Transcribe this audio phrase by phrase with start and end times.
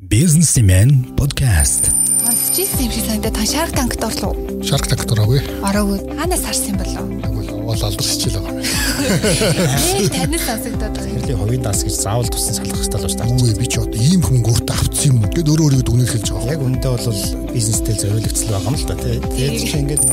[0.00, 1.92] Businessman podcast.
[2.24, 4.32] Сонсч ирсэн юм шиг санагдаад та Shark Tank-д орлоо.
[4.64, 5.44] Shark Tank дураагүй.
[5.60, 6.16] Ороогүй.
[6.16, 7.04] Хаанаас харсан болов?
[7.20, 8.64] Тэгвэл уул алдарч хичээл байгаа юм.
[8.64, 11.20] Ээ танаас сонсогдоод байгаа юм.
[11.20, 13.36] Тэрлийн хувийн дас гэж заавал тусан салгах хэрэгтэй л байна.
[13.36, 15.20] Үгүй би ч одоо ийм хүн өөртөө авцсан юм.
[15.36, 16.48] Тэгэд өөрөө өөрийгөө дүгнэж хэлж байгаа.
[16.48, 17.20] Яг үндэ бол
[17.52, 19.16] бизнестэй зориулагдсан байгаа юм л да тий.
[19.20, 20.04] Тэгээд чи ингээд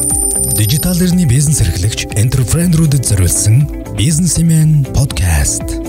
[0.57, 3.55] Дижитал эрхний бизнес эрхлэгч энтерпренерүүдэд зориулсан
[3.95, 5.86] Businessman podcast.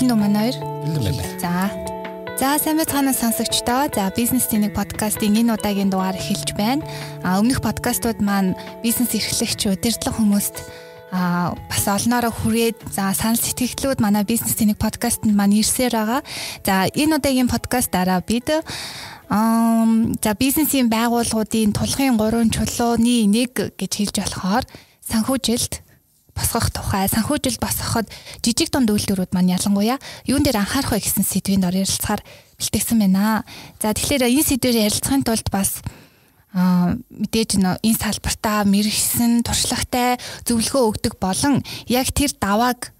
[0.00, 0.56] Бэлэн үү манай хоёр?
[0.96, 1.36] бэлэн байна.
[1.44, 1.68] За.
[2.40, 3.92] За сайн байцгаана сонсогчдоо.
[3.92, 6.88] За бизнес тэнэг подкастын энэ удаагийн дугаар эхэлж байна.
[7.20, 10.56] А өмнөх подкастууд маань бизнес эрхлэгч удирдлага хүмүүст
[11.12, 16.24] а бас олноороо хүрээд за санал сэтгэлдлүүд манай бизнес тэнэг подкастт маань ирсээр байгаа.
[16.64, 19.84] За энэ удаагийн подкастаараа бид аа
[20.24, 24.64] за бизнесийн байгууллагуудын тулгын 3 чулууны нэг гэж хэлж болохоор
[25.04, 25.89] санхүүжилт
[26.40, 28.08] босгох тухай санхүүжилт босгоход
[28.40, 32.24] жижиг дунд үйлдвэрүүд маань ялангуяа юун дээр анхаарах вэ гэсэн сэдвийн дор ярилцахаар
[32.56, 33.44] бэлтгэсэн байна.
[33.76, 35.84] За тэгэхээр энэ сэдвээр ярилцахын тулд бас
[36.56, 40.18] аа мэдээж нөө энэ салбартаа мэрэгсэн туршлагатай
[40.48, 42.90] зөвлөгөө өгдөг болон яг тэр давааг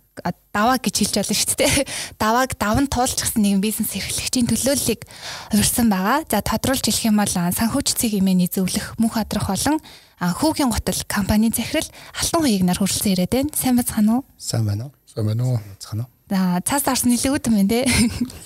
[0.52, 1.86] даваа гэж хэлж болно шүү дээ.
[2.22, 5.06] Давааг даван туулж гисэн нэгэн бизнес эрхлэгчийн төлөөллийг
[5.54, 6.26] урьсан байгаа.
[6.28, 9.80] За тодруулж хэлэх юм бол санхүүжилтийг имэний зөвлөх мөнх хадрах болон
[10.20, 13.56] хүүгийн готл компани захирал алтан хуйг нар хүрэлцэн ирээд байна.
[13.56, 14.24] Сайн бацхан уу?
[14.36, 14.92] сайн байна уу?
[15.08, 15.58] Сайн байна уу?
[15.80, 16.12] Цахана уу?
[16.30, 17.80] За цаас орсон нэлээд үүдэн байна те.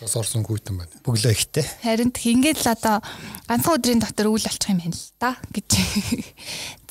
[0.00, 0.94] Цас орсон гүйтэн байна.
[1.04, 1.66] Бүглөө ихтэй.
[1.84, 3.04] Харин ингээд л одоо
[3.44, 5.68] ганцхан өдрийн дотор үйл болчих юм байна л да гэж.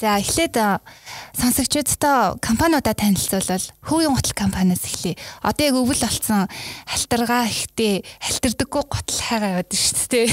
[0.04, 0.86] За эхлээд а,
[1.34, 5.18] сонсогчдоо компаниудаа танилцуулбал хүүгийн готл компаниас эхлэе.
[5.42, 6.46] Одоо яг өвөл болсон
[6.86, 10.30] халтаргаа ихтэй халтардаггүй готл хайгаа яваад шүү дээ.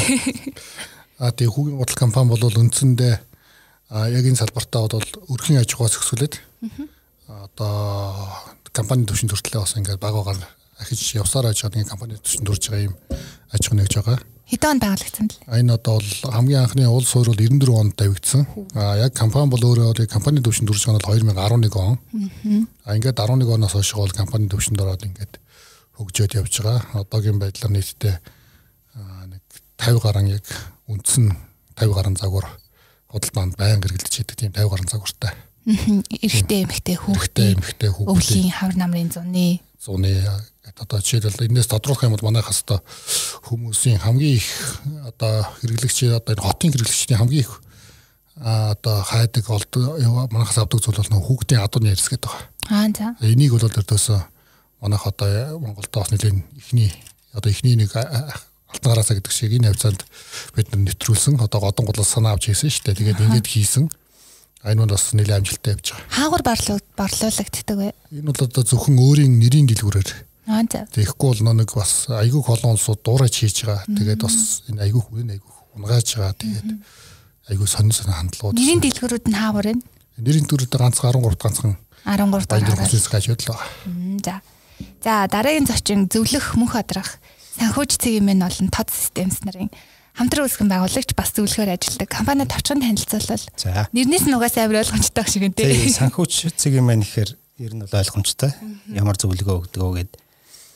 [1.25, 3.30] А тий хүүгийн гутал компани бол үндсэндээ
[3.91, 6.39] яг энэ салбартаа бол өрхийн аж ахуйс өсвөлээд
[7.27, 8.31] одоо
[8.71, 10.39] компани төвшин төртлөө бас ингээд баг багаар
[10.79, 12.95] ахиж явсаар аж ахуйн компани төвшин төрж байгаа юм
[13.51, 14.19] аж ахуй нэгж байгаа.
[14.51, 15.43] Хэдэн он байгуулагдсан бэл?
[15.47, 18.47] А энэ одоо бол хамгийн анхны уул суур бол 94 онд давигдсан.
[18.75, 21.99] А яг компани бол өөрөө компани төвшин төрж байгаа нь 2011 он.
[22.87, 25.39] А ингээд 11 оноос хойш бол компани төвшөнд ороод ингээд
[25.99, 26.83] хөгжөөд явж байгаа.
[26.99, 28.15] Одоогийн байдлаар нийтдээ
[29.31, 29.43] нэг
[29.79, 30.47] 50 гаруй яг
[30.91, 31.31] үндсэн
[31.79, 32.47] 50 гаруй загвар
[33.11, 35.33] худал банд байнга хэрэглэж идэг тийм 50 гаруй загвартай.
[35.67, 39.61] Эрэгтэй эмэгтэй хүүхдээ эмхтэй хүүхдээ өвлийн хавар намрын зуны.
[39.77, 40.25] Зуны
[40.79, 42.81] одоо жишээлбэл энэс тодруулах юм бол манайхаас одоо
[43.51, 44.49] хүмүүсийн хамгийн их
[45.05, 47.53] одоо хэрэглэгч одоо энэ хотын хэрэглэгчдийн хамгийн их
[48.41, 49.73] а одоо хайдаг олд
[50.33, 52.47] манайхаас авдаг зүйл бол нөх хүүхдийн адууны ярьс гэдэг байгаа.
[52.71, 53.07] аа за.
[53.21, 54.21] Энийг бол өрдөөсөө
[54.81, 56.93] манайх одоо Монголд бас нэлийн ихний
[57.33, 57.93] одоо ихний нэг
[58.71, 60.03] алтан гараасаа гэдэг шиг энэ хавцаанд
[60.55, 62.99] бид нар нэвтрүүлсэн одоо годон голоос санаа авч хийсэн шүү дээ.
[62.99, 63.85] Тэгээд ингэж хийсэн.
[64.65, 66.09] Энэ бол бас нэлийн амжилттай явж байгаа.
[66.15, 67.89] хаагур барлуу борлуулагддаг вэ?
[68.15, 70.11] Энэ бол одоо зөвхөн өөрийн нэрийн дэлгүүрээр
[70.51, 73.89] аа за Тэгэхгүй бол нэг бас айгүй олон улсууд дуурайч хийж байгаа.
[73.89, 76.37] Тэгээд бас энэ айгүй хүн айгүй унгааж байгаа.
[76.37, 76.69] Тэгээд
[77.51, 78.61] айгүй сонин сонин хандлагууд.
[78.61, 79.85] нэрийн дэлгүүрүүд нь хаагур байна
[80.21, 83.69] нэрийн төрөд ганц 13 ганцхан 13 баян дахь хөсөс гажууд л байгаа.
[84.25, 84.35] За.
[85.05, 87.20] За дараагийн зочин зөвлөх мөнх адрах
[87.61, 89.69] санхүүжцэг юм нь болон тод системс нарын
[90.17, 92.09] хамтран үүсгэн байгуулагч бас зөвлөхөөр ажилладаг.
[92.09, 93.45] Компани тавчхан танилцуулбал
[93.93, 95.97] нэрнээс нь угаасаа амар ойлгомжтой шиг юм Тэгээ тий.
[96.01, 98.51] санхүүч цэг юм байна гэхээр ер нь бол ойлгомжтой.
[98.97, 100.13] Ямар зөвлөгөө өгдөг вэ гэд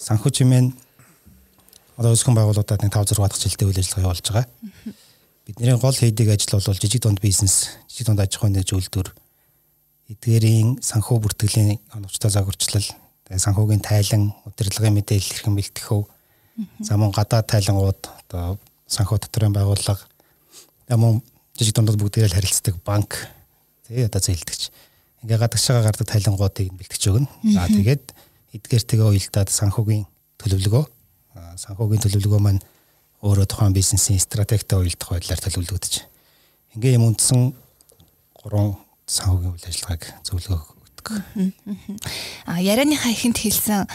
[0.05, 0.77] санхүүч байна.
[1.97, 4.47] Одоо өсгөн байгууллагуудад нэг 5 6 дахь жилдээ үйл ажиллагаа явуулж байгаа.
[5.45, 9.13] Бидний гол хийдэг ажил бол жижиг дунд бизнес, жижиг дунд аж ахуйн нэгж үйлдвэр,
[10.09, 12.89] эдгээрийн санхүү бүртгэлийн оновчтой загварчлал,
[13.29, 16.14] санхүүгийн тайлан, удирдлагын мэдээлэл хэрхэн бэлтгэх вэ?
[16.81, 20.07] За мөн гадаад тайлангууд одоо санхүү дотрын байгууллага,
[20.95, 21.23] мөн
[21.59, 23.19] жижиг дундад бүгдээрээ харилцдаг банк,
[23.89, 24.71] тэгээ одоо зээлдэгч.
[25.27, 27.29] Ингээ гадагшаага гардаг тайлангуудыг бэлтгэж өгнө.
[27.55, 28.15] За тэгээд
[28.55, 30.05] эдгээртэйгээ уялдаад санхүүгийн
[30.39, 30.85] төлөвлөгөө,
[31.59, 32.63] санхүүгийн төлөвлөгөө маань
[33.25, 35.95] өөрөө тухайн бизнесийн стратегтэй уялдах байдлаар төлөвлөгдөж.
[36.77, 37.57] Ингээ юм үндсэн
[38.37, 38.77] гурван
[39.09, 41.07] санхүүгийн үйл ажиллагааг зөвлөгөө өгдөг.
[42.45, 43.89] А ярианыхаа ихэнд хэлсэн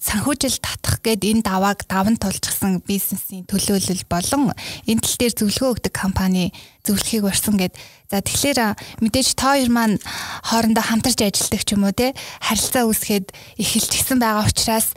[0.00, 4.56] санхүүжил татах гээд энэ давааг даван тулжсан бизнесийн төлөөлөл болон
[4.88, 6.56] энэ тал дээр зөвлөгөө өгдөг компани
[6.88, 7.76] зөвлөхийг урьсан гээд
[8.08, 8.58] за тэгэхээр
[9.04, 10.00] мэдээж та хоёр маань
[10.48, 13.28] хоорондоо хамтарч ажилладаг ч юм уу те харилцаа үүсгээд
[13.60, 14.96] эхэлчихсэн байгаа учраас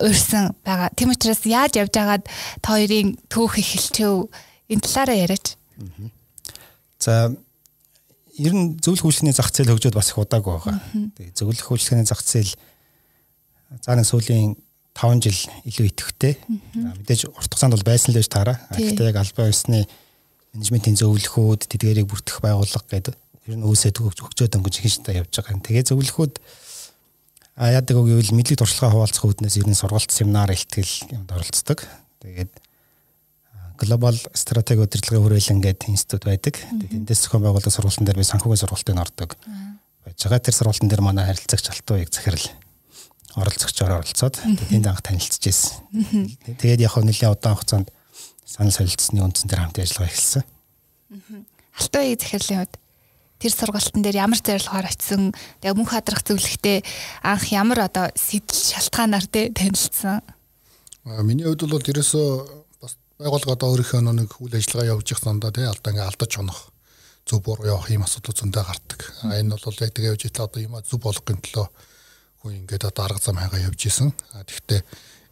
[0.00, 0.96] урьсан байгаа.
[0.96, 2.24] Тийм учраас яаж явж байгаад
[2.64, 4.32] та хоёрын түүх эхэлчихв
[4.72, 5.60] энэ талаараа яриач.
[6.96, 7.36] За
[8.38, 10.80] ер нь зөвлөх үйлчлэгийн зах зээл хөгжөөд бас их удаагүй байгаа.
[11.20, 12.56] Тэгээ зөвлөх үйлчлэгийн зах зээл
[13.68, 14.56] нэг сүүлийн
[14.98, 16.34] 5 жил илүү идэвхтэй.
[16.74, 18.56] Мэдээж урт хугацаанд бол байсан л байж таараа.
[18.74, 19.86] Гэхдээ яг албан ёсны
[20.56, 23.14] менежментийн зөвлөхүүд тэдгэрийг бүртгэх байгууллага гэдэг
[23.48, 25.62] ер нь үүсээд хөгжөөд өнгөж ихэнх шатаа явж байгаа.
[25.62, 26.34] Тэгээ зөвлөхүүд
[27.58, 31.84] а яадаг үг гэвэл мэдлэг туршлагаа хуваалцах үүднээс ер нь сургалт семинар ихтгэл юмд оролцдог.
[32.22, 32.52] Тэгээд
[33.78, 36.58] глобал стратеги удирдлагын хүрээлэн гэдэг институт байдаг.
[36.58, 39.30] Тэгээд эндээс зохион байгуулдаг сургалтын дээр би санхүүгийн сургалтын ордог.
[40.02, 42.46] Байж байгаа тэр сургалтын дээр манай харилцагч Алтуу яг захирал
[43.38, 46.36] оролцогчоор оролцоод тэнд анх танилцж ирсэн.
[46.58, 47.88] Тэгээд яг нэлээд удаан хугацаанд
[48.44, 50.44] санал солилцсны үндсэн дээр хамт ажиллагаа эхэлсэн.
[51.78, 52.74] Алтуугийн захирлын хувьд
[53.38, 55.30] тэр сургалтын дээр ямар зорилгоор очисон
[55.62, 56.82] тэгээ мөнх хадрах зөвлөгтэй
[57.22, 60.26] анх ямар одоо сэтэл шалтгаанаар тэ танилцсан.
[61.22, 62.28] Миний хувьд бол ерөөсөө
[62.82, 66.60] бас байгууллага одоо өөрийнхөө нэг үйл ажиллагаа явуулж явах зандаа тий алдаа ингээ алдаж унах
[67.28, 69.00] зөв буруу явах юм асуудал зөндөө гардаг.
[69.28, 71.66] Энэ бол яг тэгээ явж итэл одоо юм зөв болгохын төлөө
[72.42, 74.12] хүн ингээд одоо арга зам хайгаа явж исэн.
[74.32, 74.82] Тэгвэл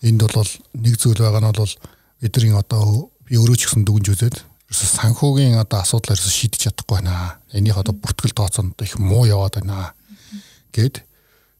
[0.02, 1.74] энд бол нэг зүйл байгаа нь бол
[2.20, 6.98] бидний одоо би өөрөө ч гэсэн дүгнж үзээд ерөөсө санхүүгийн одоо асуудал ерөөсө шийдэж чадахгүй
[6.98, 7.38] байна.
[7.54, 9.94] Энийх одоо бүртгэл тооцоонд их муу яваад байна
[10.74, 11.06] гэд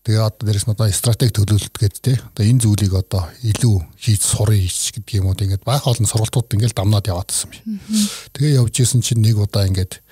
[0.07, 4.23] тэгээ одоо дээрэс нь одоо стратеги төлөвлөлт гэдэг те одоо энэ зүйлийг одоо илүү хийж
[4.23, 7.81] сурыг хийч гэдэг юм уу ингээд баах олон сургалтууд ингээд дамнаад яваад байсан юм.
[8.35, 10.03] Тэгээ явж исэн чинь нэг удаа ингээд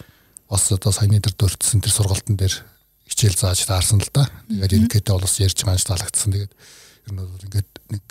[0.51, 2.55] бас одоо саяны дээр дурдсан тэр сургалтын дээр
[3.09, 4.29] хичээл зааж таарсан л да.
[4.49, 6.31] Тэгээд ерөнхийдөө бол бас ярьж байгаа нь таалагдсан.
[6.33, 8.07] Тэгээд ер нь бол ингээд нэг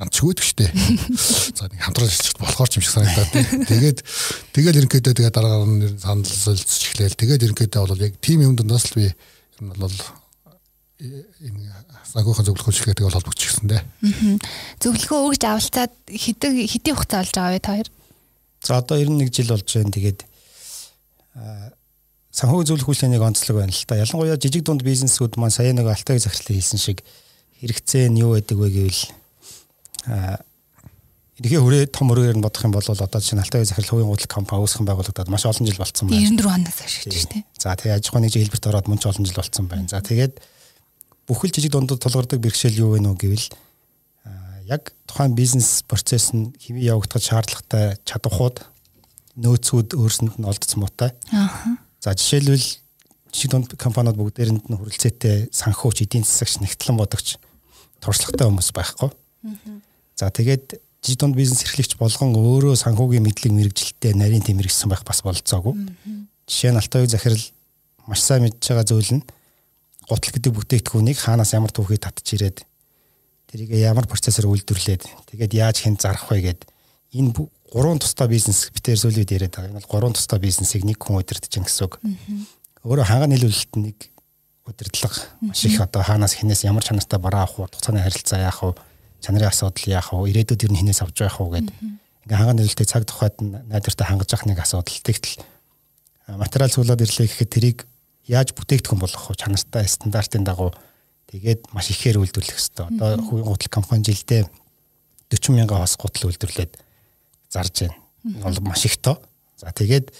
[0.00, 0.66] амчгүйдэг штэ.
[1.58, 3.30] За нэг хамтран ажиллах болохоор ч юм шиг санагдаад.
[3.68, 3.98] Тэгээд
[4.56, 7.20] тэгэл ерөнхийдөө тэгээ дараа нь санал солилцож эхлээл.
[7.20, 9.96] Тэгээд ерөнхийдөө бол яг тим юм дундаас л би ер нь бол
[11.00, 11.68] энэ
[12.10, 13.82] санхүүхэн зөвлөх үйлчлэгээ бол холбогдчихсан дээ.
[14.82, 17.88] Зөвлөгөө өгж авалцаад хэдэг хэдийн хугацаа болж байгаа вэ та хоёр?
[18.60, 19.94] За одоо 91 жил болж байна.
[19.94, 20.20] Тэгээд
[22.30, 23.98] санхүү зөвлөх үйлчлэгийг онцлог байна л та.
[23.98, 27.02] Ялангуяа жижиг дунд бизнесүүд маань сая нэг алтайг захирлын хийсэн шиг
[27.58, 29.02] хэрэгцээ нь юу байдаг вэ гэвэл
[31.40, 34.28] Энэхээ хүрээ том өрөөр нь бодох юм бол одоо жишээ нь Алтай захирал хувийн гудал
[34.28, 36.20] компани үүсгэн байгуулагдаад маш олон жил болцсон байна.
[36.20, 37.44] 94 оноос хойш шүү дээ.
[37.56, 39.88] За тэгээ аж ахуйн нэг хэлбэрт ороод мөн ч олон жил болцсон байна.
[39.88, 40.34] За тэгээд
[41.24, 43.48] бүхэл жижиг дундад тулгардаг бэрхшээл юу вэ нөө гэвэл
[44.68, 48.60] яг тухайн бизнес процесс нь хэвээ явагдах шаардлагатай чадварууд
[49.40, 51.16] нөөцүүд өөрсөнд нь олдсон муутай.
[51.32, 51.80] Аа.
[52.00, 52.66] За жишээлбэл
[53.30, 57.36] жижиг дунд компаниуд бүгдээрэнд нь хүрэлцээтэй санхүүч, эдийн засагч, нэгтлэн бодогч
[58.00, 59.12] туршлагатай хүмүүс байхгүй.
[60.16, 65.20] За тэгээд жижиг дунд бизнес эрхлэгч болгон өөрөө санхүүгийн мэдлэг мэрэгжилтэд нарийн тэмэрэгсэн байх бас
[65.20, 65.76] болцоогүй.
[66.48, 67.44] Жишээ нь Алтайг захирал
[68.08, 69.24] маш сайн мэдж байгаа зүйл нь
[70.08, 72.64] гутал гэдэг бүтээгдэхүүнийг хаанаас ямар түүхий татж ирээд
[73.52, 76.60] тэрийг ямар процессор үйлдвэрлээд тэгээд яаж хэн зарах вэ гэд
[77.14, 77.30] энэ
[77.70, 79.70] гурван тусдаа бизнес битээр зүйлүүд яриад байгаа.
[79.70, 82.02] Энэ бол гурван тусдаа бизнесийг нэг хүн удирдах гэсэн үг.
[82.82, 84.10] Өөрөө ханга нийлүүлэлт нэг
[84.66, 87.70] удирдлага маш их одоо хаанаас хинээс ямар чанартай бараа авах вэ?
[87.70, 88.74] Хугацааны харилцаа яах вэ?
[89.20, 90.30] чанарын асуудал яах вэ?
[90.30, 91.76] Ирээдүйд нь хинээс авч явах вэ гэдэг.
[92.26, 94.98] Ингээ ханга нөлөөтэй цаг тухайд найдвартай хангаж явах нэг асуудал.
[95.04, 95.44] Тэгтэл
[96.40, 97.78] материал суулаад ирлээ гэхэд тэрийг
[98.26, 99.38] яаж бүтээгдэхүүн болгох вэ?
[99.38, 100.72] Чанартай стандартын дагуу
[101.28, 102.86] тэгээд маш ихээр үйлдвэрлэх хэрэгтэй.
[102.96, 104.48] Одоо хувийн гутал компани жилдээ
[105.30, 106.89] 40 мянган хос гутал үйлдвэрлээд
[107.50, 107.96] зарж байна.
[108.42, 109.18] Бол маш их тоо.
[109.60, 110.10] За тэгээд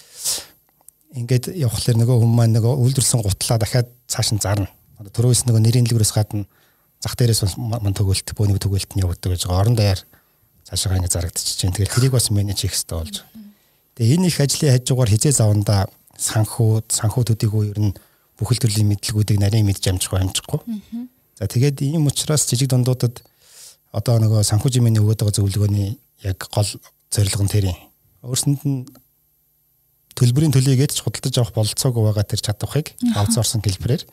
[1.17, 4.69] ингээд явхлаар нөгөө хүмүүс маань нөгөө үйлдвэрлсэн гутлаа дахиад цааш нь зарна.
[5.01, 6.45] Түрүүс нөгөө нэрийн дэлгүүрээс гадна
[7.01, 9.49] зах дээрээс мань төгөөлт бөөний төгөөлт нь явагддаг гэж.
[9.49, 9.99] Орон даяар
[10.63, 11.75] цаашаа ингэ зарагдчихж байна.
[11.75, 13.15] Тэгэхээр тэрийг бас менеж хийх хэрэгтэй болж.
[13.97, 15.89] Тэгээ энэ их ажлын хажуугаар хизээ заванда
[16.21, 17.93] санхүү санхүүтүүдийг ер нь
[18.37, 20.61] бүхэл төрлийн мэдлэгүүдийг нарийн мэдж амжихгүй амжихгүй.
[21.35, 23.25] За тэгээд ийм учраас жижиг дундуудад
[23.91, 26.69] одоо нөгөө санхүү жимэний өгöd байгаа зөвлөгөөний яг гол
[27.11, 27.79] зорилго нь тэр юм.
[28.23, 28.87] Өөрсөнд нь
[30.15, 34.03] төлбөрийн төлөйгээд ч худалдаж авах бололцоогүй байгаа тэр чадварыг аутсорсон хэлбэрээр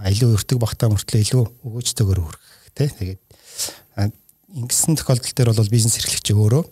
[0.00, 2.88] илүү өртөг багтаа мөртлөө илүү өгөөжтэйгээр хүргэх тий.
[2.88, 3.20] Тэгээд
[4.56, 6.64] ингэсэн тохиолдол дээр бол бизнес эрхлэгч өөрөө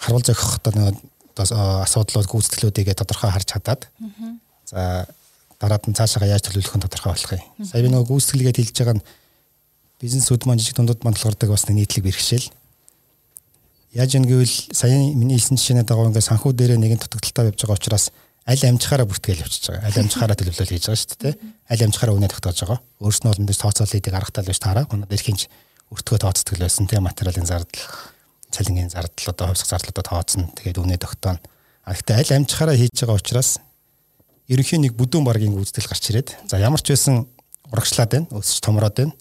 [0.00, 0.96] харуул зохих одоо
[1.36, 3.86] асуудлууд гүйцэтгэлүүдийг тодорхой харж чадаад
[4.64, 5.06] за
[5.60, 7.44] дараад нь цаашаа яаж төлөвлөх нь тодорхой болох юм.
[7.64, 9.06] Сая би нөгөө гүйцэтгэлгээд хэлж байгаа нь
[10.00, 12.48] бизнесүүд маань жижиг дундад мандлгардаг бас нийтлэг бэрхшээл.
[13.90, 17.74] Яаж юм гэвэл сая миний хэлсэн жишээний дагуу ингээд санхүү дээрээ нэгэн дутагдaltaй явж байгаа
[17.74, 18.04] учраас
[18.46, 19.86] аль амжихаараа бүртгэл явчихж байгаа.
[19.90, 21.34] Аль амжихаараа төлөвлөл хийж байгаа шүү дээ.
[21.66, 22.78] Аль амжихаараа үнэ тогтоож байгаа.
[23.02, 24.86] Өөрснөө бол энэ тооцоолыг аргатай л биш таараа.
[24.94, 25.40] Өнөөдөр эрхийнч
[25.90, 27.82] өртгөө тооцдог л байсан тийм материалын зардал,
[28.54, 30.46] цалингийн зардал одоо хувьсах зардлуудаа тооцно.
[30.54, 31.42] Тэгээд үнэ тогтооно.
[31.82, 33.58] А гэхдээ аль амжихаараа хийж байгаа учраас
[34.46, 37.26] ерөнхийн нэг бүдүүн баргийн гүйцэтгэл гарч ирээд за ямар ч байсан
[37.74, 39.14] урагшлаад байна, өсөж томроод байна.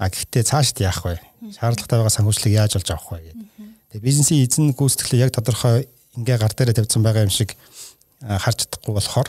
[0.00, 1.20] А гэхдээ цаашд яах вэ?
[1.56, 3.65] Шаардлагатай байгаа санхүүжлыг яаж олж авах вэ гэдэг.
[3.96, 5.88] Тэгээ бизнесийн эзэн гүйцэтгэлээ яг тодорхой
[6.20, 7.56] ингээ гар дээрээ тавьсан байгаа юм шиг
[8.20, 9.28] харж чадахгүй болохоор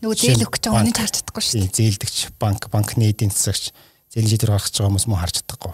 [0.00, 1.76] нөгөө зээл өгч байгаа хүнийг харж чадахгүй шүү дээ.
[1.76, 3.76] Зээлдэгч банк, банкны эдийн засагч
[4.16, 5.72] зээл шийдвэр гаргаж байгаа хүмүүс мөн харж чадахгүй.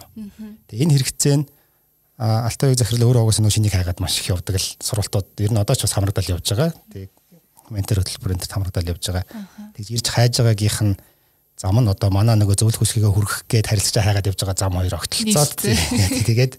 [0.67, 1.47] Тэгээ энэ хэрэгцээ нь
[2.19, 5.79] Алтайг захирал өөрөө угаасаа нөгөө шинийг хайгаад маш их явдаг л сургалтууд ер нь одоо
[5.79, 6.75] ч бас хамрагдал явж байгаа.
[6.91, 7.11] Тэгээ
[7.71, 9.27] ментор хөтөлбөрөнд тамрагдал явж байгаа.
[9.79, 10.95] Тэгж ирж хайж байгаагийнх нь
[11.55, 14.95] зам нь одоо манай нөгөө зөвлөх хүсгээ хүргэх гээд харилцаж хайгаад явж байгаа зам хоёр
[14.95, 15.55] огтлцоод
[16.27, 16.55] тэгээд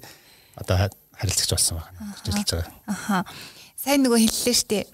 [0.55, 2.15] одоо харилцагч болсон байна.
[2.15, 2.71] Ажиллаж байгаа.
[2.87, 3.25] Аха.
[3.79, 4.85] Сайн нөгөө хэллээ шүү дээ.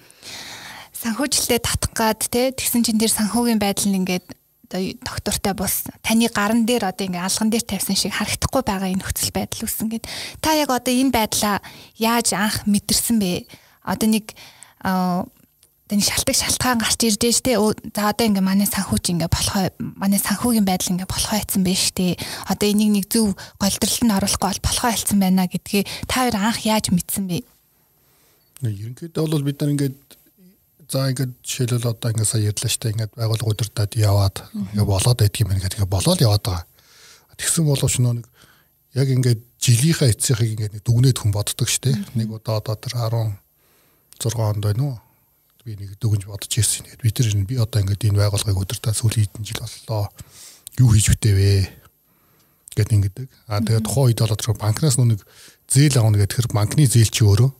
[1.01, 4.25] Санхүүжилтээ татах гад те тэгсэн чин тэр санхүүгийн байдал нь ингээд
[4.71, 9.03] одоо доктортой бус таны гаран дээр одоо ингээ алган дээр тавьсан шиг харагдахгүй байгаа энэ
[9.03, 10.05] нөхцөл байдал үүсэн гэд
[10.39, 11.59] та яг одоо энэ байдлаа
[11.99, 13.51] яаж анх мэдэрсэн бэ
[13.83, 14.31] одоо нэг
[15.91, 17.35] таны шалтгаан шалтгаан гарч ирж дээ.
[17.35, 17.51] Штэ
[17.91, 22.15] за одоо ингээ манай санхүүч ингээ болохоо манай санхүүгийн байдал ингээ болохоо хайцсан байж штэ
[22.47, 26.95] одоо энийг нэг зөв голдролтод оруулахгүй бол болохоо хайцсан байна гэдгээ та хоёр анх яаж
[26.95, 27.43] мэдсэн бэ?
[28.63, 29.97] Ерөнхийдөө бол бид нар ингээд
[30.87, 34.35] за ингээд жишээлбэл одоо ингээд сая ярьлаа штэ ингээд байгууллага удирдаад яваад
[34.71, 36.65] ингээд болоод байдгийм байна гэдэг болоод яваад байгаа.
[37.35, 38.31] Тэгсэн боловч нэг
[38.95, 44.63] яг ингээд жилийнхаа эцсийнхийг ингээд дүгнээд хүн боддог штэ нэг удаа одоо тэр 16 онд
[44.63, 45.10] байна уу
[45.65, 46.85] би нэг дүгнж бодож ирсэн.
[47.01, 50.09] Бид нар би одоо ингээд энэ байгууллагыг удирдах сүүлийн хэдэн жил боллоо.
[50.79, 51.69] Юу хийж үтэвэ
[52.75, 53.27] гэдэг ингэдэг.
[53.47, 55.21] А тэгээд тухайн үед бол тэр банкнаас нүг
[55.69, 57.51] зээл авах гэдэг тэр банкны зээл чи өөрөө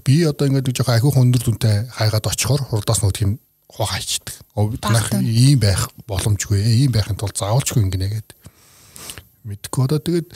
[0.00, 3.36] би одоо ингээд жоохон ахиух өндөр дүнтэй хайгаад очихоор хурдаас нүг тийм
[3.68, 4.32] хоо хайчдаг.
[4.80, 6.60] Танах ийм байх боломжгүй.
[6.60, 8.36] Ийм байхын тулд заавалчгүй ингэнэ гэдэг.
[9.44, 10.28] Мэдгүй одоо тэгээд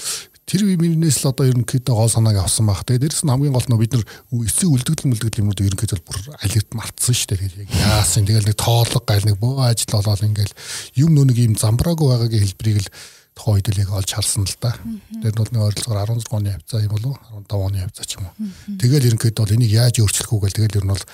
[0.47, 2.87] тэр минээс л одоо ерөнхийдөө гол санааг авсан баг.
[2.87, 4.07] Тэгээд дээрэс нь хамгийн гол нь бид нар
[4.47, 7.51] эцэг үлдэгдэл мүлдэгдэл юмуд ерөнхийдөө бүр алерт мартсан шүү дээ.
[7.67, 10.55] Тэгээд яасан тэгэл нэг тоолго гал нэг бөө ажил болоод ингээл
[11.03, 12.91] юм нэг юм замбраагүй байгаагийн хэлбэрийг л
[13.37, 14.73] тухайн үед л яг олж харсан л да.
[15.19, 18.35] Тэгээд бол нэг ойролцоогоор 16 оны хавцаа юм болов 15 оны хавцаа ч юм уу.
[18.81, 21.05] Тэгэл ерөнхийдөө бол энийг яаж өөрчлөх үү гэл тэгэл ер нь бол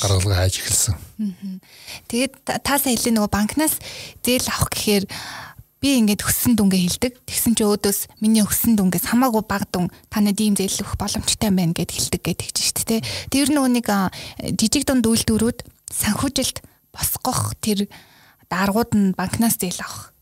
[0.00, 0.96] гаргалгаа хайж эхэлсэн.
[2.08, 3.76] Тэгээд та сайн хэлээ нөгөө банкнаас
[4.24, 5.04] зээл авах гэхээр
[5.80, 7.12] би ингээд өссөн дүнгээ хилдэг.
[7.24, 11.72] Тэгсэн чи өөдөөс миний өссөн дүнгээс хамаагүй бага дүн танад ийм зээл өгөх боломжтой байна
[11.72, 13.00] гэд хилдэг гэдэг чинь шүү дээ.
[13.32, 13.88] Тэр нөгөө нэг
[14.60, 16.60] жижиг дунд үйлдвэрүүд санхүүжилт
[16.92, 17.88] босгох тэр
[18.52, 20.12] даргууд нь банкнаас зээл авах.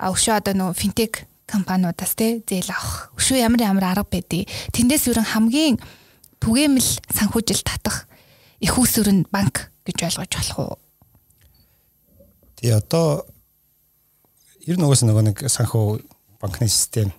[0.00, 3.12] А өшөө одоо нөгөө финтек компаниудаас те зээл авах.
[3.20, 5.76] Өшөө ямар ямар арга байдیں۔ Тэндээс ерөн хамгийн
[6.40, 8.08] түгээмэл санхүүжилт татах
[8.64, 10.74] их усүр нь банк гэж ойлгож болох уу?
[12.56, 13.28] Тий одоо
[14.70, 15.98] ер нь угаас нөгөө нэг санхүү
[16.38, 17.10] банкны систем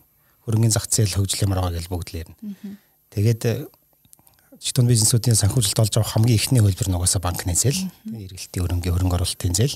[0.47, 2.37] хөрөнгөний зах зээл хөгжлөмөр байгаа гэж бүгд л ярина.
[3.11, 3.41] Тэгээд
[4.61, 9.17] жигтэн бизнесүүдийн санхүүжилт олж авах хамгийн ихний хөлбөр нь угаасаа банкны зээл, эргэлтийн хөрөнгөний хөрөнгө
[9.19, 9.75] оруулалтын зээл.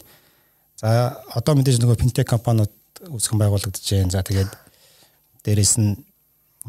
[0.79, 2.71] За одоо мэдээж нөгөө финтек компаниуд
[3.11, 4.13] үүсгэн байгуулагдаж байна.
[4.13, 4.51] За тэгээд
[5.43, 5.99] дээрэс нь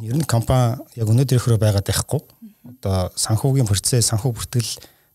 [0.02, 2.20] ер нь компани яг өнөөдөр ихрөө байгаад байхгүй.
[2.66, 4.72] Одоо санхүүгийн процесс, санхүү бүртгэл,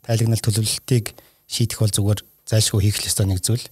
[0.07, 1.13] тайлагнал төлөвлөлтийг
[1.45, 3.65] шийдэх бол зүгээр зайлшгүй хийх ёстой нэг зүйл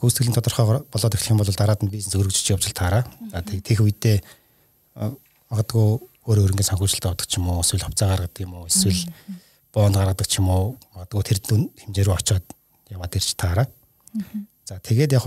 [0.00, 3.04] гүйцэтгэлийн тодорхой болоод эхлэх юм бол дараад нь бизнес өргөжж явж таараа.
[3.28, 4.24] За тех үедээ
[5.52, 5.86] магадгүй
[6.24, 9.04] өөр өөрөнгө санхүүжилтөд авдаг ч юм уу эсвэл хувцас гаргадаг юм уу эсвэл
[9.72, 12.46] бонд гаргадаг ч юм уу магадгүй тэр хэмжээ рүү очиод
[12.88, 13.68] яваад ирж таараа.
[14.64, 15.24] За тэгээд яг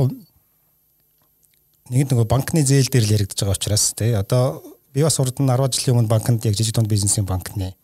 [1.90, 4.64] нэг нэг банкны зээл дээр л яригдж байгаа учраас тий одоо
[4.94, 7.76] би бас урд нь 10 жилийн өмнө банкнд яг жижиг дунд бизнесийн банкны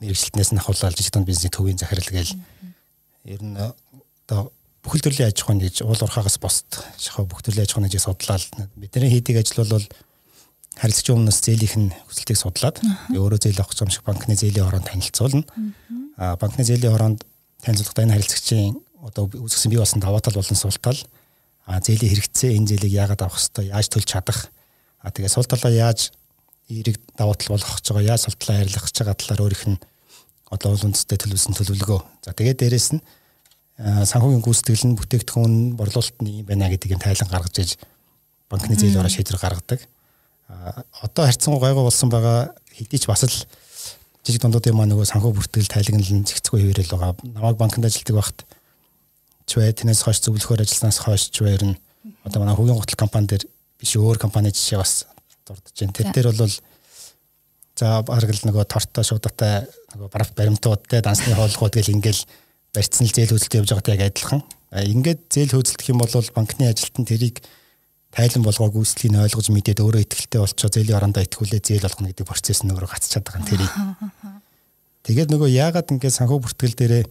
[0.00, 2.32] мэрэгчлэтнээс нь ахуулаад жижиг дунд бизнесийн төвийн захирал гээл
[3.24, 4.52] ер нь одоо
[4.84, 8.44] бүхэл төрлийн аж ахуйн гэж уул уурхаагаас босд шахав бүх төрлийн аж ахуйн гэж судлаад
[8.80, 9.86] бидний хийдэг ажил бол
[10.80, 12.76] харилцагч өмнөөс зээлийнх нь хүсэлтийг судлаад
[13.12, 15.44] өөрөө зээл авах юм шиг банкны зээлийн хороонд танилцуулна.
[16.16, 17.20] А банкны зээлийн хороонд
[17.60, 20.96] танилцуулахдаа энэ харилцагчийн одоо үүсгэсэн бий болсон даваа тал болон сул тал
[21.68, 24.48] а зээлийн хэрэгцээ энэ зээлийг яагаад авах хэвээр яаж төлж чадах
[25.04, 26.16] а тэгээ сул талаа яаж
[26.72, 29.82] эерэг даваа тал болгох гэж байгаа яаж сул талаа арилгах гэж байгаа талаар өөрийнх нь
[30.48, 32.00] одоо уул үндэстэй төлөвлөсөн төлөвлөгөө.
[32.26, 33.04] За тэгээ дээрэс нь
[33.80, 37.70] санхүүгийн гүйцэтгэл нь бүтээгдэхүүн борлуулалт нь юм байна гэдгийг тайлан гаргаж иж
[38.52, 39.80] банкны зээл ороо шийдвэр гаргадаг.
[41.00, 43.32] Одоо харьцангуй гайгүй болсон байгаа хэдий ч бас л
[44.20, 47.16] жижиг дундуудын маа нөгөө санхүү бүртгэл тайлагналын зэгцгүй хэвээрэл байгаа.
[47.24, 48.38] Намайг банкнд ажилладаг багт
[49.48, 51.80] чвэ тэнэс хойш зөвлөхөр ажилласнаас хойш чвэр нь
[52.28, 53.48] одоо манай хувийн гутал компани дээр
[53.80, 55.08] биш өөр компани жишээ бас
[55.48, 55.96] дурдж байна.
[55.96, 56.52] Тэр дээр бол
[57.80, 59.64] за бараг л нөгөө тортой шуудатай
[59.96, 62.22] нөгөө баримтууд те дансны хооллогууд гэл ингээл
[62.74, 64.42] барьцсан л зээл хөөцөлт явж байгаатай яг адилхан.
[64.70, 67.42] Ингээд зээл хөөцөлдөх юм бол банкны ажилтан тэрийг
[68.14, 72.62] тайлан болгоог үүслийн ойлгож мэдээд өөрөө ихтэй болчоо зээлийн орондоо итгүүлээ зээл болгоно гэдэг процесс
[72.66, 73.72] нөгөө гацчихад байгаа юм тэрийг.
[75.06, 77.04] Тэгээд нөгөө яагаад ингээд санхүү бүртгэл дээрээ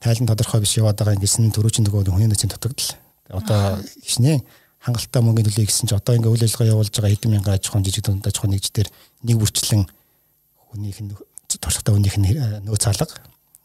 [0.00, 2.96] тайлан тодорхой биш яваад байгаа ингэсэн төрөөч нөгөө хүний нөөцийн дутагдал.
[3.32, 4.40] Одоо хичнээн
[4.80, 7.84] хангалттай мөнгөний төлөө гэсэн чи одоо ингээ үйл ажиллагаа явуулж байгаа хэдэн мянган аж ахуйн
[7.84, 8.88] жижиг дунд аж ахуйн нэгждэр
[9.26, 9.82] нэг бүрчлэн
[10.70, 11.10] хүнийх нь
[11.58, 12.28] туршлагатай хүнийх нь
[12.64, 13.10] нөөц алга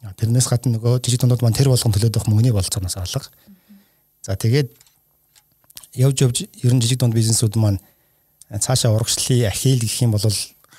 [0.02, 3.30] Тэрнээс гадна нөгөө жижиг дундууд маань тэр болгон төлөөд байх мөнгөний болцооноос алга.
[4.26, 4.74] За тэгээд
[5.94, 7.78] явж явж ер нь жижиг дунд бизнесүүд маань
[8.50, 10.26] цаашаа урагшлын ахийл гэх юм бол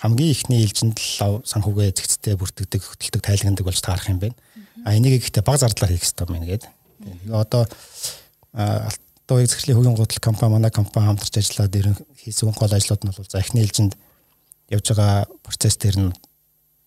[0.03, 4.35] хамгийн ихний ээлжинд лав санхүүгээ зэгцтэй бүртгэдэг хөтэлдэг тайлагнадаг болж таарах юм байна.
[4.83, 6.71] А энийг ихтэй баг зардлаар хийх хэрэгтэй байна гэдэг.
[7.23, 7.63] Тэгээ одоо
[9.33, 13.31] уяг захирлын хөгийн гутал компани манай компани хамтарч ажиллаад ирэн хийсэн гол ажлууд нь бол
[13.31, 13.95] за эхний ээлжинд
[14.69, 16.13] явж байгаа процесс дээр нь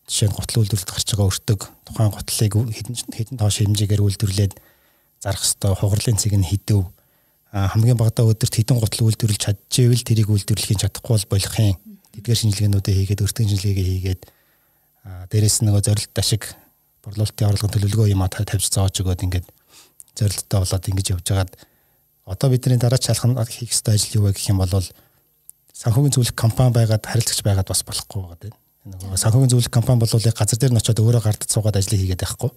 [0.07, 4.55] жишээ нь гутал үйлдвэрлэлд гарч байгаа өртөг тухайн гутлыг хэдэн хэдэн тоош хэмжээгээр үйлдвэрлээд
[5.19, 6.81] зарах хэвээр хугарлын цэг нь хідэв
[7.53, 11.79] хамгийн багадаа өдөрт хэдэн гутал үйлдвэрлэж чадчихвэл тэрийг үйлдвэрлэхийн чадахгүй бол болох юм.
[12.15, 14.23] Тэдгээр шинжилгээнүүдээ хийгээд өртөг шинжилгээгээ хийгээд
[15.31, 16.43] дээрэс нь нөгөө зорилт ашиг
[17.03, 19.47] борлуулалтын орлогын төлөвлөгөө юм а тавьж зааж өгөөд ингээд
[20.19, 21.53] зорилттой болоод ингэж явж байгаад
[22.27, 24.71] одоо бидний дараа чалхан хийх ёстой ажил юу вэ гэх юм бол
[25.77, 28.55] санхүүгийн зөвлөх компани байгаад харилцагч байгаад бас болохгүй байгаа дээ.
[28.87, 32.51] Нөгөө санхүүгийн зөвлөх компани бол газар дээр нь очиод өөрөө гардад суугаад ажлыг хийгээд байхгүй.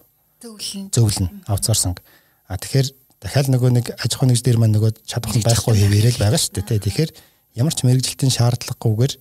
[0.45, 0.85] Зөвлөн.
[0.93, 2.05] Зөвлөн аутсорсинг.
[2.45, 6.37] А тэгэхээр дахиад нөгөө нэг аж ахуйн нэгж дээр маань нөгөө чадвар байхгүй хэвээрэл байгаа
[6.37, 6.85] шүү дээ.
[6.85, 7.11] Тэгэхээр
[7.57, 9.13] ямар ч мэрэгжилтийн шаардлагагүйгээр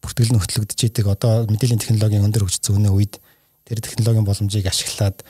[0.00, 3.18] бүртгэл нь хөтлөгдөж идэг одоо мэдээллийн технологийн өндөр хөгжсөн үнэ үед
[3.68, 5.20] тэр технологийн боломжийг ашиглаад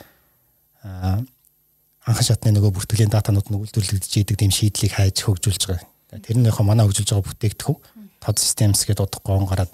[2.05, 6.23] анхан шатны нөгөө бүртгэлийн датанууд нь үйлдвэрлэгдэж идэг тийм шийдлийг хайж хөгжүүлж байгаа.
[6.23, 7.79] Тэр нь яг манай хөгжүүлж байгаа бүтээгдэхүүн
[8.23, 9.73] тод системс гэдэг утга гоон гараад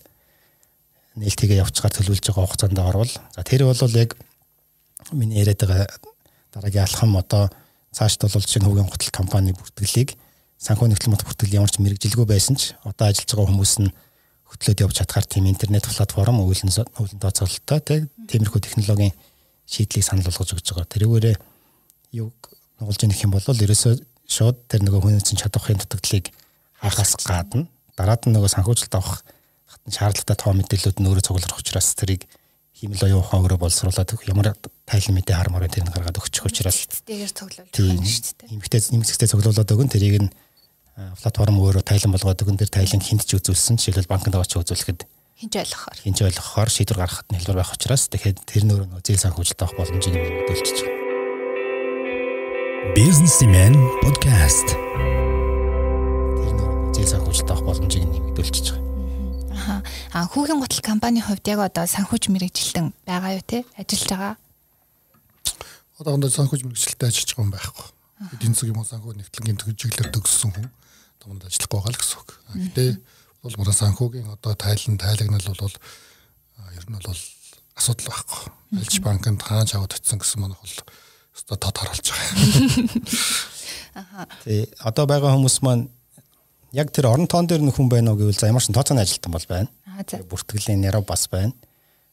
[1.18, 4.16] нээлттэйгээ явцгаар төлөвлөж байгаа хугацаанд орвол за тэр бол яг
[5.12, 5.88] миний яриад байгаа
[6.54, 7.50] дараагийн алхам одоо
[7.92, 10.14] цаашд бол шинэ хүүгийн гутал компани бүртгэлийг
[10.62, 13.94] санхүү нэгтгэл мот бүртгэл ямар ч мэрэгжилгүй байсан ч одоо ажиллаж байгаа хүмүүс нь
[14.48, 19.14] хөтлөөд явж чадхаар тийм интернет платформ үйлэн үйлэн тооцоололтой тиймэрхүү технологийн
[19.68, 20.88] шийдлийг санал болгож өгч байгаа.
[20.88, 21.36] Тэрүүгээрээ
[22.16, 22.32] юу
[22.80, 23.94] нугалж ийнх юм бол ерөөсөө
[24.26, 26.32] шууд тэр нөгөө хүний чадварын дутагдлыг
[26.80, 27.68] хахаас гадна
[28.00, 29.28] дараад нь нөгөө санхүүжилт авах
[29.88, 32.28] шаардлагатай тоо мэдээллүүд нь өөрөө цуглах учраас тэрийг
[32.78, 34.54] химэл оюун ухаан өөрөө боловсруулад ямар
[34.86, 38.54] тайлан мэдээ хармаар тэрийг гаргаад өгчих учраас тэгээр цуглуулж байгаа шүү дээ.
[38.54, 40.30] Имхтэй нэмэгцтэй цуглуулад өгөн тэрийг нь
[41.18, 45.06] платформ өөрөө тайлан болгоод өгөн тэр тайлан хинт ч үзүүлсэн жишээлбэл банкнд аваач үзүүлэхэд
[45.38, 49.22] хинч ойлгохоор хинч ойлгохоор шийдвэр гаргахад нь хэлбэр байх учраас тэгэхээр тэр нөр нөө зээл
[49.30, 50.98] санхүүжилт авах боломжийг нэмэгдүүлчихэж байгаа.
[52.98, 54.68] Businessman podcast.
[56.41, 58.87] Тэр нөр зээл санхүүжилт авах боломжийг нэмэгдүүлчихэж байгаа.
[60.13, 64.36] Хүүгийн гутал компанийн хувьд яг одоо санхүүж мэрэгжилтэн байгаа юу те ажиллаж байгаа.
[66.00, 67.88] Одоохондоо санхүүж мэрэгжилтэд ажиллаж байгаа юм байхгүй.
[68.34, 70.67] Эдийн засгийн мөн санхүү нэгтлэнгийн төгжиглэр төгссөн хүн
[71.20, 72.30] томд ажиллахгүй байгаа л гэсэн үг.
[72.56, 72.86] Гэтэ
[73.43, 75.76] бол мөрө санхүүгийн одоо тайлан тайлагнал бол
[76.72, 77.22] ер нь бол
[77.76, 78.43] асуудал байхгүй.
[78.80, 80.78] Альж банкнд хааж аваад очсон гэсэн манайх бол
[81.36, 82.36] өстой тод харуулж байгаа.
[84.02, 84.28] Аха.
[84.43, 85.89] Тий одоо байгаа хүмүүс маань
[86.74, 89.48] яг тэр орон тоон дээр нөхөн байна уу гэвэл за ямар ч тооцооны ажилтан бол
[89.50, 89.70] байна.
[90.30, 91.54] Бүртгэлийн нэрв бас байна.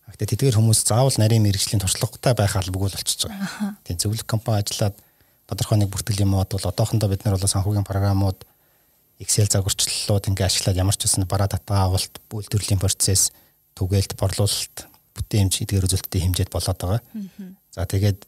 [0.09, 3.77] Гэхдээ тэдгээр хүмүүс заавал нарийн мэрэгжлийн туршлагатай байх албагүй л болчихж байгаа.
[3.85, 4.97] Тийм зөвлөх компани ажиллаад
[5.49, 8.45] тодорхой нэг бүртгэлийн мод бол одоохондоо бид нар бол санхүүгийн програмууд
[9.21, 13.31] Excel загварчлалууд ингээ ашиглаад ямар ч үсэн бараа дата агуулт үйлдвэрлэлийн процесс
[13.79, 14.77] түгээлт борлуулалт
[15.15, 17.01] бүтээмж эдгээр үзүүлэлтийн хэмжээд болоод байгаа.
[17.71, 18.27] За тэгээд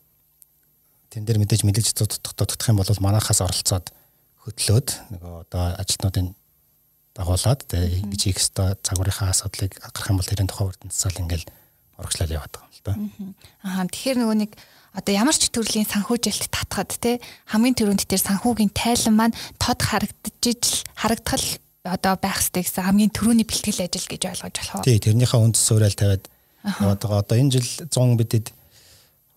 [1.10, 3.90] тэн дээр мэдээж мэдээж дутагдах юм бол манахаас оролцоод
[4.46, 6.38] хөтлөөд нөгөө одоо ажилтнуудын
[7.16, 11.24] дагуулад тэгээ ингэж их өстой загварынхаа асуудлыг гаргах юм бол тэрийн тухай урд нь засаал
[11.24, 11.48] ингээл
[11.96, 12.92] урагшлал яваад байгаа юм л да.
[13.64, 14.52] Аа тэгэхээр нөгөө нэг
[14.92, 20.84] одоо ямар ч төрлийн санхүүжилт татхад те хамгийн түрүүнд тэр санхүүгийн тайлан маань тод харагдаж
[20.92, 24.86] харагдах одоо байх хэрэгтэй гэсэн хамгийн түрүүний бэлтгэл ажил гэж ойлгож болох уу?
[24.88, 26.24] Тий, тэрнийхээ үндэс суурьал тавиад
[26.64, 27.22] яваад байгаа.
[27.22, 28.46] Одоо энэ жил 100 бидэд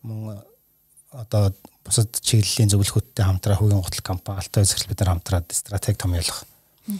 [0.01, 0.41] мөн
[1.13, 1.53] одоо
[1.85, 6.48] бусад чиглэлийн зөвлөхөдтэй хамтраа хүүгийн гутал компани Алтай зөвлөл бид нар хамтраад стратеги томьёолох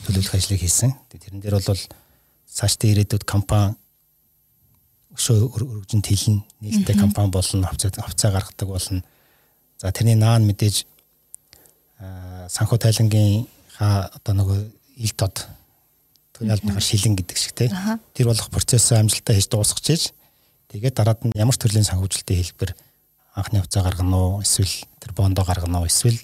[0.05, 0.93] төлөвлөх ажлыг хийсэн.
[1.09, 1.83] Тэрэн дээр бол
[2.49, 3.75] цаашдаа ирээдүйд компани
[5.13, 9.03] өшөө өргөжинд хилэн нээлттэй компани болно хавцаа хавцаа гаргадаг болно.
[9.81, 10.85] За тэрний наан мэдээж
[12.49, 13.47] санхүү тайлангийн
[13.77, 14.59] ха одоо нөгөө
[15.03, 15.47] ил тод
[16.37, 17.69] төлөөлнийхаа шилэн гэдэг шиг тий.
[18.13, 20.13] Тэр болох процессоо амжилттай хийж дуусгах чиж
[20.69, 22.71] тэгээд дараад нь ямар төрлийн санхүүжилтийн хэлбэр
[23.35, 26.19] анхны хувцас гаргана уу эсвэл тэр бондо гаргана уу эсвэл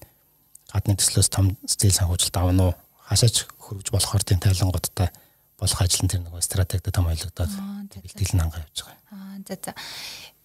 [0.71, 2.73] гадны төслөөс том зээл санхүүжилт авна уу
[3.09, 5.09] хашаач хөрвж болохоор тийм тайлангуудтай
[5.57, 7.51] болох ажил нь тэр нэг стратегид том ойлгодоод
[8.03, 8.99] бэлтгэл нь хангаа явж байгаа.
[9.09, 9.71] Аа за за.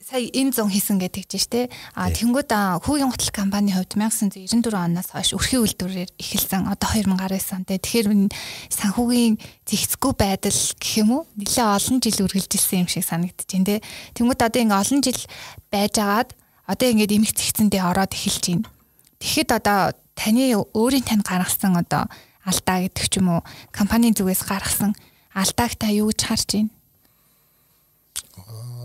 [0.00, 1.70] Сая энэ зун хийсэн гэдэг чинь штэ.
[1.94, 2.50] А тэнгууд
[2.82, 6.66] хүүгийн гутал компанийн хувьд 1994 оноос хойш өрхийн үйлдвэрээр эхэлсэн.
[6.66, 7.64] Одоо 2019 он.
[7.66, 8.08] Тэгэхээр
[8.70, 9.34] санхүүгийн
[9.66, 11.22] зэгцгүй байдал гэх юм уу?
[11.36, 13.84] Нэлээ олон жил үргэлжилсэн юм шиг санагдаж байна те.
[14.14, 15.20] Тэнгууд одоо ингээ олон жил
[15.70, 16.30] байжгаад
[16.70, 18.70] одоо ингээд эмх зэгцэндээ ороод эхэлж байна.
[19.20, 19.78] Тэгэхэд одоо
[20.16, 22.08] таны өөрийн тань гаргасан одоо
[22.50, 24.92] алдаа гэдэг ч юм уу компанийн зүгээс гаргасан.
[25.30, 26.70] Алдааг та юу гэж харж байна?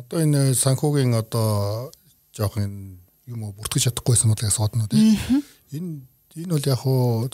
[0.06, 1.90] Одоо энэ санхүүгийн одоо
[2.38, 3.02] жоох юм
[3.42, 6.06] уу бүртгэж чадахгүйсэн бодлоо асууднууд энэ
[6.38, 7.26] энэ бол яг хуу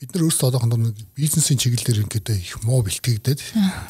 [0.00, 3.40] бид нар өөрсдөө одоохондоо бизнесийн чиглэлээр ингээд их муу бэлтгэгдээд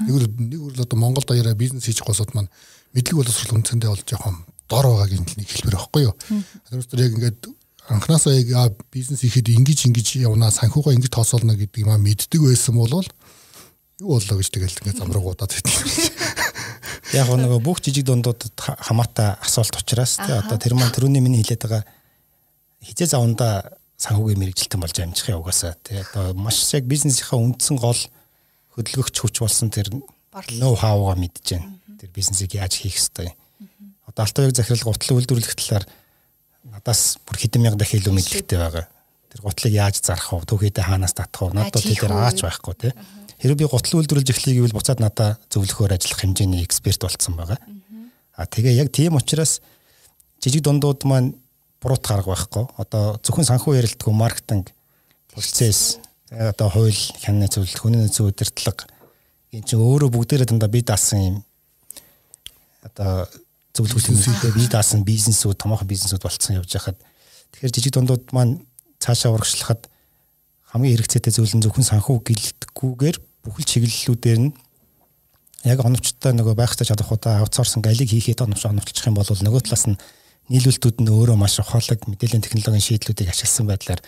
[0.07, 2.51] нэг нэг үр одоо Монгол даяараа бизнес хийж госод маань
[2.95, 6.15] мэдлэг боловсрол үнцэндээ бол жоохон дор байгаагийн нэг хэлбэр байхгүй юу.
[6.71, 7.41] Тэр яг ингээд
[7.89, 12.75] анханасаа яг бизнес ихэд ингэж ингэж явна санхугаа ингэж тооцоолно гэдэг юм а мэддэг байсан
[12.75, 12.91] бол
[14.01, 15.75] юу боллоо гэж тэгэл ингээд замрагуудаад байдаг.
[17.15, 21.63] Яг нөгөө бүх жижиг дундуудад хамаатай асуулт учраас тий одоо тэр маань тэрүүний миний хэлээд
[21.63, 21.83] байгаа
[22.83, 28.01] хизээ заванда санхүүгийн мэрэгжилтэн болж амжих юм угаасаа тий одоо маш яг бизнесийнхаа үндсэн гол
[28.75, 29.89] хөдөлгөгч хүч болсон тэр
[30.61, 31.79] ноу хауга мэдж байна.
[31.97, 33.33] Тэр бизнесийг яаж хийх ёстой.
[34.05, 35.87] Одоо алтан яг захирал гутлын үйлдвэрлэх талаар
[36.73, 38.87] надаас бүр хэдэн мянга дахин илүү мэдлэгтэй байгаа.
[39.31, 40.47] Тэр гутлыг яаж зарах вэ?
[40.49, 41.59] Түүхийдээ хаанаас татах вэ?
[41.59, 42.93] Надад тэр аач байхгүй тий.
[43.43, 47.61] Хэрэв би гутал үйлдвэрлэж эхлэе гэвэл буцаад надаа зөвлөхөөр ажиллах хэмжээний эксперт болцсон байгаа.
[48.37, 49.61] А тэгээ яг тийм учраас
[50.41, 51.37] жижиг дундууд маань
[51.83, 52.65] буруут гарга байхгүй.
[52.81, 54.73] Одоо зөвхөн санхүү ярилтгүй маркетинг,
[55.29, 56.01] процесс,
[56.33, 58.89] одоо хууль, хяны зөвлөлт, хүний нөөцийн удирдлага
[59.57, 61.37] энэ чинь өөрөө бүгдээрээ дандаа бие даасан юм
[62.83, 63.25] одоо
[63.77, 66.99] зөвлөгөөтэй бие даасан бизнесүүд, томоохон бизнесүүд болцсон явж байхад.
[67.53, 68.65] Тэгэхээр жижиг дундууд маань
[68.99, 69.87] цаашаа урагшлахад
[70.73, 74.51] хамгийн хэрэгцээтэй зүйл нь зөвхөн санхүү гэлтгүүгээр бүхэл чиглэлүүдээр нь
[75.65, 79.99] яг оновчтой нөгөө байхтай чадахуудаа аутсорсинг алиг хийхэд оновч оновчлчих юм бол нөгөө талаас нь
[80.51, 84.01] нийлүүлэлтүүд нь өөрөө маш ухаалаг мэдээллийн технологийн шийдлүүдийг ашигласан байдлаар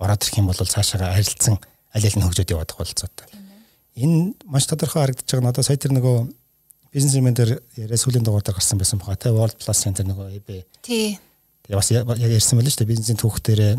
[0.00, 1.56] ороод ирэх юм бол цаашаа харилцсан
[1.96, 3.26] аль аль нь хөгжөөд явах болцоотой.
[3.96, 6.16] Энэ маш тодорхой харагдаж байгаа одоо сая тэр нөгөө
[6.98, 10.66] бизнесмен дээр яриа сүүлийн дугаар дээр гарсан байсан баха те World Plus Center нөгөө EB.
[10.82, 11.18] Тий.
[11.68, 13.78] Тэгээ бас ярьсан байл л шүү дээ бизнесийн түүх дээр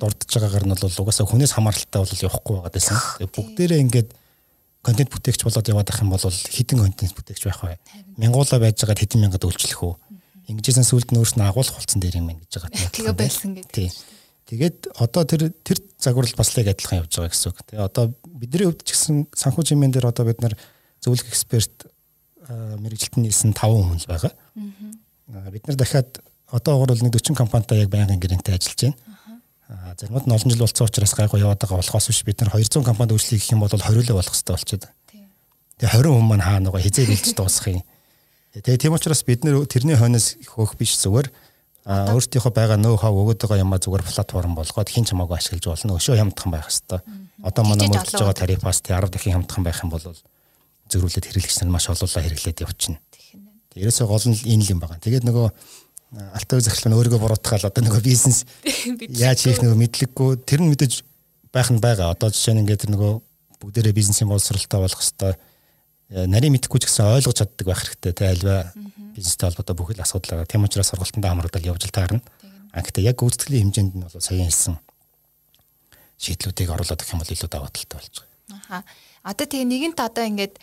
[0.00, 2.96] дурдж байгаагаар нь бол угаасаа хүнээс хамааралтай бол явахгүй байгаа гэсэн.
[3.20, 4.08] Тэгээ бүгдээрээ ингээд
[4.86, 7.76] контент бүтээгч болоод яваад ах юм бол хідэн контент бүтээгч байх бай.
[8.14, 9.94] Мянгуула байж байгаа хэдэн мянгад үйлчлэх үү?
[10.54, 12.70] Ингэжсэн сүлд нь өөрснөө агуулх болсон дээр юм ингэж байгаа.
[12.94, 13.90] Тэгээ байсан гэдэг.
[14.46, 17.58] Тэгээд одоо тэр тэр загварл бас яг адилхан явж байгаа гэсэн үг.
[17.66, 20.54] Тэгээ одоо бидний хувьд ч гэсэн санхүү чимэн дээр одоо бид нар
[21.02, 21.90] зөвлөх эксперт
[22.52, 24.32] мэрэгжилтэн нийлсэн 5 хүн л байгаа.
[25.50, 28.96] Бид нар дахиад одоогор бол нэг 40 компанитай яг байнгын гэрэнтэй ажиллаж байна.
[29.66, 32.86] Аа заримуд нь олон жил болсон учраас гайгүй яваад байгаа болохоос биш бид нар 200
[32.86, 34.84] компанид үйлчлэх гэх юм бол 20 л болох хэрэгтэй болчиход.
[35.82, 37.82] Тэгээ 20 хүн маань хаа нөгөө хизээ бэлдэж дуусах юм.
[38.54, 41.28] Тэгээ тийм учраас бид нэр тэрний хойноос хөөх биш зүгээр
[41.86, 45.66] а өөртөөхөө байгаа нөө хав өгöd байгаа юмаа зүгээр платформ болгоод хин ч хамаагүй ашиглаж
[45.66, 45.98] болно.
[45.98, 47.02] Өшөө хямдхан байх хэвээр.
[47.46, 50.02] Одоо манай мөрдөж байгаа тарифаас тий 10 дахин хямдхан байх юм бол
[50.90, 53.00] зөрүүлээд хэрэглэгч нар маш олоолаа хэрэглээд явчихна.
[53.74, 55.02] Тэрээсээ гол нь энэ л юм байгаа.
[55.02, 55.46] Тэгээд нөгөө
[56.36, 58.46] алтан захирал нь өөрийгөө буруутгаал одоо нөгөө бизнес
[59.26, 61.02] яаж хийх нөгөө мэдлэггүй тэр нь мэдээж
[61.52, 62.14] байх нь байгаа.
[62.14, 63.12] Одоо жишээ нь ингээд нөгөө
[63.60, 65.36] бүгдээрээ бизнесийн боловсралтай болох хэвээр
[66.30, 68.70] нарийн мэдхгүй ч гэсэн ойлгож чаддаг байх хэрэгтэй те альва
[69.16, 70.46] бизнестэй холбоотой бүхэл асуудал байгаа.
[70.46, 72.22] Тийм учраас сургалтанд хамрагдал явж л таарна.
[72.70, 74.76] А гэхдээ яг гүйцэтгэлийн хэмжээнд нь бол саяхан хэлсэн
[76.22, 78.30] шийдлүүдийг оруулаад өгөх юм бол илүү даваа талтай болж байгаа.
[78.54, 78.78] Аха.
[79.26, 80.54] Одоо тэгээ нэгэнт одоо ингээд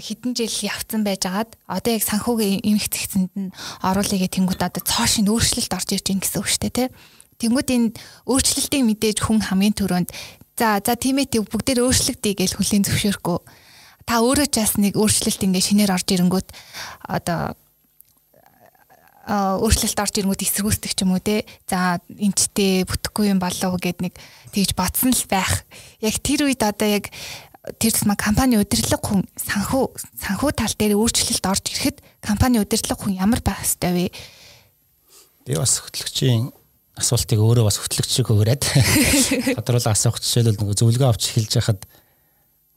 [0.00, 5.30] хэдэн жил явцсан байжгаад одоо яг санхүүгийн эмх зэгцэнд нь оруулъя гэх тэнгууд одоо цоошин
[5.32, 6.88] өөрчлөлт орж ирж байна гэсэн үг шүү дээ тий.
[7.40, 7.88] Тэнгууд энэ
[8.28, 10.10] өөрчлөлтийг мэдээж хүн хамгийн түрүүнд
[10.60, 13.38] за за тийм ээ бүгдээр өөрчлөгдөе гэж хүлийн зөвшөөрөхгүй
[14.10, 16.48] та өөрөө ч бас нэг өөрчлөлт ингээ шинээр орж ирэнгүүт
[17.06, 17.54] одоо
[19.30, 21.46] өөрчлөлт орж ирэнгүүт эсэргүүцдэг ч юм уу те.
[21.70, 24.18] За энчтэй бүтэхгүй юм болов гэд нэг
[24.50, 25.62] тэгж батсан л байх.
[26.02, 27.14] Яг тэр үед одоо яг
[27.78, 29.84] тэр тусмаа компани удирдлага хүн санхүү
[30.24, 34.06] санхүү тал дээр өөрчлөлт орж ирэхэд компани удирдлага хүн ямар байх ёстой вэ?
[35.46, 36.50] Би бас хөтлөгчийн
[37.00, 38.64] асуултыг өөрөө бас хөтлөгчийг өгөөд
[39.56, 41.80] тодруулан асуух жишээлбэл нөгөө зөвлөгөө авч эхэлж байхад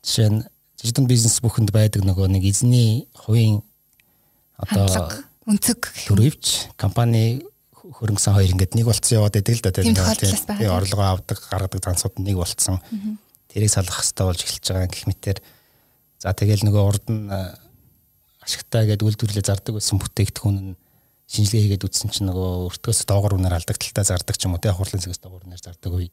[0.03, 0.39] жишээ нь
[0.79, 3.63] жижигэн бизнес бүхэнд байдаг нөгөө нэг эзний хувийн
[4.59, 5.11] одоо
[5.47, 7.43] өнцөг төрөвч компани
[7.83, 10.71] хөрөнгөсөн хоёр ингээд нэг болцсон яваад байдаг л да тийм.
[10.71, 12.79] Орлогоо авдаг гаргадаг зансууд нэг болцсон
[13.53, 15.37] тэрийг салгах хэрэгтэй болж эхэлж байгаа гэх мэтэр.
[16.17, 17.29] За тэгэл нөгөө урд нь
[18.41, 20.75] ашигтай гэдэг үйлдвэрлэлээ зардаг байсан бүтээгдэхүүн нь
[21.29, 24.99] шинжилгээ хийгээд үтсэн чинь нөгөө өртгөөс доогор үнээр алдагдaltaй зардаг ч юм уу те хурлын
[24.99, 26.11] зэгс доогор үнээр зардаг үе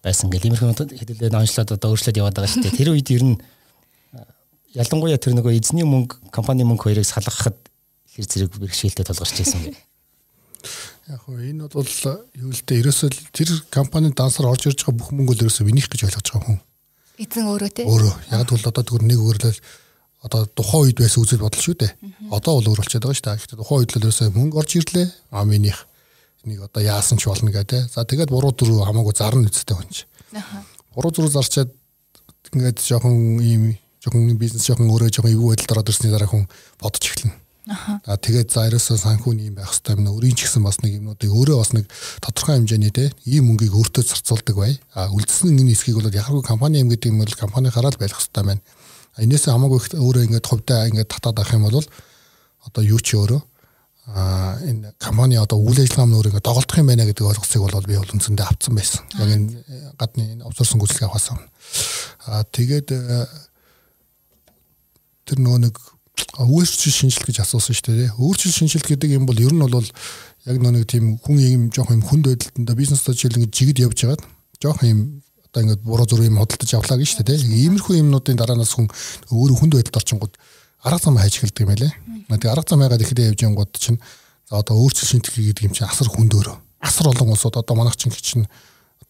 [0.00, 2.78] байсан гэл иймэрхүү хэдүүлээ онцлоод одоо өөрчлөлт яваад байгаа шүү дээ.
[2.80, 3.36] Тэр үед ер нь
[4.72, 7.58] ялангуяа тэр нөгөө эзний мөнгө компани мөнгө хоёрыг салгахад
[8.16, 9.76] хэр зэрэг бэрхшээлтэй тулгарч ирсэн бэ
[11.10, 15.10] Яг хөө энэ бол юу л дээ ерөөсөө тэр компанид дансаар орж ирж байгаа бүх
[15.10, 16.60] мөнгө л ерөөсөө виних гэж ойлгож байгаа хүн.
[17.18, 17.82] Эзэн өөрөө те.
[17.90, 18.14] Өөрөө.
[18.30, 19.60] Яг бол одоо тэгүр нэг өгөрлөл
[20.22, 21.92] одоо тухайн үед байсан үзэл бодол шүү дээ.
[22.30, 23.38] Одоо бол өөр болчиход байгаа шүү дээ.
[23.42, 25.06] Гэхдээ тухайн үед л ерөөсөө мөнгө орж ирлээ.
[25.34, 25.78] А минийх
[26.46, 27.90] нэг одоо яасан ч болно гэдэг.
[27.90, 30.06] За тэгээд буруу дөрөв хамаагүй зарна үсттэй хүн чи.
[30.94, 31.70] Буруу зураг зарчаад
[32.54, 36.46] ингээд жоохон ийм жоохон бизнес жоохон өөрөө жоохон эвгүй байдалд ороод ирсний дараа хүн
[36.78, 37.41] бодож эхэлнэ.
[37.70, 40.10] Аа тэгээд за ерөөсөө санхүүний юм байх хэрэгтэй юм.
[40.10, 41.86] Өөрийн ч гэсэн бас нэг юмнуудыг өөрөө бас нэг
[42.18, 44.82] тодорхой хэмжээний те ийм мөнгийг өөртөө зарцуулдаг бай.
[44.98, 48.42] А үлдсэн энэ хэсгийг бол яхаггүй компани юм гэдэг юм бол компани хараад байх хэрэгтэй
[48.42, 48.62] байна.
[49.14, 51.86] Энээс хамаагүй өөрөө ингээд хувьдаа ингээд татаад авах юм бол
[52.66, 53.42] одоо юу ч өөрөө
[54.10, 57.94] а энэ компани одоо үйл ажиллагаа нь өөрөө доголдох юм байна гэдэг ойлголцыг бол би
[57.94, 59.06] бол үндсэндээ авцсан байсан.
[59.22, 61.46] Яг энэ гадны энэ обсорсон гүйцэтгэх авахаас өмнө.
[62.26, 62.88] А тэгээд
[65.22, 65.78] тэр нөгөө нэг
[66.38, 68.10] өөрчлөлт шинжилт гэж асуусан шүү дээ.
[68.16, 69.88] Өөрчлөлт шинжилт гэдэг юм бол ер нь бол
[70.46, 74.22] яг нэг тийм хүн юм жоох юм хүнд байдалтанда бизнестэй жишээл ингэ жигд явж байгаад
[74.62, 77.44] жоох юм одоо ингэ буруу зүрх юм хөдөлтөж авлаа гэж шүү дээ.
[77.46, 78.88] Иймэрхүү юмнуудын дараанаас хүн
[79.30, 80.34] өөрөө хүнд байдалд орчингууд
[80.82, 81.92] арга зам хайж эхэлдэг юм байлээ.
[82.32, 84.00] Тэгээ арга зам хайгаад ихэдээ явж янгууд чинь
[84.48, 86.56] за одоо өөрчлөлт шинжилт гэдэг юм чинь асар хүндөөрөө.
[86.80, 88.48] Асар олон улсууд одоо манайх чинь чинь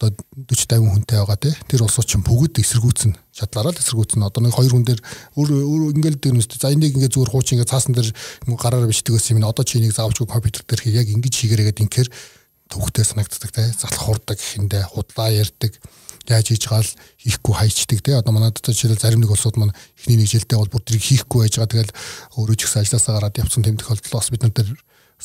[0.03, 1.55] одоо 40 50 хүнтэй байгаа тий.
[1.71, 4.27] Тэр улсууд чинь бүгд эсэргүүцэн шатлаараа л эсэргүүцэн.
[4.27, 5.01] Одоо нэг хоёр хүн дээр
[5.39, 8.11] өөр өөр ингээл дээр нүст за энийг ингээ зүгээр хуучин ингээ цаасан дээр
[8.59, 9.47] гараараа бичдэг гэсэн юм.
[9.47, 12.09] Одоо чи энийг заавчгүй компьютер дээр хий яг ингэж хийгэрээгээд инхээр
[12.67, 13.67] төвхтэй санагддаг тий.
[13.71, 15.71] Залах хурдаг гэхэндээ худлаа ярьдаг
[16.27, 19.75] яаж хийж байгаа л хийхгүй хайчдаг тий одоо манайд одоо жишээл зарим нэг улсууд маань
[19.99, 21.71] эхний нэг жилдээ бол бүр тэрийг хийхгүй байж байгаа.
[21.83, 21.95] Тэгэл
[22.39, 24.55] өөрөө ч ихсэн ажилласаа гараад явцсан тэм тохиолдол бас бид нар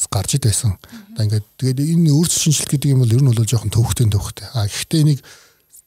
[0.07, 0.79] гарч ид байсан.
[1.19, 4.47] Одоо ингээд тэгээд энэ өөрчлөлт шинжилт гэдэг юм бол ер нь бол жоохон төвхтэй төвхтэй.
[4.55, 5.21] А гэхдээ энийг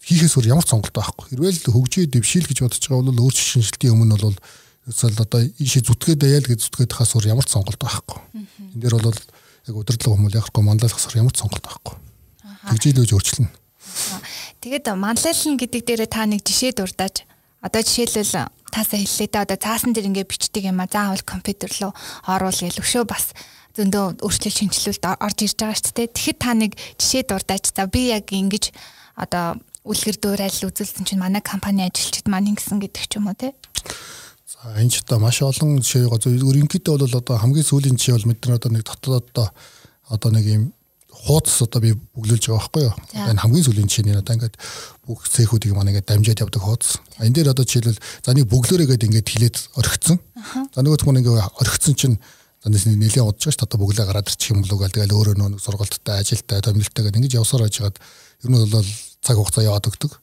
[0.03, 1.25] хийхээс өөр ямар сонголт байхгүй.
[1.31, 4.37] Хэрвээ л хөгжөө дэвшил гэж бодож байгаа бол өөрчлөлт шинжилтийн өмнө бол
[4.89, 8.19] эсвэл одоо ийшээ зүтгээд даяал гэж зүтгээд хаас өөр ямар ч сонголт байхгүй.
[8.35, 11.95] Энд дээр бол яг удирдлага хүмүүл яахгүй манлайлахсаар ямар ч сонголт байхгүй.
[12.67, 13.49] Тэгжээлж өөрчлөнө.
[14.61, 17.25] Тэгээд манлайлна гэдэг дээрээ та нэг жишээ дурдаж
[17.61, 21.93] одоо жишээлбэл таасаа хэллээ да одоо цаасан дээр ингээд бичдэг юм а заавал компьютер руу
[22.25, 23.33] оруул гэл өшөө бас
[23.77, 26.11] зөндөө өөрчлөлт шинжилүүлэлт орж ирж байгаа шүү дээ.
[26.11, 27.65] Тэгэхэд та нэг жишээ дурдаач.
[27.71, 28.75] За би яг ингэж
[29.15, 33.55] одоо үлгэр дуурайл үзүүлсэн чинь манай компани ажилчид маань ингэсэн гэдэг ч юм уу те.
[34.45, 36.35] За энэ ч одоо маш олон жишээ байгаа.
[36.37, 39.47] Ерөнхийдөө бол одоо хамгийн сүүлийн жишээ бол нар одоо нэг дотоод одоо
[40.11, 40.63] одоо нэг юм
[41.09, 42.95] хуудас одоо би бүглүүлж байгаа байхгүй юу.
[43.13, 44.55] Энэ хамгийн сүүлийн жишээ нь одоо ингээд
[45.05, 46.97] бүх цехүүдийг маань ингээд дамжаад явдаг хуудас.
[47.21, 50.17] Энэ дээр одоо жишээлбэл за нэг бүглөөрөөгээд ингээд хилээд орхицсан.
[50.73, 52.17] За нөгөө хүмүүс ингээд орхицсан чинь
[52.61, 56.21] Танаас нэлээд удаж ш одоо бүглээ гараад ирчих юм болов гэл тэгэл өөрөө нөө сургалттай
[56.21, 58.85] ажилтай томилолтой гэдэг ингэж явсаар байжгаад ер нь бол
[59.25, 60.13] цаг хугацаа яваад өгдөг.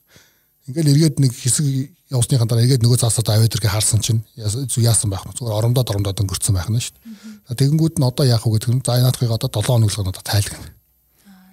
[0.70, 1.66] Ингээл эргээд нэг хэсэг
[2.14, 6.20] явсныхаа дараа эргээд нөгөө цаасаа аваад ирэхээ харсан чинь яасан байх нь зүгээр оромдоод оромдоод
[6.22, 7.59] өнгөрцөн байх нь шүү дээ.
[7.59, 10.70] Тэгэнгүүт нь одоо яах вэ гэдэг нь за наадхыг одоо 7 хоног л одоо тайлгна.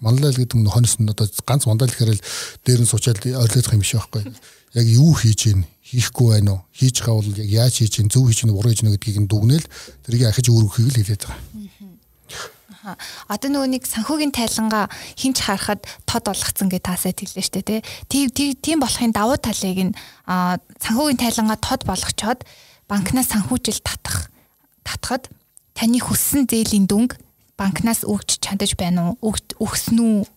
[0.05, 2.23] Манлайл гэдэг нь хонос нь одоо ганц мандал гэхээр л
[2.61, 4.23] дээр нь суучаад ойрлох юм биш байхгүй.
[4.75, 6.61] Яг юу хийж ийн хийхгүй байна уу?
[6.75, 9.29] Хийж байгаа бол яг яаж хийж чинь зөв хийж чинь буруу хийж чинь гэдгийг нь
[9.31, 9.67] дүгнээл
[10.03, 11.39] тэрийг ахиж өөрөхийг л хэлээд байгаа.
[13.31, 18.53] Одоо нөгөө нэг санхүүгийн тайлангаа хинч харахад тод болгоцсон гэж таасаа хэллээ дээ тий.
[18.61, 19.95] Тийм болохын давуу талыг нь
[20.27, 22.45] санхүүгийн тайлангаа тод болгочоод
[22.85, 24.29] банкнаас санхүүжил татах
[24.85, 25.33] татхад
[25.73, 27.17] таны хүссэн зээлийн дүнг
[27.57, 29.33] банкнаас өгч чадаж байна уу?
[29.57, 30.27] Өгсөн үү?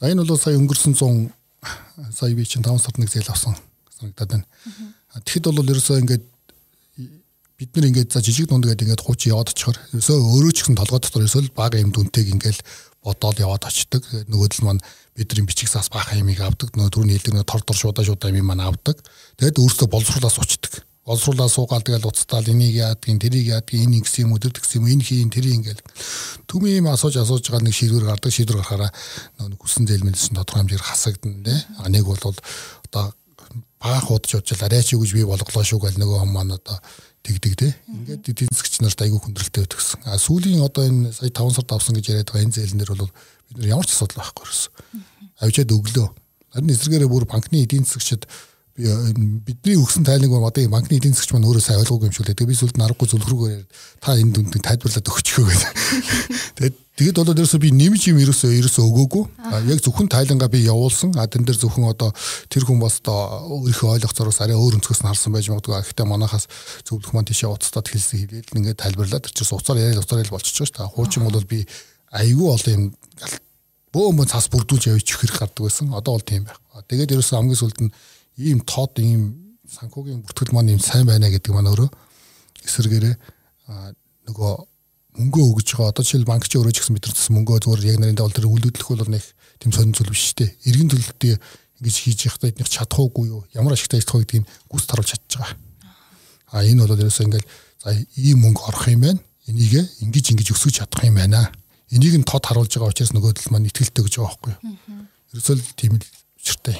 [0.00, 1.41] За энэ бол сая өнгөрсөн 100
[2.10, 3.54] сая би чинь 5 сард нэг зээл авсан
[3.98, 4.46] санагдаад байна.
[5.22, 6.24] Тэгэхэд бол ерөөсөө ингээд
[7.62, 10.78] бид нар ингээд за жижиг дунд гэдэг ингээд хууч яваад очихоор ерөөсөө өөрөө ч гэсэн
[10.80, 12.58] толгой дотор ерөөсөө бага юм дүнтэйг ингээд
[13.02, 14.02] бодоод яваад очдөг.
[14.26, 14.82] Нөгөөдөл маань
[15.14, 16.74] бидний бичиг саас баха ямиг авдаг.
[16.74, 18.98] Нөгөө түрүүний хэлдэг нөгөө тор тор шуудаа шуудаа юм маань авдаг.
[19.38, 20.72] Тэгэд өөрөөсөө боловсруулаад сучдаг.
[21.02, 25.02] Боловсруулаад суугаал тэгэл уцтаал энийг яадгийн тэрийг яадгийн энэ ингэсэн юм өдөр тэгсэн юм энэ
[25.02, 25.82] хийн тэр ингээл
[26.46, 28.90] түмэн юм асууж асууж байгаа нэг шийдвэр гардаг шийдвэр гарахаараа
[29.42, 31.58] нөгөө хүссэн зээлмэлсэн тодорхой хэмжээр хасагдана те.
[31.82, 32.38] А нэг бол одоо
[33.82, 36.78] баах удаж удаж арай ч юу гэж би болголоо шүү гэл нөгөө хам маань одоо
[37.26, 37.74] тэгдэг те.
[37.90, 40.06] Ингээд эдийн засгч нарт айгүй хүндрэлтэй өгсөн.
[40.06, 43.10] А сүүлийн одоо энэ сая 5 сард авсан гэж яриад байгаа энэ зээлнэр бол
[43.50, 44.62] бид нар ямар ч асуудал байхгүй ерөөс.
[45.42, 46.08] Авчиад өглөө.
[46.54, 51.36] Харин эсвэргээрээ бүр банкны эдийн засгчид Э, бидний өгсөн тайланг ба одоо банкны эдийн засгч
[51.36, 52.36] маань өөрөө сайн ойлгоогүй юм шиг лээ.
[52.40, 53.64] Тэгээ би сүлд нарахгүй зүлхрүүгээр
[54.00, 55.72] та энэ дүндийг тайлбарлаад өгчихөө гэдэг.
[56.56, 59.24] Тэгээд тэгэд болоод ерөөсөө би нэмж юм ерөөсөө ерөөсөө өгөөгүй.
[59.68, 61.12] Яг зөвхөн тайлангаа би явуулсан.
[61.20, 62.16] А тэн дээр зөвхөн одоо
[62.48, 65.76] тэр хүн бас одоо өөрийнхөө ойлгох зороос арай өөр өнцгөөс нь харсан байж магадгүй.
[65.76, 66.48] Гэхдээ манахаас
[66.88, 70.56] зөвлөх маань тийшээ уцтаад хэлсэн хэлээд ингээд тайлбарлаад тэр чинь уцаар яриад уцаар ял болчихж
[70.64, 70.92] шүү дээ.
[70.96, 71.68] Хуучин бол би
[72.08, 72.84] айгүй олон юм
[73.92, 75.92] бөөмө цаас бүрдүүлж явж ихэрх гардаг байсан.
[75.92, 76.56] Одоо бол тийм байх.
[76.88, 77.92] Тэгээд ерөөсөө хамгийн сүлд нь
[78.38, 81.90] ийм тод ийм санхүүгийн бүртгэл маань ийм сайн байна гэдэг маань өөрөө
[82.64, 83.14] эсэргээрээ
[84.28, 84.52] нөгөө
[85.12, 88.16] мөнгөө өгж байгаа одоо жишээл банк чи өөрөө ч гэсэн мэдэрсэн мөнгөө зүгээр яг нарийн
[88.16, 89.24] давал тэр үлдүүлэх бол нэг
[89.60, 90.50] тийм сонин зүйл биш шүү дээ.
[90.72, 93.44] Иргэн төлөлтөө ингэж хийж явахдаа эднийх чадахгүй юу?
[93.52, 95.52] Ямар ашигтай ажиллах вэ гэдгийг гүс таруулж чадж байгаа.
[96.48, 97.48] А энэ бол ерөөсөө ингээл
[97.84, 99.20] за ийм мөнгө орох юм байна.
[99.52, 101.52] Энийг ингэж ингэж өсгөж чадах юм байна.
[101.92, 104.60] Энийг нь тод харуулж байгаа учраас нөгөөдөл маань ихтгэлтэй гэж байгаа байхгүй юу?
[105.36, 106.06] Ерөөсөө л тийм л
[106.40, 106.78] учиртай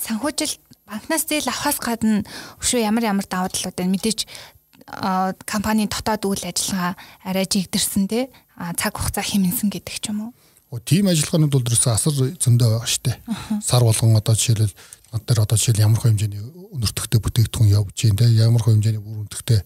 [0.00, 0.54] санхүүжил
[0.86, 2.22] банкнаас зээл авахаас гадна
[2.62, 4.26] өшөө ямар ямар давуу талууд байна мэдээж
[5.44, 6.94] компанийн дотоод үйл ажиллагаа
[7.26, 8.30] арай жигдэрсэн те
[8.78, 10.32] цаг хугацаа хэмнсэн гэдэг ч юм уу.
[10.70, 13.12] Оо тийм ажиллагаанууд бол ерөөсөө асар зөндөө байгаа штэ.
[13.62, 14.74] Сар болгон одоо жишээлбэл
[15.10, 16.42] над дээр одоо жишээл ямар хөө хэмжээний
[16.74, 19.60] өнөртөгтэй бүтээгдэхүүн явж гин те ямар хөө хэмжээний бүр өнөртөгтэй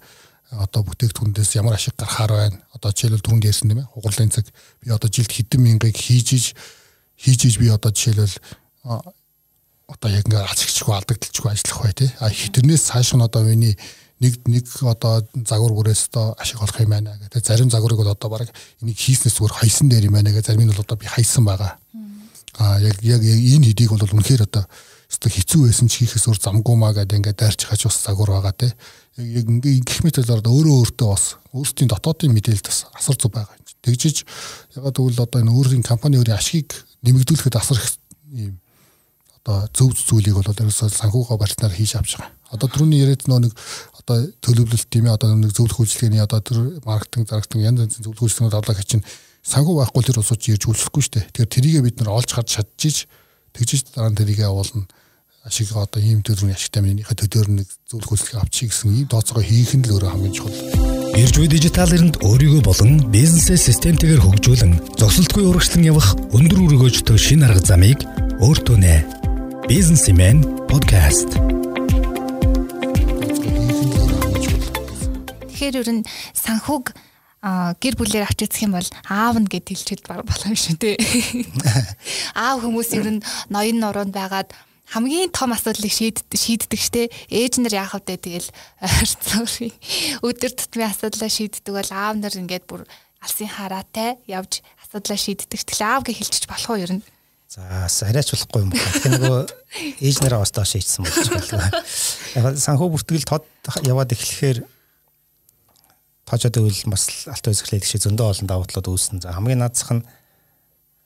[0.50, 2.58] одоо бүтээгдэхүүнээс ямар ашиг гарахаар байна.
[2.72, 3.92] Одоо жишээлбэл түрүүнд ярьсан тийм ээ.
[3.92, 4.46] Хугарлын цаг
[4.80, 8.36] би одоо жилд хэдэн мянгыг хийж хийж хийж би одоо жишээлбэл
[9.90, 12.10] одоо яг ингээ алччихгүй алдагдalchгүй ажиллах бай тий.
[12.22, 13.74] А тэрнээс цааш нь одоо миний
[14.20, 17.42] нэг нэг одоо загвар бүрээс одоо ашиг олох юм байна гэдэг.
[17.42, 18.46] Зарим загварыг бол одоо баг
[18.84, 20.46] энийг хийснээс зүгээр хайсан дээр юм байна гэдэг.
[20.46, 21.80] Зарим нь бол одоо би хайсан байгаа.
[22.60, 24.68] А яг яг энэ хэдийг бол үнэхээр одоо
[25.10, 28.54] өстой хэцүү байсан ч хийхээс өөр замгүй маа гэдэг ингээ дайрч хаж ус загвар байгаа
[28.54, 28.72] тий.
[29.16, 33.56] Яг ингээ гих мэтэл одоо өөрөө өөртөө бас өөрсдийн дотоодын мэдээлэл бас асар зүг байгаа
[33.56, 33.64] юм.
[33.80, 34.28] Тэгжиж
[34.76, 37.96] ягаад гэвэл одоо энэ өөрийн компани өөрийн ашгийг нэмэгдүүлэхэд асар их
[38.30, 38.59] ийм
[39.50, 42.30] одоо зөв зүйлийг бол ерөөсөө санхүүгоо барьснаар хийж авч байгаа.
[42.54, 43.54] Одоо түрүүний яриад нэг
[43.98, 48.26] одоо төлөвлөлт тийм ээ одоо нэг зөвлөх үйлчлэгээний одоо тэр маркетинг зарагтан янз янзын зөвлөх
[48.26, 49.06] үйлчлэгнүүд авлаа гэж чинь
[49.42, 51.26] санхүү байхгүй тэр усууч ирж үйлчлэхгүй шүү дээ.
[51.34, 53.06] Тэгэхээр тэрийгээ бид нар олж харж чадчих
[53.54, 54.86] тэгжиж дараа нь тэрийгээ явуулна
[55.46, 59.72] ашиг одоо ийм төрлийн ашигтай минийхээ төдөр нэг зөвлөх үйлчлэгээ авчиг гэсэн ийм тооцоогоо хийх
[59.72, 60.58] нь л өөрөө хамгийн чухал.
[61.16, 67.42] Ирж буй дижитал эринд өөрийгөө болон бизнесээ системтэйгээр хөгжүүлэн зогсолтгүй урагшлан явах өндөр өргөөжтэй шин
[67.42, 68.04] арга замыг
[68.38, 69.19] өөртөө нэ.
[69.70, 71.38] Бизнесмен подкаст.
[75.46, 76.02] Тэгэхээр ер нь
[76.34, 76.90] санхүүг
[77.78, 80.98] гэр бүлээр авч үзэх юм бол аав нь гэд хэлчихэд болох юм шүү дээ.
[82.34, 84.50] Аав хүмүүс ер нь ноён нуруунд байгаад
[84.90, 88.50] хамгийн том асуудлыг шийддэг штэ ээж нар яах вэ тэгэл
[88.82, 89.70] ойрцоорын
[90.26, 92.82] өдөр тутмын асуудлаа шийддэг бол аав нар ингээд бүр
[93.22, 95.62] алсын хараатай явж асуудлаа шийддэг.
[95.62, 97.06] Тэгэл аав гэж хэлчих болох уу ер нь?
[97.50, 97.66] За
[98.06, 98.90] арайч болохгүй юм байна.
[98.94, 99.40] Тэгэхээр нөгөө
[100.06, 101.82] ээж нараа бас доош хийсэн болж байна.
[102.38, 103.42] Яг санхүү бүртгэл тод
[103.82, 104.62] яваад эхлэхээр
[106.30, 109.26] тоожод өгөл бас алт үзэхлээ гэж зөндөө олон давуу талууд үүснэ.
[109.26, 110.06] За хамгийн наадсах нь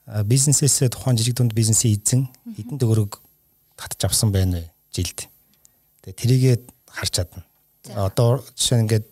[0.05, 3.17] бизнесээс тухайн жижиг дунд бизнесийн эзэн хэдэн төгрөг
[3.73, 5.25] татж авсан байна вэ жилд.
[6.05, 6.55] Тэгээ тэрийгээ
[6.93, 7.41] харж чадна.
[7.97, 9.07] Одоо жишээ нь ингээд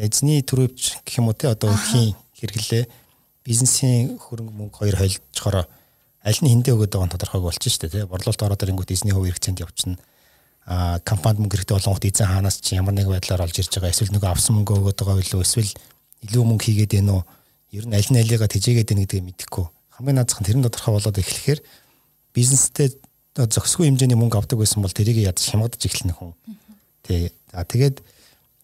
[0.00, 2.88] эзний төрөвч гэх юм уу те одоо өрхийн хэрэглээ
[3.44, 5.68] бизнесийн хөрөнгө мөнгө хоёр хойлцохороо
[6.22, 8.04] аль нь хиндэ өгöd байгаа нь тодорхойг болчих шүү дээ тий.
[8.06, 9.98] Борлуулалт ороод ирэнгүүт эзний хувь хэрэгцээнд явчихна.
[10.66, 13.90] А компанид мөнгө хэрэгтэй болгонгот эзэн хаанаас ч ямар нэг байдлаар олж ирж байгаа.
[13.90, 15.72] Эсвэл нөгөө авсан мөнгө өгöd байгаа билүү эсвэл
[16.22, 17.22] илүү мөнгө хийгээд байна уу?
[17.74, 19.66] Ер нь аль нь алигаа тэжээгээд байна гэдгийг мэдэхгүй.
[19.98, 21.60] Хамгийн наадхан тэрэн тодорхой болоод эхлэхээр
[22.30, 22.94] бизнестэй
[23.34, 26.36] зөксгүй хэмжээний мөнгө авдаг байсан бол тэрийг ядаж хямгадж эхэлнэ хүн.
[27.02, 27.34] Тий.
[27.50, 27.98] За тэгээд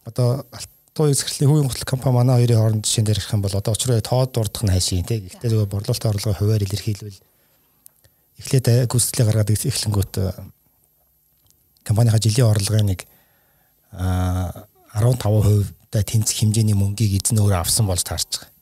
[0.06, 3.72] одоо алтуу эсрэхлийн хувийн гутал компани манай хоёрын хооронд жишээн дээр ярих юм бол одоо
[3.72, 5.24] очроо тоод дурдах нь хайшийн тий.
[5.24, 7.18] Гэхдээ зөвхөн борлуулалтын орлогын хуваар илэрхийлвэл
[8.38, 10.32] эхлээд гүйцэтгэлээ гаргаад эхлэнгүүт э,
[11.84, 13.00] компанийхаа жилийн орлогын нэг
[13.92, 18.52] 15% та тэнцэх хэмжээний мөнгийг эзэн өөрөө авсан болж таарч байгаа.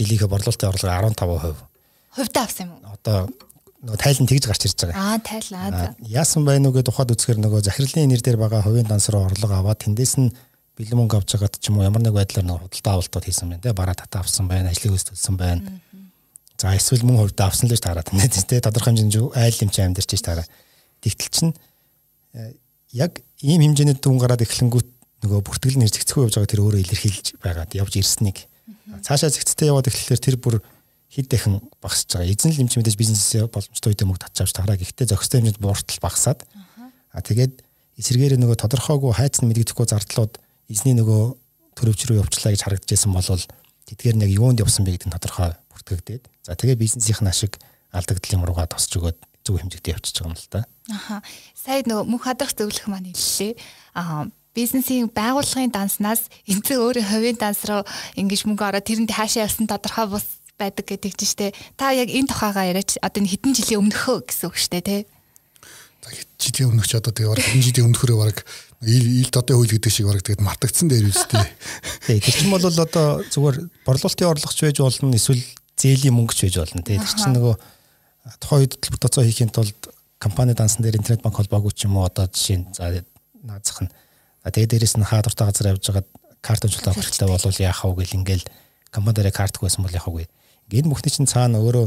[0.00, 1.60] Жилийнхээ борлуулалтын орлого 15%.
[2.16, 2.96] Хувьдаа авсан юм уу?
[2.96, 3.28] Одоо
[3.84, 4.96] нөгөө тайлан тэгж гарч ирж байгаа.
[4.96, 5.92] Аа тайлаа.
[6.00, 9.60] Яасан байна уу гэдэг тухайд үзэхээр нөгөө захирлын нэр дээр байгаа хувийн данс руу орлого
[9.60, 10.32] аваад тэндээс нь
[10.74, 13.62] бэлэн мөнгө авч байгаад ч юм уу ямар нэг байдлаар нөгөө худалдаа авалтууд хийсэн байна
[13.62, 15.62] те бараа татаа авсан байна ажлыг өсөлсөн байна
[16.58, 19.80] За эсвэл мөн хувьд авсан л гэж таараад байна тийм тодорхой хэмжээнд айл юм чи
[19.82, 20.46] амьдэрч гэж таараа.
[21.02, 21.48] Тэгтэл чин
[22.34, 22.54] э,
[22.94, 24.88] яг ийм хэмжээний дүн гараад эхлэнгүүт
[25.26, 28.46] нөгөө бүртгэл нэр зэгцгүй явж байгаа тэр өөрөө илэрхийлж байгаад явж ирснийг
[29.02, 30.60] цаашаа зэгцтэй яваад эхлэхээр тэр бүр
[31.10, 32.30] хэд дахин багасж байгаа.
[32.30, 34.76] Эзэн л юм чи мэдээж бизнесээ боломжтой үедээ мөнгө татж авч таараа.
[34.76, 36.40] Гэхдээ зохистой хэмжээнд бууртал багасаад
[37.14, 37.62] а тэгээд
[37.98, 40.32] эсэргээрээ нөгөө тодорхойгүй хайц нь мэдэгдэхгүй зардлууд
[40.68, 41.22] эзний нөгөө
[41.78, 43.42] төрөвч рүү явуулчлаа гэж харагдажсэн болол
[43.88, 47.56] тэдгээр нэг юунд явсан бэ гэдэг нь тодорхой бүртгэгдээд За тэгээ бизнесийнх нь ашиг
[47.88, 49.16] алдагдал юм руугаа тосч өгөөд
[49.48, 50.60] зөв хэмжээтэй явчихж байгаа юм л да.
[50.92, 51.16] Аха.
[51.56, 53.56] Сая нөгөө мөнх хадрах зөвлөх маань хэллээ.
[53.96, 57.80] Аа бизнесийн байгууллагын данснаас энцэг өөрийн хувийн данс руу
[58.12, 60.28] ингэж мөнгө ороод тэрэнд хаашаа явсан тодорхой бус
[60.60, 61.56] байдаг гэдэг чинь штэ.
[61.80, 65.00] Та яг энэ тухайгаа яриач одоо энэ хэдэн жилийн өмнөхөө гэсэн үг штэ тий.
[66.04, 68.38] За жилийн өмнөх ч одоо тэгээ бараг хэдэн жилийн өмнөхөрөө бараг
[68.86, 71.44] ил ил дотоо хөл гэдэг шиг бараг тэгээд мартагдсан дээр үстэй.
[72.06, 75.42] Тий тэр чинь бол одоо зүгээр борлуулалтын орлогч байж болно эсвэл
[75.76, 77.00] зээлийн мөнгөч байж болно тий.
[77.00, 77.54] Тэр чинь нөгөө
[78.40, 79.76] тухайн үед төлбөр тооцоо хийхин тулд
[80.18, 83.04] компани дансан дээр интернет банк холбоогүй ч юм уу одоо жишээ нь за
[83.44, 83.92] наазах нь
[84.48, 86.08] тэгээ дээрэс нь хаа дуртай газар явж байгаад
[86.40, 88.44] карт амжилттай авах хэрэгтэй болвол яах вэ гэл ингээл
[88.92, 90.28] компани дээр картгүй байсан бол яах вэ.
[90.72, 91.86] Ингээд бүхний чинь цаана өөрөө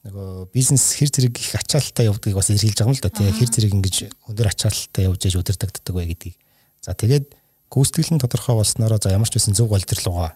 [0.00, 3.50] нөгөө бизнес хэр зэрэг их ачаалттай явдгийг бас эргэлж байгаа юм л да тий хэр
[3.52, 3.96] зэрэг ингэж
[4.32, 6.36] өндөр ачаалттай явж яж удирдагддаг вэ гэдгийг.
[6.80, 7.36] За тэгээд
[7.68, 10.32] гүйцэтгэл нь тодорхой болсноороо за ямар ч байсан зөв голдролгоо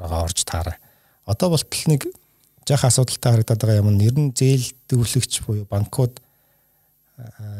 [0.00, 0.80] орж таараа.
[1.28, 2.08] Одоо болтол нэг
[2.64, 6.16] жаахан асуудалтай харагдаад байгаа юм нь ер нь зээл дэвлэгч буюу банкуд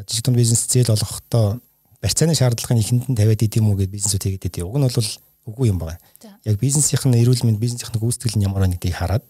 [0.09, 1.61] жижиг дунд бизнес зээл олгохдоо
[2.01, 4.67] барьцааны шаардлагын ихэнд нь тавиад идэм үү гэдэг бизнесүүд хийгээд идэв.
[4.67, 5.09] Уг нь бол
[5.45, 6.01] үгүй юм байна.
[6.43, 9.25] Яг бизнесийнх нь эрүүл мэнд бизнесийнх нь гүйцэтгэл нь ямар байна гэдгийг хараад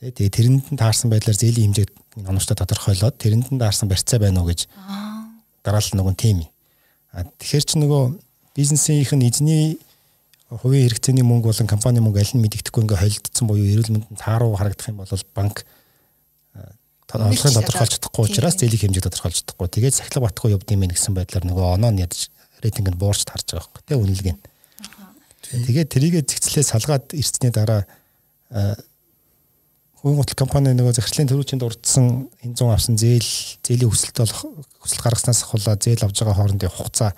[0.00, 1.90] тэгээ тэрэнд нь таарсан байдлаар зээлийн хэмжээг
[2.24, 4.64] оновчтой тодорхойлоод тэрэнд нь таарсан барьцаа байна уу гэж
[5.60, 6.48] дараалал нөгөө тим.
[7.12, 8.02] А тэгэхээр чи нөгөө
[8.56, 9.76] бизнесийнх нь эзний
[10.48, 14.56] хувийн хэрэгцээний мөнгө болон компани мөнгө аль нь мэдэгдэхгүй ингээ холилдсон буюу эрүүл мэндэнд тааруу
[14.56, 15.68] харагдах юм бол банк
[17.12, 19.68] орлогын тодорхойлж чадахгүй учраас зээлийн хэмжээ тодорхойлж чадахгүй.
[19.68, 22.30] Тэгээд сахилга батгүй явд юм гэсэн байдлаар нөгөө оноо нь ядаж
[22.62, 24.42] рейтинг нь буурч тарж байгаа байхгүй тийм үнэлгээ нь.
[25.70, 27.86] Тэгээд тэрийгэ зэгцлээ салгаад ирсний дараа
[30.00, 32.06] хувийн гутал компани нөгөө захирлын төрүүчинд урдсан
[32.40, 33.30] энэ зүүн авсан зээл
[33.60, 34.40] зээлийн хүсэлт болох
[34.80, 37.12] хүсэлт гаргаснаас ахуулаа зээл авж байгаа хоорондын хугацаа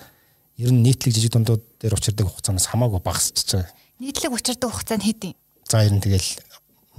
[0.59, 3.71] ер нь нийтлэг жижиг дундууд дээр учирдаг хугацаанаас хамаагүй багасч байгаа.
[4.03, 5.35] Нийтлэг учирдаг хугацаа нь хэд юм?
[5.63, 6.27] За ер нь тэгэл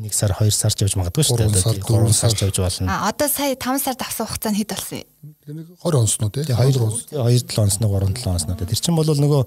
[0.00, 1.84] 1 сар 2 сар ч явж магадгүй шүү дээ.
[1.84, 2.88] 3 сар ч явж болно.
[2.88, 5.68] А одоо сая 5 сард авсан хугацаа нь хэд болсон юм?
[5.84, 6.48] 20 онсноо тий.
[6.48, 8.56] 2 2 7 онсноо 3 7 онсноо.
[8.56, 9.42] Тэр чинь бол нөгөө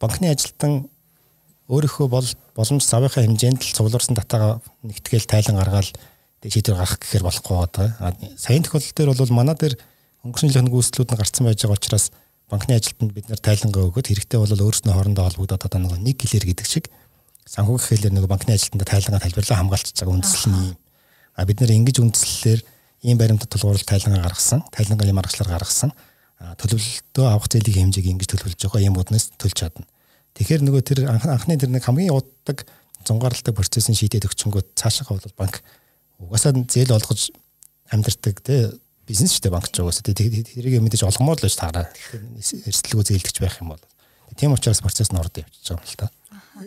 [0.00, 0.88] банкны ажилтан
[1.72, 5.88] өөрийнхөө бол боломж завынхаа хэмжээнд л цуглуулсан татаага нэгтгэл тайлан гаргаад
[6.44, 8.12] шийдвэр гаргах гэхээр болохгүй байгаа.
[8.36, 9.80] Сайн тохиолдол дээр бол манай дээр
[10.26, 12.06] өнгөрсөн жилийн гүйцэтгэлүүд нь гарцсан байж байгаа учраас
[12.52, 16.66] банкны ажилтнанд бид нэр тайлангаа өгөөд хэрэгтэй бол өөрснөө хоорондоо холбогдоод одоо нэг гэлэр гэдэг
[16.68, 16.92] шиг
[17.48, 20.78] санхүүгийн хэлээр нэг банкны ажилтнанд тайлангаа тайлбарлаа хамгаалж байгаа үндэслэл нь юм.
[21.38, 22.60] А бид нэр ингэж үндэслэлээр
[23.08, 25.90] ийм баримтат тулгуурлалт тайлангаа гаргасан, тайлангаа юм аргачлаар гаргасан.
[26.58, 29.86] төлөвлөлтөө авах зээлийн хэмжээг ингэж төлөвлөж байгаа юм уднаас төлж чадна.
[30.36, 32.64] Тэгэхээр нөгөө тэр анхны тэр нэг хамгийн уддаг
[33.04, 35.60] зунгаарлалтыг процессын шийдээд өгчөнгөө цаашаа бол банк
[36.22, 37.34] угаасаа зээл олгож
[37.92, 38.72] амьдэрдэг те
[39.06, 40.08] бизнес штэ банк ч угаасаа.
[40.08, 41.86] Тэрийг мэдээж олгомоор л байж таараа.
[42.40, 43.84] Эрсдэлгүй зээлдэгч байх юм бол.
[44.38, 46.08] Тийм учраас процесс нь орд явчихж байгаа юм л та.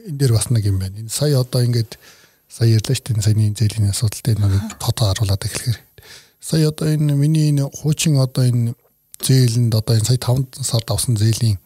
[0.05, 0.99] Энэ дээр бас нэг юм байна.
[0.99, 1.97] Энэ сая одоо ингээд
[2.51, 5.79] сая ярьлаа штэ саяны зээлийн асуудалтай нэг тодоо харуулад эхлэхээр.
[6.43, 8.75] Сая одоо энэ миний энэ хуучин одоо энэ
[9.23, 11.57] зээлэнд одоо энэ сая 5 сард авсан зээлийн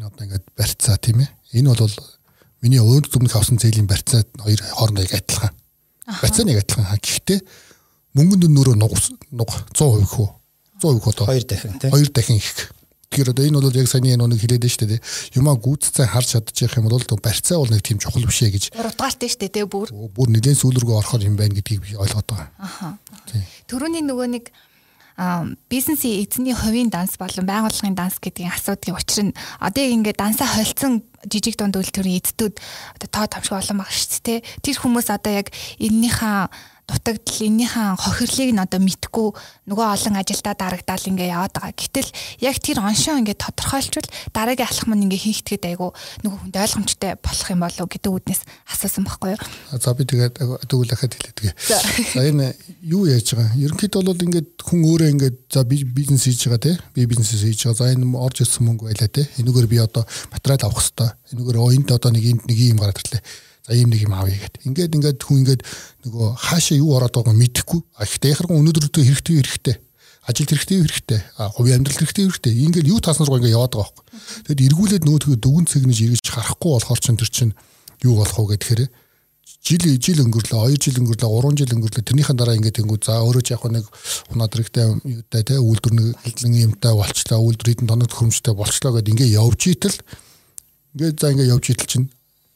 [0.00, 1.30] одоо ингээд барьцаа тийм ээ.
[1.60, 1.96] Энэ бол
[2.64, 5.52] миний өөд өмнөх авсан зээлийн барьцаа хоёр хоорондоо яг адилхан.
[6.08, 6.88] Барьцаа нэг адилхан.
[6.96, 7.40] Гэхдээ
[8.16, 8.96] мөнгөнд нөрөө нуг
[9.36, 10.28] нуг 100% хөө.
[10.80, 11.90] 100% одоо хоёр дахин тийм.
[11.92, 12.72] Хоёр дахин их.
[13.12, 15.00] Тэгэхээр одоо энэ бол яг нэг хэлээд нь шүү дээ.
[15.36, 18.64] Юмаа гүйцэцэн харж чадчих юм бол барьцаа бол нэг тийм чухал биш ээ гэж.
[18.72, 19.92] Урдгаартай шүү дээ бүр.
[19.92, 22.48] Бүр нэгэн сүүлргөө орохоор юм байна гэдгийг би ойлгоод байгаа.
[22.56, 22.96] Аха.
[23.68, 24.48] Төрөний нөгөө нэг
[25.68, 31.04] бизнесийн эзний хувийн данс болон байгууллагын данс гэдгийн асуудгийн учир нь одоо ингээд дансаа холцсон
[31.28, 32.54] жижиг дунд үйлдвэрийн эддүүд
[32.96, 34.40] одоо тоо томшиг олон баг шүү дээ.
[34.64, 35.48] Тэр хүмүүс одоо яг
[35.78, 39.28] эннийхээ дутагдал эннийхэн хохирлыг нь одоо мэдгүй
[39.70, 41.78] нөгөө олон ажилдаа дарагдаал ингээ яваад байгаа.
[41.78, 42.10] Гэтэл
[42.42, 45.94] яг тэр оншоо ингээ тодорхойлчвал дараагийн алхам нь ингээ хийхтэйд айгу
[46.26, 49.42] нөгөө хүнд ойлгомжтой болох юм болов гэдэг үднэс асуусан байхгүй юу?
[49.78, 51.52] За би тэгээд дахиад хэлээдгээ.
[52.18, 52.50] За энэ
[52.82, 53.54] юу яаж байгаа?
[53.62, 56.72] Ерөнхийдөө бол ингээд хүн өөрөө ингээд за би бизнес хийж байгаа те.
[56.98, 57.78] Би бизнес хийж байгаа.
[57.78, 59.30] За энэ орж ирсэн мөнгө байлаа те.
[59.38, 60.02] Энэгээр би одоо
[60.34, 61.10] материал авах хэрэгтэй.
[61.30, 63.22] Энэгээр оёнд одоо нэг энд нэг юм гараад ирлээ
[63.72, 64.68] За ийм нэг юм авъя гэд.
[64.68, 65.62] Ингээд ингээд хүн ингээд
[66.04, 67.80] нөгөө хаашаа юу ороод байгааг мэдэхгүй.
[67.96, 69.76] А ихтэй яхарган өнөөдрөө хэрэгтэй хэрэгтэй.
[70.28, 71.20] Ажил хэрэгтэй хэрэгтэй.
[71.40, 72.52] А хувийн амьдрал хэрэгтэй хэрэгтэй.
[72.68, 74.04] Ингээд юу таасан руу ингээд яваад байгаа байхгүй.
[74.52, 77.56] Тэгэд эргүүлээд нөгөөдгөө дүгэн цэгнэж эргэж харахгүй болохоор ч тэр чинь
[78.04, 78.80] юу болох вэ гэхээр
[79.62, 83.42] жил жил өнгөрлөө 2 жил өнгөрлөө 3 жил өнгөрлөө тэрнийхэн дараа ингээд тэнгүү за өөрөө
[83.54, 83.86] яг нэг
[84.34, 89.34] унаад хэрэгтэй юутай те үйлдвэр нэг юмтай болчлоо үйлдвэр хэдэн тоног хөрөмжтэй болчлоо гэд ингээд
[89.38, 89.98] явж итэл
[90.98, 92.06] ингээд за ингээд явж итэл чинь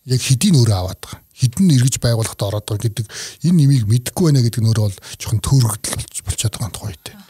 [0.07, 1.21] яг хэдийн өөрөө аваад байгаа.
[1.37, 3.07] Хэдэн эргэж байгуулахад ороод байгаа гэдэг
[3.45, 7.27] энэ нэмийг мэдэхгүй байна гэдэг нь өөрөө бол жоохон төөрөгдөл болчиход байгаа тухай үү.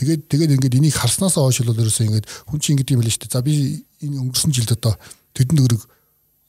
[0.00, 3.20] Тэгээд тэгээд ингээд энийг харснаасаа хойш л ерөөсөө ингээд хүн чинь ингэдэг юм л шүү
[3.20, 3.34] дээ.
[3.36, 4.96] За би энэ өнгөрсөн жилд одоо
[5.36, 5.82] тэдэнд өрөг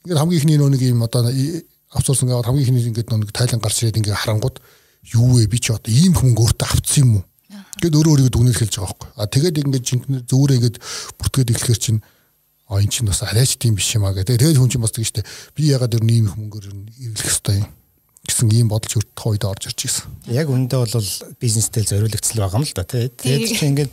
[0.08, 1.28] ингээд хамгийн ихний нэг юм одоо
[1.92, 4.64] авцуулсан гавар хамгийн ихний ингээд нэг тайлан гарч ирээд ингээд харангууд
[5.12, 7.24] юу вэ би ч одоо ийм хүн өөртөө авцсан юм уу?
[7.84, 9.10] Гэт өөрөө өөрийгөө дүгнэлж хэлж байгаа байхгүй.
[9.20, 10.78] А тэгээд ингээд жинхэнэ зөвөрөө ингээд
[11.20, 12.00] бүртгээд эхлэхэр чинь
[12.72, 14.40] а эн чинь бас арайч тийм биш юм а гэдэг.
[14.40, 15.28] Тэгээд хүн чинь бас тэгж штэ
[15.60, 16.66] би ягаад өөр ийм хөнгөөр
[17.12, 17.70] ирлэх хэвээр юм
[18.24, 20.08] гэсэн ийм бодолч өртөх үед орж ирж гисэн.
[20.32, 21.10] Яг үндэ бол
[21.42, 23.12] бизнестэй зориулагдсан байгаа юм л да тий.
[23.12, 23.92] Тэгээд чи ингээд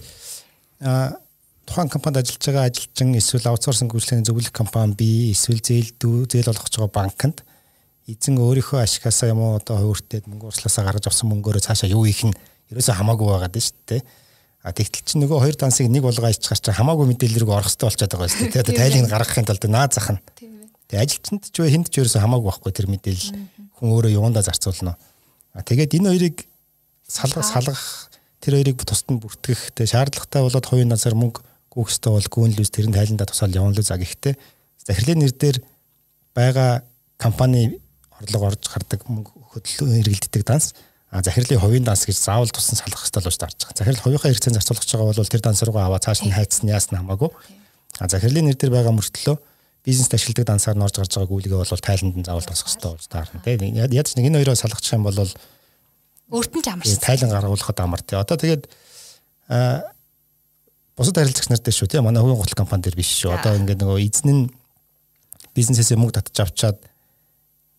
[0.85, 1.18] а
[1.66, 6.53] тухайн компанид ажиллаж байгаа ажилчин эсвэл аутсорсинг үйлчлэгийн зөвлөх компани би эсвэл зээл дүү зээл
[6.53, 7.39] олгож байгаа банкнд
[8.09, 12.24] эзэн өөрийнхөө ашигасаа юм уу одоо хувиртээд мөнгө урслаасаа гаргаж авсан мөнгөөрөө цаашаа юу хийх
[12.24, 12.37] нь
[12.72, 14.03] ерөөсөө хамаагүй байгаа дээ шүү дээ.
[14.62, 17.86] А тэгтэл чи нөгөө хоёр дансыг нэг болгоо иччихар чи хамаагүй мэдээлэл рүү орох хэрэгтэй
[17.86, 18.64] болчиход байгаа шүү дээ.
[18.66, 20.20] Тэгээ тайлыг гаргахын тулд наа зах нь.
[20.90, 21.70] Тэгээ ажилчинд ч вэ?
[21.70, 23.30] Хүнд ч ерөөсөө хамаагүй байхгүй тэр мэдээлэл.
[23.78, 24.98] Хүн өөрөө юундаа зарцуулна.
[25.54, 26.36] А тэгээд энэ хоёрыг
[27.06, 28.11] салгах салгах
[28.42, 29.78] тэр хоёрыг тусад нь бүртгэх.
[29.78, 31.38] Тэгээ шаардлагатай болоод хувийн назар мөнгө
[31.70, 34.34] гүйх ёстой бол гүнлүүс тэрэн тайландаа тусаал явуулна за гэхдээ
[34.82, 35.56] захирлын нэр дээр
[36.34, 36.82] байгаа
[37.14, 37.78] компани
[38.18, 43.00] орлого орж гардаг мөнгө хөдөлгөөн хэрэгэлддэг данс А захирлын хувийн данс гэж заавал тусан салах
[43.00, 43.78] хэрэгтэй болж дарж байгаа.
[43.80, 47.32] Захирал хувийнхаа хэрэгцээнд зарцуулах байгаа бол тэр данс руугаа аваа цааш нь хайцсан яасна хамаагүй.
[47.98, 49.36] А захирлын нэр дээр байгаа мөртлөө
[49.88, 53.06] бизнест ашигладаг дансаар нь орж гарч байгаа гүйлгээ бол тайланд нь заавал тусах хэрэгтэй болж
[53.09, 53.72] таарна тийм.
[53.72, 56.84] Ядч нэг энэ хоёроо салгачих юм бол өөртөө ч амар.
[56.84, 58.20] Тайлан гаргуулахад амар тийм.
[58.20, 58.68] Одоо тэгээд
[59.48, 59.88] а
[60.92, 62.04] бусад харилцагч нар дээр шүү тийм.
[62.04, 63.32] Манай хувийн гутал компани дээр биш шүү.
[63.32, 64.44] Одоо ингээд нөгөө эзэн нь
[65.56, 66.84] бизнесээс мөнгө татчих авчаад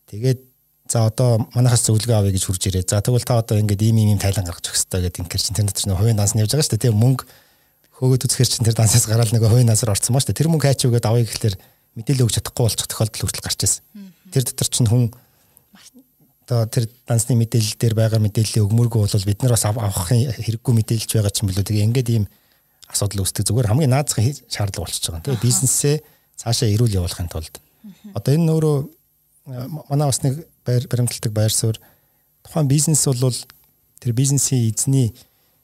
[0.10, 0.49] тэгээд
[0.90, 2.84] за одоо манайхаас зөвлөгөө авъя гэж хурж ирээ.
[2.90, 5.70] За тэгвэл та одоо ингээд ийм ийм тайлан гаргаж өгөх хэрэгтэй гэдэг ингээд чинь тэр
[5.70, 6.86] дотор нэг хувийн данс нь явж байгаа шүү дээ.
[6.90, 7.24] Тийм мөнгө
[7.94, 10.40] хөөгд үзэхэр чинь тэр дансаас гараад нэг хувийн дансаар орцсон ба шүү дээ.
[10.42, 11.56] Тэр мөнгө хайч өгөөд авъя гэхэлэр
[11.94, 13.84] мэдээлэл өгч чадахгүй болчих тохиолдол хүртэл гарч ирсэн.
[14.34, 15.04] Тэр дотор чинь хүн
[16.50, 21.10] одоо тэр дансны мэдээлэл дээр байгаа мэдээллийн өгмөргүй бол бид нар бас авахын хэрэггүй мэдээлж
[21.14, 21.66] байгаа ч юм билүү.
[21.70, 22.26] Тэгээ ингээд ийм
[22.90, 23.46] асуудал үүсдэг.
[23.46, 25.26] Зүгээр хамгийн наазахын шаардлага болчихж байгаа.
[25.30, 25.96] Тэгээ бизнесээ
[26.34, 27.54] цаашаа эрүүл явуулахын тулд
[28.18, 28.78] одоо энэ өөрөө
[29.90, 31.82] манай бас нэг байр баримталдаг байр суурь
[32.46, 33.36] тухайн бизнес бол
[34.00, 35.14] тэр бизнесийн эзний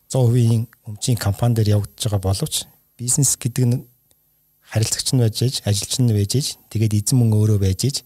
[0.09, 2.65] 100% өмчийн компани дээр явагдаж байгаа боловч
[2.97, 3.85] бизнес гэдэг нь
[4.65, 7.97] харилцагч нь байж ээж, ажилч нь байж ээж, тэгээд эзэн мөн өөрөө байж ээж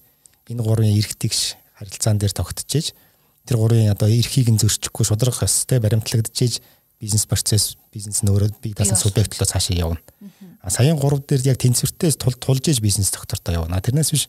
[0.49, 2.87] энэ гурвын эрх тэгш харилцаан дээр тогтож ээж
[3.47, 6.53] тэр гурвын одоо эрхийг нь зөрчихгүй шударгах ёстой баримтлагдж ээж
[6.99, 10.01] бизнес процесс бизнес нь өөрөө бие даасан субъект руу цаашаа явна.
[10.61, 13.79] А саяын 3 дээр яг тэнцвэртэй тул тулж ээж бизнес доктортой явна.
[13.79, 14.27] Тэрнээс биш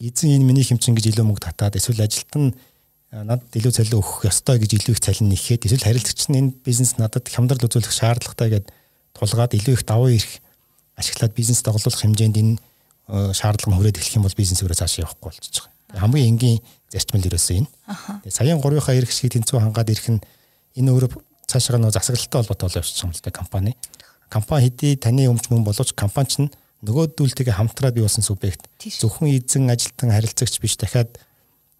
[0.00, 2.56] эзэн энэ миний хэмжин гэж илүү мөнгө татаад эсвэл ажилт нь
[3.12, 6.96] надад илүү цалин өгөх ёстой гэж илүү их цалин нэхэд эсвэл харилцагч нь энэ бизнес
[6.96, 8.66] надад хямдрал үзүүлэх шаардлагатай гэд
[9.12, 10.40] тулгаад илүү их давуу эрх
[10.96, 12.54] ашиглаад бизнес доглуулах хэмжээнд энэ
[13.34, 15.56] шаардлага нь хүрээд эхлэх юм бол бизнес өөрөө цааш явахгүй болчихж
[15.90, 16.00] байгаа.
[16.06, 17.68] Хамгийн энгийн зарчмал ерөөсөө энэ.
[18.22, 20.22] Тэгээ саяын гурвынхаа эрх шиг тэнцүү хангаад ирэх нь
[20.78, 21.10] энэ өөрөө
[21.50, 23.74] цаашаа нөө засаглалтай холбоотой явчихсан юм л да компани.
[24.30, 26.50] Компани хэдий таны өмч мөн боловч компани чинь
[26.84, 28.64] нөгөөдүүлтэйгээ хамтраад болсон субъект.
[28.80, 31.20] Зөвхөн эзэн ажилтан харилцагч биш дахиад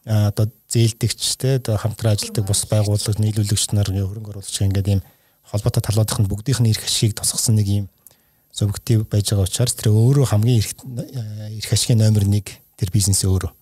[0.05, 5.03] одоо зээлдэгч те хамтран ажилладаг бус байгууллага нийлүүлэгч нар хөрөнгө оруулагч ингээд ийм
[5.45, 7.87] холбоотой талуудынх нь бүгдийнх нь эрх ашигыг тусгасан нэг ийм
[8.53, 10.73] субъектив байж байгаа учраас тэр өөрөө хамгийн эрх
[11.59, 12.45] эрх ашигын номер 1
[12.77, 13.53] тэр бизнес өөрөө.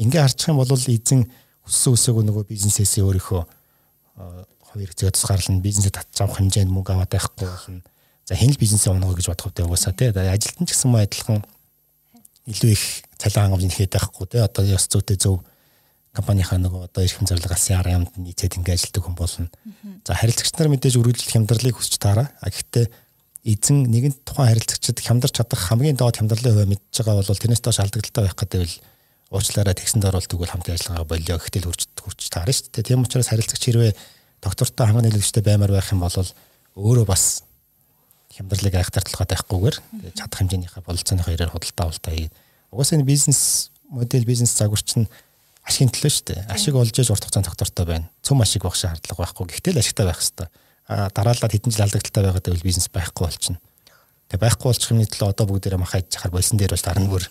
[0.00, 1.28] Ингээ харчих юм бол эзэн
[1.64, 3.42] өссөн өсөөг нөгөө бизнесээс өөрийнхөө
[4.74, 7.82] хоёр хэсэг тусгаарлан бизнесээ татж авах хэмжээнд мөнгө аваад байхгүй болно.
[8.24, 10.08] За хэн л бизнесээ унгах гэж бодох вэ угаасаа тий.
[10.08, 11.44] Ажилтан ч гэсэн мөн адилхан
[12.48, 12.84] илүү их
[13.20, 14.40] цалин хангамж нэхэд байхгүй тий.
[14.40, 15.44] Одоо ёс зүйтэй зөв
[16.16, 19.50] компанийнхаа нөгөө одоо эрхэм зорилго алсын арга юмд нийцээд ингээ ажилтдаг хүн болно.
[20.06, 22.30] За харилцагч нар мэдээж үргэлжлэх хямдралыг хүсч таараа.
[22.40, 22.86] А гэхдээ
[23.44, 27.78] эзэн нэгэн тухайн харилцагчид хямдарч чадах хамгийн доод хямдралын хувь мэдж байгаа бол тэрнээс доош
[27.82, 28.74] алдагдaltaй байх гэдэг л
[29.34, 32.88] уучлаарай тэгсэнд оролдог бол хамт ажиллагаа болио гэхдээ л хурц хурц таарна шүү дээ.
[32.88, 33.92] Тийм учраас харилцагч хэрвээ
[34.40, 37.44] доктортой ханган нийлэгчтэй баймар байх юм бол өөрөө бас
[38.34, 39.76] хямдралыг айхтар талхаад байхгүйгээр
[40.18, 42.34] чадах хэмжээнийхээ бололцооны хоёроор худалдаа авалтаа хийгээд
[42.74, 45.06] угаасаа энэ бизнес модель бизнес загварч нь
[45.64, 46.40] ашигын төлөө шүү дээ.
[46.50, 48.10] Ашиг олж иж урт хугацаанд доктортой байна.
[48.20, 49.46] Цөм ашиг багш шаардлага байхгүй.
[49.48, 50.48] Гэхдээ л ашигтай байх хэрэгтэй.
[50.90, 53.58] А дараалал хэдэн жил алдагдaltaй байгаад байвал бизнес байхгүй болчихно.
[54.28, 57.24] Тэгээ байхгүй болчих юмны төлөө одоо бүгдээрээ махаж чахаар болсон дээр бол дарна бүр.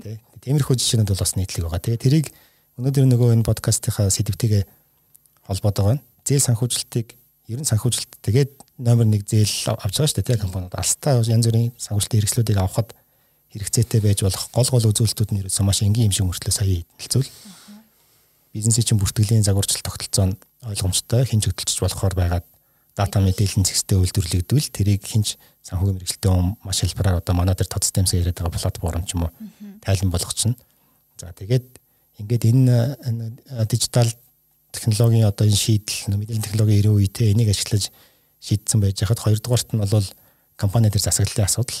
[0.00, 0.20] Тэ.
[0.40, 1.84] Тиймэрхүү жишээнүүд бол бас нийтлэг байгаа.
[1.84, 2.26] Тэгээ тэрийг
[2.80, 4.64] өнөөдөр нөгөө энэ подкастынхаа сэдвтэйгээ
[5.44, 7.14] холбоотой байна зээл санхүүжилтийг
[7.48, 8.10] ер нь санхүүжилт.
[8.22, 8.50] Тэгээд
[8.82, 10.74] номер 1 зээл авч байгаа шүү дээ тийм компаниуд.
[10.74, 12.90] Алстаа янз бүрийн санхүүжилтийн хэрэгслүүдийг авахд
[13.54, 17.30] хэрэгцээтэй байж болох гол гол үзүүлэлтүүд нь ерөөсөө маш энгийн юм шиг мөртлөө сая хэлцүүл
[18.56, 22.46] бизнесийн чинь бүртгэлийн загварчлал тогтолцоо нь ойлгомжтой хинж хөдөлж болохоор байгаад
[22.96, 26.32] дата мэдээллийн зэгстэй үйлдвэрлэгдвэл тэрийг хинж санхүүгийн мэрэгчлээ
[26.64, 29.32] маш хэлбэрээр одоо манай дээр тод системс яриад байгаа платформ ч юм уу
[29.84, 30.56] тайлан болгочихно.
[31.20, 31.66] За тэгээд
[32.24, 33.36] ингээд энэ
[33.68, 34.08] дижитал
[34.76, 37.90] технологийн одоо энэ шийдэл мэдээллийн технологийн ирээ үетэй энийг ашиглаж
[38.44, 40.08] шийдсэн байж хахад хоёрдугаарт нь бол
[40.56, 41.80] компани дээр засаглалын асуудал.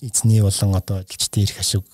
[0.00, 1.84] Эзний болон одоо ажилчдын эрх ашиг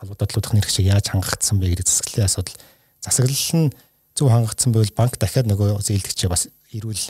[0.00, 2.58] холбоодлуудын эрх ашиг яаж хангагдсан бэ гэдэг засаглалын асуудал.
[3.00, 3.72] Засаглал нь
[4.14, 7.04] зөв хангагдсан байвал банк дахиад нөгөө зээлдэгчээ бас эрүүл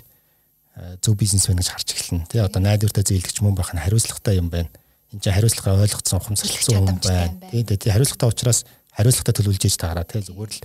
[1.00, 2.26] зөв бизнес байна гэж харж эхэлнэ.
[2.28, 4.68] Тэ одоо найдвартай зээлдэгч мөн байх нь хариуцлагатай юм байна.
[5.12, 7.38] Энд чинь хариуцлага ойлгоцсон ухамсарлсан хүн байна.
[7.52, 10.60] Тэ хариуцлагатай учраас хариуцлагатай төлөвлөж ийж таараа тэ зүгээр л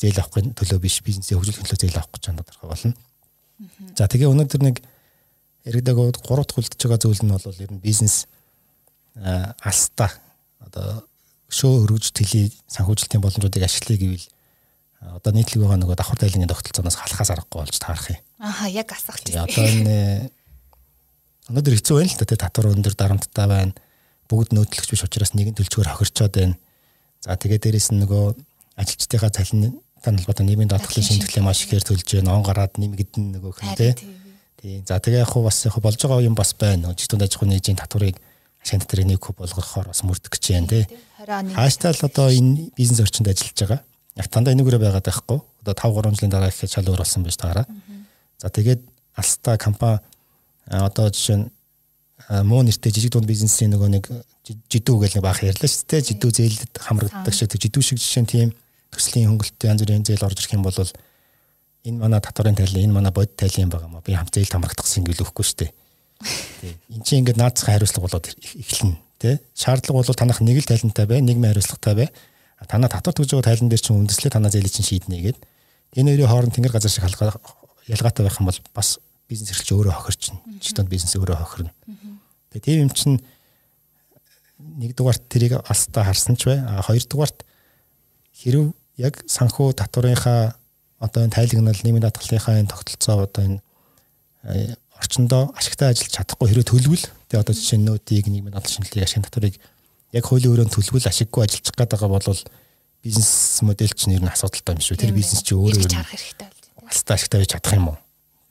[0.00, 2.94] зээл авахын төлөө биш бизнесийн хөгжүүлэх төлөө зээл авах гэж байна тодорхой болно.
[3.94, 4.76] За тэгээ өнөөдөр нэг
[5.64, 8.26] яригдаг гурав дахь үлдэж байгаа зүйл нь бол ер нь бизнес
[9.14, 10.10] алстаа
[10.60, 11.06] одоо
[11.48, 14.26] шөө өргөж тэлий санхүүжилтийн боломжуудыг ашиглая гэвэл
[15.22, 18.20] одоо нийтлэг байгаа нөгөө давхар дайлангийн тогтолцооноос халахаас аргагүй болж таарах юм.
[18.40, 19.28] Ааха яг асуулт.
[19.30, 20.30] Одоо энэ
[21.52, 23.76] өнөөдөр хэцүү байна л да тий татвар өндөр дарамттай байна.
[24.26, 26.56] Бүгд нөөдлөгч биш учраас нэгэн төлчгөр хохирчоод байна.
[27.20, 28.24] За тэгээ дээрэс нь нөгөө
[28.80, 32.36] ажилчдынхаа цалин тань холбоотой нийгмийн даатгалын шинжилгээ маш ихээр төлж байна.
[32.36, 33.92] Он гараад нэмэгдэн нөгөөх нь тий.
[34.60, 34.84] Тий.
[34.84, 36.92] За тэгээ яг хуу бас яг болж байгаа юм бас байна.
[36.92, 38.20] Жигтүнд аж ахуйн нэгжийн татварыг
[38.60, 40.84] ашигт дээр нэг хөв болгохоор бас мөрдөх гэж байна тий.
[41.24, 43.80] Хааштай л одоо энэ бизнес орчинд ажиллаж байгаа.
[44.20, 45.40] Яг тандаа энэгээрээ байгаад байхгүй.
[45.64, 47.66] Одоо 5 3 жилийн дараа их шал өөр болсон байж таараа.
[48.36, 48.84] За тэгээд
[49.16, 50.00] алста компани
[50.68, 51.48] одоо жишээ нь
[52.44, 54.04] муу нэртэй жижиг дунд бизнесийн нөгөө нэг
[54.44, 56.08] жидүү гэл нэг баах ярьлаа шүү дээ.
[56.12, 58.48] Жидүү зээлд хамрагддаг шиг жидүү шиг жишээ нь тийм
[58.94, 60.78] төслийн хөнгөлөлтөд янз бүрийн зээл орж ирэх юм бол
[61.84, 65.04] энэ манай татварын тайлан энэ манай бод тайлан юм байгаа мó би хамт зээл хамрагдахсан
[65.04, 65.72] гэж өгөхгүй шүү дээ.
[66.62, 66.72] Тий.
[66.94, 68.96] Энд чинь ингээд наацхан хариуцлага болоод эхэлнэ.
[69.20, 72.08] Тэ шаардлага бол танах нэг л тайлантай бай, нийгмийн хариуцлагатай бай.
[72.64, 75.44] Танаа татвар төгж байгаа тайлан дээр чинь үндэслээ танаа зээл чинь шийднэ гэдэг.
[76.00, 77.36] Энэ хоёрын хооронд тэнгэр газар шиг халгаа
[77.84, 80.40] ялгаатай байх юм бол бас бизнес эрхлэж өөрөө хохирч чинь.
[80.64, 81.72] Жигтэн бизнес өөрөө хохирно.
[82.56, 83.20] Тэгээ тийм юм чинь
[84.58, 86.58] нэгдүгээрт тэрийг алстаа харсан ч бай.
[86.64, 87.44] А хоёрдугаарт
[88.32, 90.54] хэрв яг санхүү татварынхаа
[91.00, 93.58] одоо энэ тайлагнал нийгмийн даатгалынхаа энэ тогтолцоо одоо энэ
[95.00, 99.26] орчиндөө ашигтай ажиллаж чадахгүй хэрэг төлөвл тэгээ одоо жишээ нь нөтийг нийгмийн даатгал шинжилгээг ашиг
[99.26, 99.56] татварыг
[100.14, 102.40] яг хуулийн өрөөнд төлөвл ашиггүй ажиллах гээд байгаа бол
[103.04, 104.96] бизнес модель чинь ер нь асуудалтай юм шүү.
[104.96, 106.88] Тэр бизнес чинь өөрөө харах хэрэгтэй бол.
[106.88, 107.98] Алстаа ашигтай байж чадах юм уу?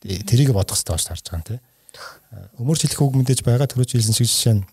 [0.03, 1.59] Тэрийг бодох хэрэгтэй болж харж байгаа юм тий.
[2.61, 4.63] Өмөр жилх үг мэдээж байгаа төрөж хэлсэн шиг жишээ нь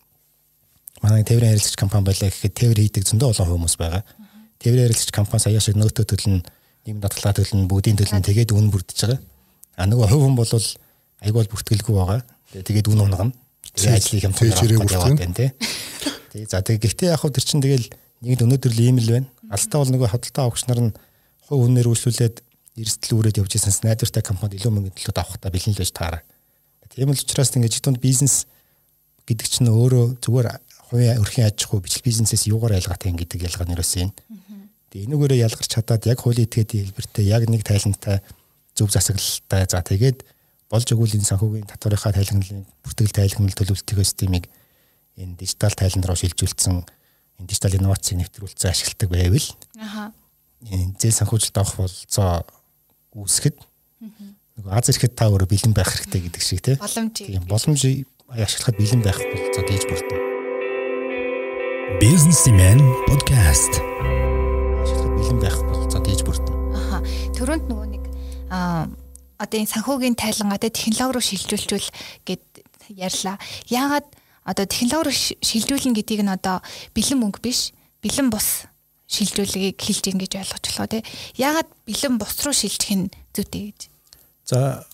[1.01, 4.05] манай тээврийн харилцагч компани байлаа гэхэд тээвэр хийдэг зөндөө олон хүмүүс байгаа.
[4.61, 6.45] Тээврийн харилцагч компани сая шиг нөөтөө төлнө,
[6.85, 9.21] нийгэм дадлаа төлнө, бүгдийн төлнө тэгээд үн бүрдэж байгаа.
[9.81, 10.53] А нөгөө хувь хүн бол
[11.25, 12.21] айгуул бүртгэлгүй байгаа.
[12.53, 13.33] Тэгээд үн унгана.
[13.73, 14.35] Тэгээд ажлыг юм
[15.17, 15.51] байна тий.
[16.37, 17.89] Тэгээд за тэгээд гэхдээ яг хөө тэр чинь тэгэл
[18.21, 19.29] нэгд өнөөдөр л ийм л байна.
[19.49, 20.93] Алстаа бол нөгөө хөдөлთა авахч нар нь
[21.49, 22.37] хувь хүнээр үйлсүүлээд
[22.81, 26.23] эрсдэл үүрээд явж байсанс найдвартай компанид илүү мөнгө төлөд авахтаа бэлэн л байж таараа.
[26.91, 28.47] Тийм л учраас ингээд жигтунд бизнес
[29.27, 30.47] гэдэг чинь өөрөө зүгээр
[30.91, 34.11] хувийн өрхийн аж ахуй бичил бизнесээс юугаар ялгаатай юм гэдэг ялгаа нэрээс юм.
[34.91, 38.21] Тэгээ энүүгээрээ ялгарч чадаад яг хуулийн этгээдийн хэлбэртэй яг нэг тайлантай
[38.75, 39.63] зөв засаглалтай.
[39.71, 40.27] За тэгээд
[40.71, 44.47] болж өгүүлийн санхүүгийн татварынхаа тайлагналын бүртгэл тайлагнал төлөвлөлтийн системийг
[45.19, 46.75] энэ дижитал тайлан руу шилжүүлсэн
[47.39, 50.11] энэ дижитал инновацийг нэвтрүүлсэн ашигладаг байвал ааа
[50.71, 52.45] энэ зээл санхүүжилт авах болцоо
[53.17, 53.57] үүсгэхэд
[54.61, 57.81] нөгөө аз ирэхэд та өөрөө бэлэн байх хэрэгтэй гэдэг шиг тийм боломж тийм боломж
[58.31, 60.21] ашиглахад бэлэн байх болцоо дийж бүрдэн
[61.99, 62.79] Businessman
[63.11, 63.83] podcast.
[65.21, 66.57] Бэлэн байх болцоо дийж бүрдэн.
[66.73, 67.05] Аха.
[67.37, 68.05] Төрөнд нөгөө нэг
[68.49, 68.89] аа
[69.37, 71.93] одоо энэ санхүүгийн тайлангаа тэ технологи руу шилжүүлчихвэл
[72.25, 72.45] гэд
[72.97, 73.37] ярьлаа.
[73.69, 74.09] Яагаад
[74.49, 76.65] одоо технологи руу шилжүүлнэ гэдгийг нь одоо
[76.97, 78.65] бэлэн мөнгө биш, бэлэн бус
[79.13, 81.05] шилжүүлгийг хэлж ингэж ойлгож болох тий.
[81.37, 83.81] Яагаад бэлэн бус руу шилжих нь зүйтэй гэж.
[84.49, 84.89] За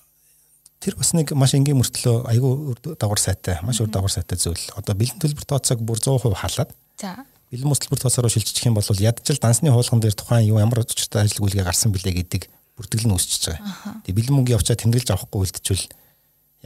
[0.83, 4.75] тэр бас нэг маш энгийн мөртлөө айгүй дагвар сайтай, маш өөр дагвар сайтай зүйл.
[4.75, 7.27] Одоо бэлэн төлбөр тооцоог бүр 100% халаад За.
[7.51, 11.23] Бэлэн мус төлбөр тооцоороо шилжчих юм бол ядчил дансны хуулган дээр тухайн юу ямар очтой
[11.23, 14.03] ажил гүйлгээ гарсан бэлээ гэдэг бүртгэл нь үүсчихэж байгаа.
[14.03, 15.87] Тэгээ бэлэн мөнгө явчаа тэмдэглэж авахгүй үлдчихвэл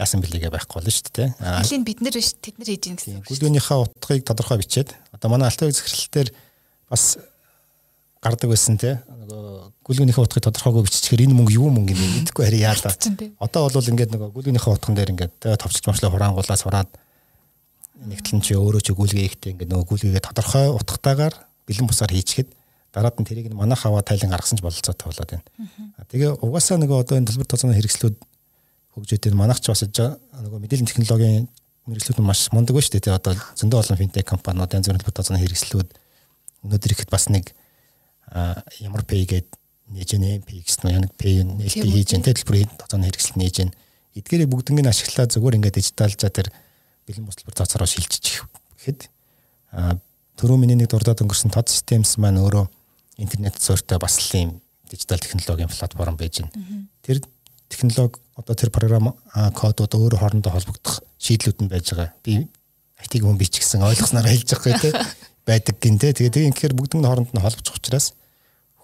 [0.00, 1.28] яасан бэлээгээ байхгүй болно шүү дээ.
[1.38, 3.20] Алийн бид нар биш тэд нар хийж гин гэсэн.
[3.28, 6.32] Гүлгөөнийхөө утгыг тодорхой бичээд одоо манай алтан захиралтээр
[6.88, 7.20] бас
[8.24, 12.64] гардаг байсан те нөгөө гүлгөөнийхөө утгыг тодорхойгүй биччихээр энэ мөнгө юу мөнгө юм мэдэхгүй хари
[12.64, 12.96] яалаа.
[13.44, 16.90] Одоо бол ингээд нөгөө гүлгөөнийхөө утган дээр ингээд товчж машлаа хураангуулаас хураад
[18.00, 21.34] нэгтлэн чи өөрөө чи гүйлгээ ихтэй ингээд нөгөө гүйлгээгээ тодорхой утгатаагаар
[21.68, 22.48] бэлэн бусаар хийчихэд
[22.92, 25.46] дараад нь тэрийг манайх аваа тайлан гаргасан ч бололцоотой болоод байна.
[26.08, 28.16] Тэгээ угаасаа нөгөө одоо энэ төлбөр тооцооны хэрэгслүүд
[28.96, 31.46] хөгжөөд энэ манайх ч бас нөгөө мэдээллийн технологийн
[31.86, 33.14] мэрэгчлүүд маш мундаг ба шүү дээ.
[33.14, 35.88] Одоо зөндөө олон финтек компаниуд янз бүрийн төлбөр тооцооны хэрэгслүүд
[36.66, 37.54] өнөөдөр ихэд бас нэг
[38.82, 39.48] ямар пэй гээд
[39.94, 43.74] нээж нэ пэй гэсэн нэг пэй нээлттэй хийж энэ төлбөрийн тооцооны хэрэгсэл нээж нэ.
[44.18, 46.50] Эдгээрийг бүгднийг ашиглаад зүгээр ингээд дижиталжаа тэр
[47.10, 48.46] бэлэн бус төлбөр цацараа шилжиж
[48.78, 49.10] гэхэд
[50.38, 52.70] түрүү миний нэг дурдаад өнгөрсөн тод системс маань өөрөө
[53.18, 54.50] интернет суурьтай бас л юм
[54.90, 56.86] дижитал технологийн платформ байж байна.
[57.02, 57.20] Тэр
[57.68, 62.14] технологи одоо тэр програм кодууд өөр хоорондоо холбогдох шийдлүүд нь байж байгаа.
[62.22, 62.48] Би
[63.02, 64.90] IT хүн бич гэсэн ойлгосноор хэлж байгаа те
[65.48, 66.14] байдаг гин те.
[66.14, 68.14] Тэгээ тийм гэхээр бүгдний хооронд нь холбочих учраас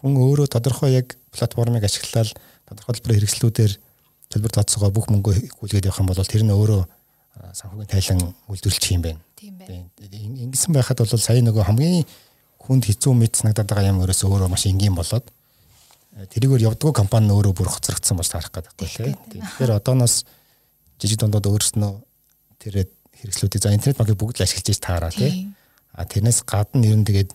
[0.02, 2.30] хүн өөрөө тодорхой яг платформыг ашиглаад
[2.68, 3.72] тодорхой төлбөрийн хэрэгслүүдээр
[4.30, 6.82] төлбөр тооцоогоо бүх мөнгөө гүйлгээд явах юм бол тэр нь өөрөө
[7.36, 9.20] санхүүгийн тайлан үйлдвэрлэх юм байна.
[9.36, 9.86] Тийм байна.
[10.46, 12.04] Ингэсэн байхад бол сая нөгөө хамгийн
[12.62, 15.26] хүнд хэцүү мэд санагдаад байгаа юм өрөөс өөрөө маш энгийн болоод
[16.16, 19.44] тэрийгээр явдггүй компани өөрөө бүр хоцрогдсон болж таарах гэдэг байхгүй тийм.
[19.44, 20.24] Тэгэхээр одооноос
[20.96, 21.92] жижиг дундууд өөрснөө
[22.56, 22.88] тэр
[23.20, 25.52] хэрэгслүүдийг за интернет банкыг бүгд л ашиглаж таараа тийм.
[25.92, 27.30] А тэрнээс гадна ер нь тэгээд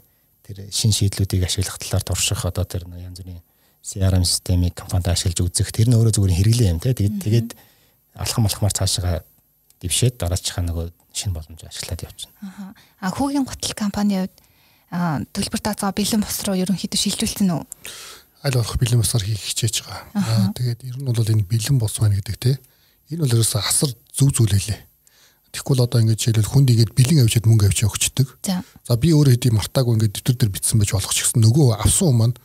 [0.50, 3.42] тэр шин шийдлүүдийг ашиглах талаар турших одоо тэр янз бүрийн
[3.86, 6.98] CRM системийг компанид ашиглаж үзэх тэр нь өөрөө зүгээр хэрэглээ юм тийм.
[6.98, 7.50] Тэгээд тэгээд
[8.18, 9.22] алхам алхмаар цаашаа
[9.82, 12.38] дэвшээд дараачихаа нөгөө шинэ боломж ашиглаад явчихна.
[12.46, 12.74] Аа.
[13.02, 14.38] А хүүгийн гутал компанийн хувьд
[15.34, 17.64] төлбөр тооцоо бэлэн бус руу ерөнхийдөө шилжүүлсэн үү?
[18.44, 20.02] Аль болох бэлэн бусаар хийх хичээж байгаа.
[20.14, 22.60] Аа тэгээд ер нь бол энэ бэлэн бус байна гэдэг те.
[23.12, 24.80] Энэ бол ерөөсө асар зөв зүйл хэлээ.
[25.52, 28.28] Тэгэхгүй л одоо ингэж жишээлбэл хүнд игээд бэлэн авчиад мөнгө авчиж өгчдөг.
[28.88, 32.16] За би өөрөө хэдий мартаагүй ингээд дэвтэр дээр бичсэн байж болох ч гэсэн нөгөө авсан
[32.16, 32.36] маань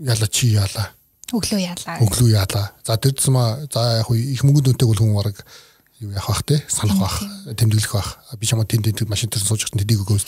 [0.00, 0.96] яла чи яла.
[1.28, 1.96] Өглөө яалаа.
[2.00, 2.66] Өглөө яалаа.
[2.86, 5.36] За тэр зэма за яг их мөнгөнд үнэтэй бол хүн бараг
[6.00, 6.62] юу яах бах те?
[6.68, 7.22] Санах бах
[7.56, 8.18] тэмдэглэх бах.
[8.36, 10.24] Би чамаа тэнд тэнд машин дээр сууж байгаа тэдийг өгөөс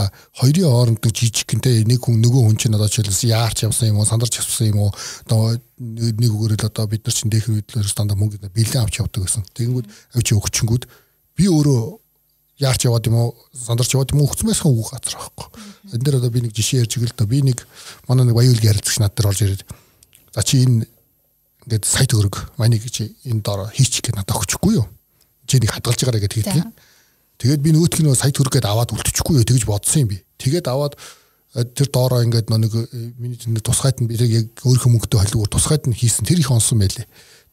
[0.00, 0.08] а
[0.40, 1.84] хоёрын хооронд жижиг гэнтэй.
[1.84, 4.92] Нэг хүн нөгөө хүн чинь одоо жишээлбэл яарч явсан юм уу сандарч явсан юм уу?
[5.28, 9.44] Одоо нэг өгөөрөл одоо бид нар чинь дэх хөдлөөр стандарт мөнгө бэлэн авч явдаг гэсэн.
[9.52, 9.86] Тэгэнгүүт
[10.16, 10.84] авч өгчөнгүүд
[11.36, 11.82] би өөрөө
[12.64, 15.48] яарч яваад юм уу сандарч яваад юм уу өгцмээсхэн үг газар байхгүй.
[15.92, 17.66] Энэ дээр одоо би нэг жишээ ярьж ивэл да би нэг
[18.08, 19.62] манай нэг баяуулгийн харилцагч над дээр орж ирээд
[20.32, 20.86] за чи энэ
[21.64, 24.86] ингээд сая төгрөг манийг чи энэ доор хийчих гэж надад өгчихгүй юу?
[25.48, 26.66] Чи нэг хадгалж байгаарэ гэдэг хэлдэг.
[27.40, 30.22] Тэгээд би нөгөөх нь сая төгрөг гээд аваад үлдчихгүй юу тэгж бодсон юм би.
[30.38, 30.94] Тэгээд аваад
[31.54, 32.72] тэр доороо ингээд нэг
[33.18, 37.06] миний тусгайд нь би яг өөрийнхөө мөнгөтэй холигур тусгайд нь хийсэн тэр их онсон байлээ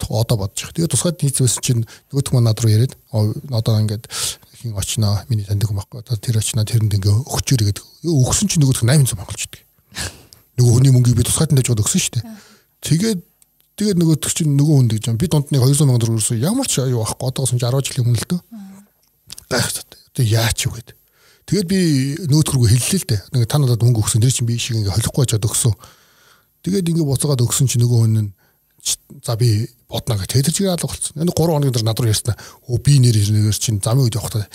[0.10, 0.74] одоо бодож байгаа.
[0.74, 4.10] Тэгээ тусгайд хийц байсан чинь нөгөөх маань над руу яриад одоо ингээд
[4.62, 6.00] хин очноо миний таньдаг хүн байхгүй.
[6.02, 7.86] Одоо тэр очноо тэрэнд ингээ өгчөөр гэдэг.
[8.10, 9.62] Өгсөн чинь нөгөөх 800 монголч гэдэг.
[10.58, 12.26] Нөгөө хүний мөнгийг би тусгайд нь дэж өгсөн шүү дээ.
[12.82, 13.20] Тэгээд
[13.82, 16.38] тэгээд нөгөөх чинь нөгөө хүн гэж би дунд нэг 200 сая төгрөг өрсөн.
[16.38, 17.26] Ямар ч юу байхгүй.
[17.34, 18.42] Одоогоос чинь 10 жилийн өмнө л дөө.
[19.50, 19.90] Гайхаад.
[20.14, 20.96] Одоо яач юу гэдэг.
[21.50, 21.80] Тэгээд би
[22.30, 23.22] рүү хэллээ л дээ.
[23.34, 24.22] Нэг та надад мөнгө өгсөн.
[24.22, 25.74] Тэр чинь би шиг ингээ холихгүй жаад өгсөн.
[26.62, 28.30] Тэгээд ингээ буцаагаад өгсөн чинь нөгөө хүн нь
[29.26, 30.30] за би бодно гэх.
[30.30, 31.18] Тэгээд чигээр алга болсон.
[31.18, 32.38] Энэ 3 хоногийн дараа надруу ярьсан.
[32.70, 34.46] Өө би нэр ирнээр чинь замын үед явахдаа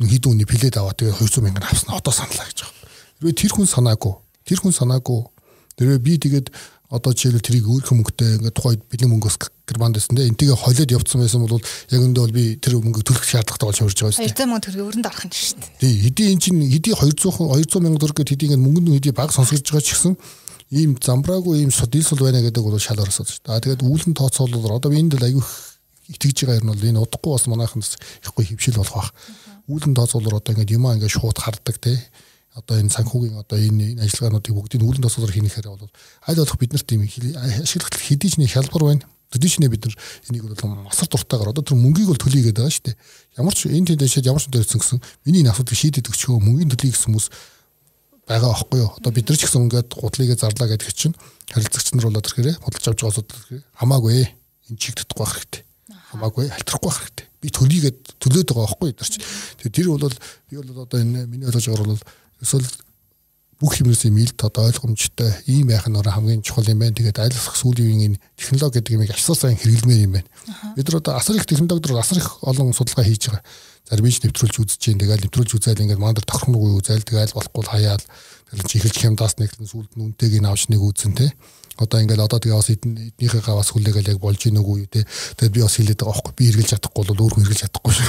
[0.00, 1.92] хэдэн үний плед аваа тэгээд 200 мянган авсан.
[1.92, 2.76] Одоо саналаа гэж байгаа.
[3.20, 4.14] Тэрвээ тэр хүн санаагүй.
[4.48, 5.20] Тэр хүн санаагүй.
[5.76, 6.46] Тэрвээ би тэгээд
[6.86, 11.18] одоо жишээлбэл тэрийг өөрхөн мөнгөтэй ингээд тухайд бэлэн мөнгөөс германд байсан те энтэйгээ холиод явцсан
[11.18, 14.38] байсан бол яг өндөө бол би тэр мөнгө төлөх шаардлагатай болж хурж байгаа шүү дээ.
[14.38, 15.70] 200 мөнгө төгрөг өрөнд орох юм шүү дээ.
[15.82, 19.34] Тий хэдий эн чинь хэдий 200 200 мянга төгрөг гэд хэдий ингээд мөнгөнд хэдий баг
[19.34, 20.14] сонсгож байгаа ч гэсэн
[20.70, 23.62] ийм замбраагүй ийм судилсул байна гэдэг бол шал орсод шүү дээ.
[23.66, 25.42] Тэгээд үүлэн тооцоолол одоо би энд л аягүй
[26.10, 27.82] итгэж байгаа юм бол энэ удахгүй бас манайхан
[28.22, 29.10] ихгүй хөвшил болох бах.
[29.66, 31.98] Үүлэн тооцоолол одоо ингээд юмаа ингээд шууд харддаг те.
[32.56, 35.92] Одоо энэ санхүүгийн одоо энэ ажиллагаануудыг бүгдийг үүлэн тооцоолоор хийнэхээр бол
[36.24, 39.04] аль болох бид нарт ийм ашиглах хэдий ч нэг хялбар байна.
[39.28, 39.94] Төдий ч нэ бид нар
[40.32, 42.96] энийг бол масар дуртайгаар одоо тэр мөнгийг бол төлөйгээд байгаа шүү дээ.
[43.36, 44.98] Ямар ч энэ тэдэшэд ямар ч төрсэн гэсэн
[45.28, 47.28] миний энэ асуудыг шийдэд өгчөө мөнгөний төлөй гэсэн хүмүүс
[48.26, 48.90] байгаа аахгүй юу.
[48.96, 51.14] Одоо бид нар ч гэсэн ингээд гудлыгээ зарлаа гэдэг чинь
[51.52, 53.40] харилцагч нар болоод ирэхээр худалж авч байгаа асуудал
[53.78, 54.16] хамаагүй
[54.70, 55.62] энэ чиг татахгүй байх хэрэгтэй.
[56.10, 57.26] Хамаагүй халтрахгүй байх хэрэгтэй.
[57.42, 58.98] Би төлийгээд төлөөд байгаа аахгүй юу.
[58.98, 62.02] Тэгээ тэр бол би бол одоо энэ миний ойлгож байгаагаар бол
[62.42, 62.66] эсвэл
[63.60, 66.92] бүх юмээс имэйл тод ойлгомжтой ийм байх нь хамгийн чухал юм байна.
[66.92, 70.30] Тэгээд айлсах сүүлийн энэ технологи гэдэг юмыг асар сайн хэрэглэмээр юм байна.
[70.76, 73.42] Бид нар одоо асар их технологиор асар их олон судалгаа хийж байгаа.
[73.88, 75.00] За би ч нэвтрүүлж үзэж जैन.
[75.00, 78.04] Тэгээд нэвтрүүлж үзээл ингээд мандар тохирног үзээл тэгээд болохгүй хаяал.
[78.50, 81.32] Тэгээд чи эхэлж хямдаас нэг сүлд нь үнтэйг нь авч нэг үзэн те
[81.76, 85.04] одоо ингээл одоо тэгээ бас эднийхээ гаваас хүлээгээл яг болж ийн үгүй те.
[85.36, 86.32] Тэгээд би бас хэлээд байгаа байхгүй.
[86.32, 88.08] Би эргэлж чадахгүй бол өөр хүн эргэлж чадахгүй шүү.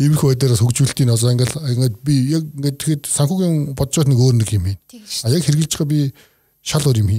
[0.02, 4.48] Иймэрхүү байдлаас хөгжүүлтийн одоо ингээл ингээд би яг ингээд тэгэхэд санхүүгийн бодцоод нэг өөр нэг
[4.56, 4.80] юм юм.
[4.80, 6.00] А яг хэрэгжилж байгаа би
[6.62, 7.10] шал өөр юм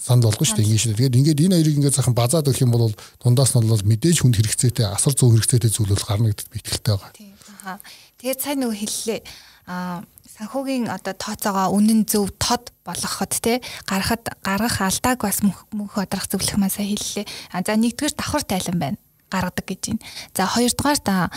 [0.00, 0.96] санд болгоо шүү дээ ингэ шүү.
[0.96, 4.36] Тэгээд ингээд энэ хоёрыг ингээд сайхан базаад өгөх юм бол дундаас нь бол мэдээж хүнд
[4.40, 7.12] хэрэгцээтэй асар зүүн хэрэгцээтэй зүйл бол гарна гэдэгт би итгэлтэй байгаа.
[7.12, 7.34] Тийм.
[8.16, 9.20] Тэгээд сайн нөгөө хэллээ.
[9.68, 10.00] Аа
[10.38, 13.58] санхүүгийн одоо тооцоогоо үнэн зөв тод болгоход те
[13.90, 17.26] гаргахад гаргах алдааг бас мөнх одрах зөвлөх маань сайн хэллээ.
[17.52, 18.98] А за нэгдүгээр давхар тайлан байна
[19.30, 20.02] гаргадаг гэж байна.
[20.34, 21.30] За хоёрдугаар та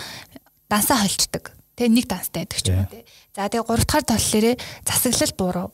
[0.69, 1.51] дансаа холчдаг.
[1.75, 3.03] Тэ нэг данстай байдаг ч юм уу те.
[3.35, 4.55] За тэгээ гуравдугаар толлороо
[4.87, 5.67] засаглал буруу.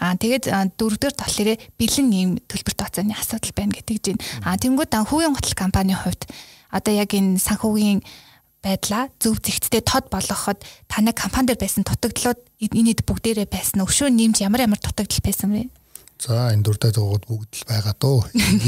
[0.00, 4.20] Аа тэгээд дөрөвдүгээр толлороо бэлэн ийм төлбөр тооцооны асуудал байна гэдэг чинь.
[4.44, 6.28] Аа тэнгууд хүүгийн готл компанийн хувьд
[6.72, 8.04] одоо яг энэ санхүүгийн
[8.66, 14.42] байдлаа зөв зэгцтэй тод болгоход таны компани дээр байсан дутагдлууд энэд бүгдээрээ байсан өшөө нэмж
[14.42, 15.70] ямар ямар дутагдал байсан бэ?
[16.18, 18.18] За энэ дуртай дуугууд бүгд л байгаа дөө.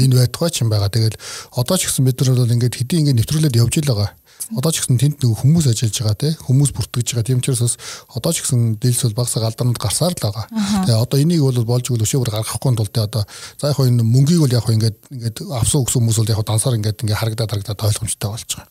[0.05, 0.93] Энэ байтугай ч юм байгаа.
[0.93, 1.17] Тэгэл
[1.57, 4.09] одоо ч гэсэн бид нар бол ингээд хэдий ингээд нэвтрүүлээд явж ил байгаа.
[4.57, 7.27] Одоо ч гэсэн тэнд нэг хүмүүс ажиллаж байгаа те хүмүүс бүртгэж байгаа.
[7.29, 7.77] Тийм учраас
[8.09, 10.45] одоо ч гэсэн дэлсэл багсаг алдарнууд гарсаар л байгаа.
[10.89, 13.23] Тэгээ одоо энийг бол болж игэл өшөөр гаргахгүй тул те одоо
[13.61, 17.01] за яг энэ мөнгийг бол яг ингээд ингээд авсан өгсөн хүмүүс бол яг дансаар ингээд
[17.05, 18.67] ингээд харагдаад харагдаад ойлгомжтой болж байгаа.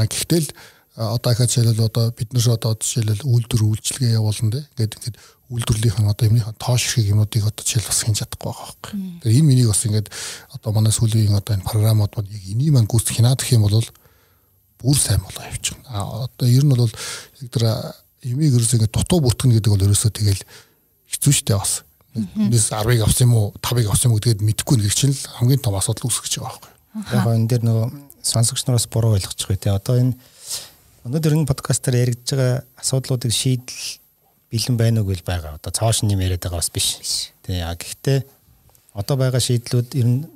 [0.00, 0.50] Аа гэхдээ л
[0.96, 5.16] одоо ихэ жишээлбэл одоо бид нар одоо жишээлбэл үйлдвэр үйлчилгээ явуулна те ингээд ингээд
[5.50, 8.92] үйлдвэрлэлийн одоо юмны тоош шиг юмнуудыг одоо жишээл бас хинж чадахгүй байгаа байхгүй.
[9.22, 10.08] Тэгээ энэ миний бас ингээд
[10.54, 13.82] одоо манай сүүлийн одоо энэ програмууд маань яг энийг маань гүйцэтгэх хинаадах юм бол
[14.80, 15.84] бүр сайн болоо явчихна.
[15.88, 17.64] А одоо ер нь бол яг тэр
[18.24, 20.42] эмийг ерөөсөө ингэ дутуу бүртгэнэ гэдэг бол ерөөсөө тэгэл
[21.12, 21.84] хэцүү шттэ бас.
[22.16, 25.62] Эндээс 10-ыг авсан юм уу 5-ыг авсан юм уу гэдгээд мэдэхгүй нэг чинь л хамгийн
[25.62, 26.72] том асуудал үүсгэж байгаа байхгүй.
[27.14, 27.86] Яг энэ дээр нөгөө
[28.24, 29.78] сонсогч нараас буруу ойлгочих бай тээ.
[29.78, 30.14] Одоо энэ
[31.06, 34.00] өнөөдөр энэ подкастаар яригдж байгаа асуудлуудыг шийдэл
[34.50, 35.56] бэлэн байна уу гэж байгаа.
[35.56, 36.98] Одоо цааш нэм яриад байгаа бас биш.
[37.46, 37.62] Тий.
[37.62, 38.18] Гэхдээ
[38.98, 40.26] одоо байгаа шийдлүүд ер нь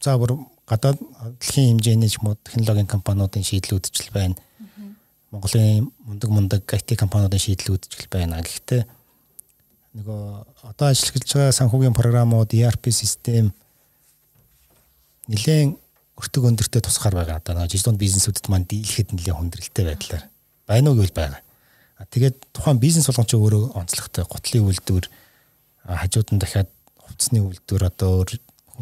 [0.00, 0.40] за бүр
[0.72, 0.98] гадаад
[1.36, 4.36] дэлхийн хэмжээний ч мод технологийн компаниудын шийдлүүд ч байна.
[5.28, 8.40] Монголын мундаг мундаг IT компаниудын шийдлүүд ч байна.
[8.40, 8.88] Гэхдээ
[10.00, 10.22] нөгөө
[10.72, 13.52] одоо ажиллаж байгаа санхүүгийн програмууд ERP систем
[15.28, 15.76] нэлээд
[16.16, 17.44] өртөг өндөртэй тусгаар байгаа.
[17.44, 20.24] Одоо нөгөө жижиг бизнесүүдэд маань дийлэхэд нэлээд хүндрэлтэй байдлаар
[20.64, 21.42] байна уу гэвэл байгаа.
[22.08, 25.06] Тэгээд тухайн бизнес болгон ч өөрөө онцлогтой готлын үйлдвэр
[25.84, 28.24] хажууд нь дахиад хувцсны үйлдвэр одоо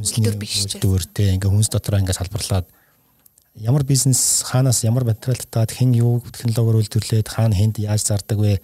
[0.00, 2.66] хүнсний үйлдвэр те ингээ хүнс дотроо ингээ салбарлаад
[3.60, 8.60] ямар бизнес хаанаас ямар материал татаад хэн юу технологиор үйлдвэрлээд хаана хэнд яаж зардаг вэ?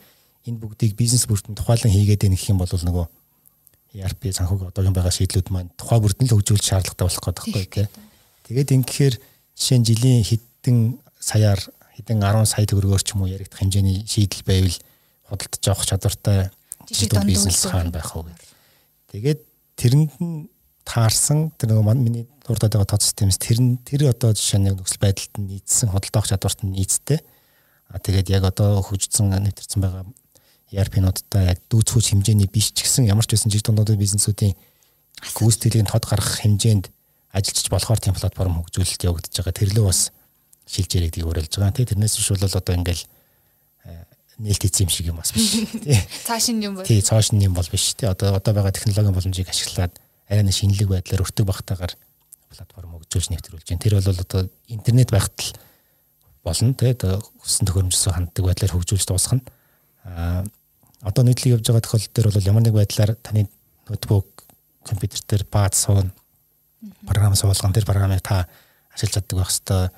[0.48, 3.06] Энэ бүгдийг бизнес бүртэн тухайлан хийгээд байх юм бол нөгөө
[3.96, 7.86] ERP санхүүгийн одоогийн байгаа шийдлүүд маань тухай бүрдэн л хөгжүүлж шаардлагатай болох гэдэг байхгүй тий.
[8.46, 9.14] Тэгээд ингэхээр
[9.56, 10.78] жишээ нь жилийн хэдэн
[11.18, 11.60] саяар
[11.96, 14.76] хэдэн 10 сая төгрөгөөр ч юм уу яригдах хэмжээний шийдэл байвал
[15.26, 16.38] худалдаж авах чадвартай
[16.86, 18.30] жижиг бизнес хаана байх вэ?
[19.10, 19.40] Тэгээд
[19.80, 20.46] тэрэнд нь
[20.86, 25.02] таарсан тэр нөгөө миний дуртад байгаа тод системс тэр нь тэр одоо жишээ нь нөхцөл
[25.02, 27.18] байдалд нь нийцсэн худалдаах чадварт нь нийцтэй.
[27.90, 30.06] А тэгээд яг одоо хөгжсөн нэвтэрсэн байгаа
[30.70, 34.54] ERP-нуудтай яг дүүцхүүч хэмжээний биш ч гэсэн ямар ч байсан жиг дундуудын бизнесүүдийн
[35.34, 36.90] гүйцэтгэлийн тод гаргах хэмжээнд
[37.34, 39.58] ажиллаж болохоор тийм платформ хөгжүүлэлт явагдаж байгаа.
[39.58, 40.10] Тэрлөө бас
[40.70, 41.74] шилж яригдгийг уриалж байгаа.
[41.74, 43.04] Тэ тэрнээс биш бол одоо ингээл
[44.38, 45.64] нээлт хийсэн юм шиг юм бас биш.
[45.86, 46.00] Тий.
[46.26, 46.84] Цааш нь юм бол.
[46.84, 47.94] Тий, цааш нь юм бол биш.
[47.96, 48.08] Тий.
[48.08, 49.96] Одоо одоо байгаа технологийн боломжийг ашиглаад
[50.28, 51.94] арай нэг шинэлэг байдлаар өртөг багтаагаар
[52.50, 53.82] платформ өгжүүлж нэвтрүүлж байна.
[53.82, 55.52] Тэр бол одоо интернет байхад л
[56.44, 59.44] болно одоо хүссэн төхөөрөмжсөн ханддаг байдлаар хөгжүүлж дуусгах нь.
[60.04, 60.44] Аа
[61.02, 63.46] одоо нийтлэг явж байгаа тохиолдол дээр бол ямар нэг байдлаар таны
[63.88, 64.46] ноутбук
[64.82, 66.12] компьютер дээр бааз суун
[67.06, 68.48] програм суулган тэр програмыг та
[68.94, 69.90] ашиглаж чаддаг байх хэвээр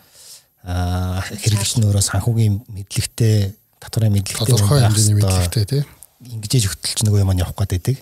[0.64, 5.83] аа хэрэглэгч нь өөрөө санхүүгийн мэдлэгтэй татварын мэдлэгтэй тодорхой хэмжээний мэдлэгтэй тий
[6.18, 7.97] ингэж хөтөлч нөгөө юм явах гээд байдаг.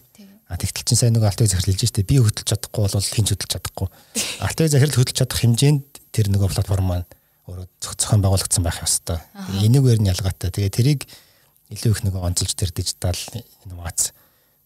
[0.47, 3.51] А тэгтэл чинь сайн нөгөө алтыг захирал хэлж штэ би хөдөлж чадахгүй бол хинч хөдөлж
[3.51, 3.88] чадахгүй.
[4.47, 5.82] Алтыг захирал хөдөлж чадах хэмжээнд
[6.14, 7.09] тэр нөгөө платформ маань
[7.51, 9.18] өөрөө зохион байгуулагдсан байх ёстой.
[9.59, 10.55] Энийгээр нь ялгаатай.
[10.55, 11.01] Тэгээ тэрийг
[11.74, 13.18] илүү их нөгөө онцолж тэр дижитал
[13.66, 14.14] инновац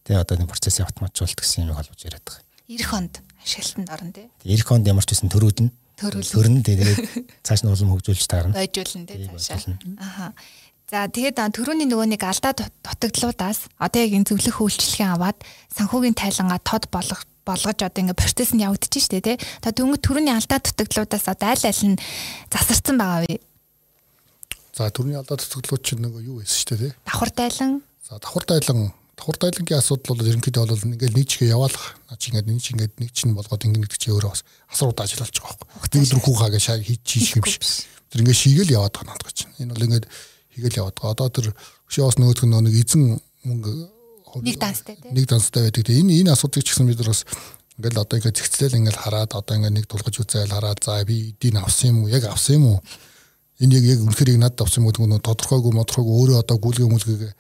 [0.04, 2.44] тэгээ одоо энэ процессыг автоматжуулалт гэсэн юм холбож яриад байгаа.
[2.68, 4.28] 90 онд ашиглалтанд орно тий.
[4.44, 5.70] 90 онд ямар ч байсан төрүүд нь
[6.00, 7.00] төрөлн тэгээд
[7.44, 8.56] цааш нь улам хөгжүүлж таарна.
[8.56, 9.76] Байжуулна тий цаашаа.
[9.96, 10.32] Аха.
[10.90, 15.38] За тэгээд түрүүний нөгөө нэг алдаа дутагдлуудаас одоо яг энэ зөвлөх үйлчлэгээ аваад
[15.70, 19.38] санхүүгийн тайлангаа тод болгох болгож одоо ингээ процесс нь явагдаж штэ тий.
[19.62, 22.02] Та дөнгөж түрүүний алдаа дутагдлуудаас одоо аль аль нь
[22.50, 23.38] засарсан байгаа вэ?
[24.74, 26.90] За түрүүний алдаа дутагдлууд чинь нөгөө юу байсан штэ тий.
[27.06, 27.86] Давхар тайлан.
[28.02, 32.02] За давхар тайлан давхар тайлангийн асуудал бол ерөнхийдөө бол ингээл нэг чигээ яваалах.
[32.10, 34.90] Наа чи ингээд нэг чи ингээд нэг чинь болгоод ингээд нэг чи өөрөө бас асар
[34.90, 36.02] удаа ажиллаж байгаа байхгүй.
[36.02, 37.86] Өдөр хүүхаагээ шаа хийж хийх юм биш.
[38.10, 39.54] Тэр ингээд шийгээл яваад байгаа надад чинь.
[39.62, 40.06] Энэ бол ингээд
[40.54, 41.14] хийгээл яваад байгаа.
[41.14, 41.46] Одоо тэр
[41.90, 43.02] өшөөс нөгөөх нь нэг эзэн
[43.46, 43.72] мөнгө
[44.42, 45.84] нэг данстай тийм нэг данстай байдаг.
[45.86, 47.26] Тэгээ энэ энэ асуудыг ч гэсэн бид бас
[47.80, 51.56] ингээл одоо ингээд зэгцлэл ингээл хараад одоо ингээд нэг тулгаж үзээл хараад за би эдийг
[51.58, 52.12] авсан юм уу?
[52.12, 52.78] Яг авсан юм уу?
[53.58, 54.94] Энэ яг яг үнэхээр надад авсан юм уу?
[54.94, 57.32] Нөгөө тодорхойгүй модрохойгүй өөрөө одоо гүйлгээ мүлгээ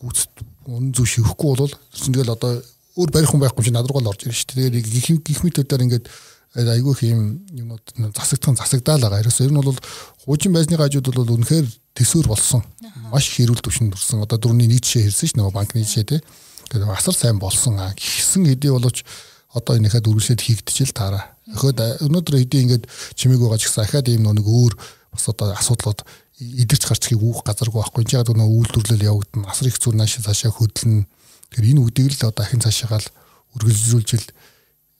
[0.00, 0.32] гүйцэд
[0.68, 2.52] үнэн зөв шивэхгүй бол тэрсэн тэгэл одоо
[2.98, 4.70] өөр барих хүн байхгүй чинь над руу л орж ирж шүү дээ.
[4.70, 6.06] Тэгээд гих гих мэтүүдээр ингээд
[6.54, 9.22] айгүй их юм юмнууд засагдсан засагдаал байгаа.
[9.26, 9.78] Ерөөсөө ер нь бол
[10.22, 11.66] хуучин байсны гажууд бол үнэхээр
[11.98, 12.62] төсөөр болсон.
[13.10, 14.22] Маш их хэрүүл төвшөнд хүрсэн.
[14.22, 16.22] Одоо дөрөвний нэг жишээ хэлсэн ш нь нөгөө банкны жишээ те.
[16.70, 17.74] Тэгээд асар сайн болсон.
[17.98, 19.02] Гисэн хэдий боловч
[19.50, 21.34] одоо энийхээ дөрвөлсөд хийгдчихэл таараа.
[21.58, 22.86] Өхөөд өнөөдөр хэдий ингээд
[23.18, 24.74] чимээг байгаа ч гэсэн ахаад ийм нэг өөр
[25.10, 26.06] бас одоо асуудлууд
[26.38, 28.02] идэрч гарчхийг үүх газаргүй байхгүй.
[28.02, 29.50] Энд яг нөгөө үйлдвэрлэл явагдана.
[29.50, 31.06] Асар их зүйл наашаа цаашаа хөдлөн.
[31.54, 33.06] Тэгэхээр энэ үдийг л одоо ахин цаашаагаал
[33.54, 34.26] үргэлжлүүлжил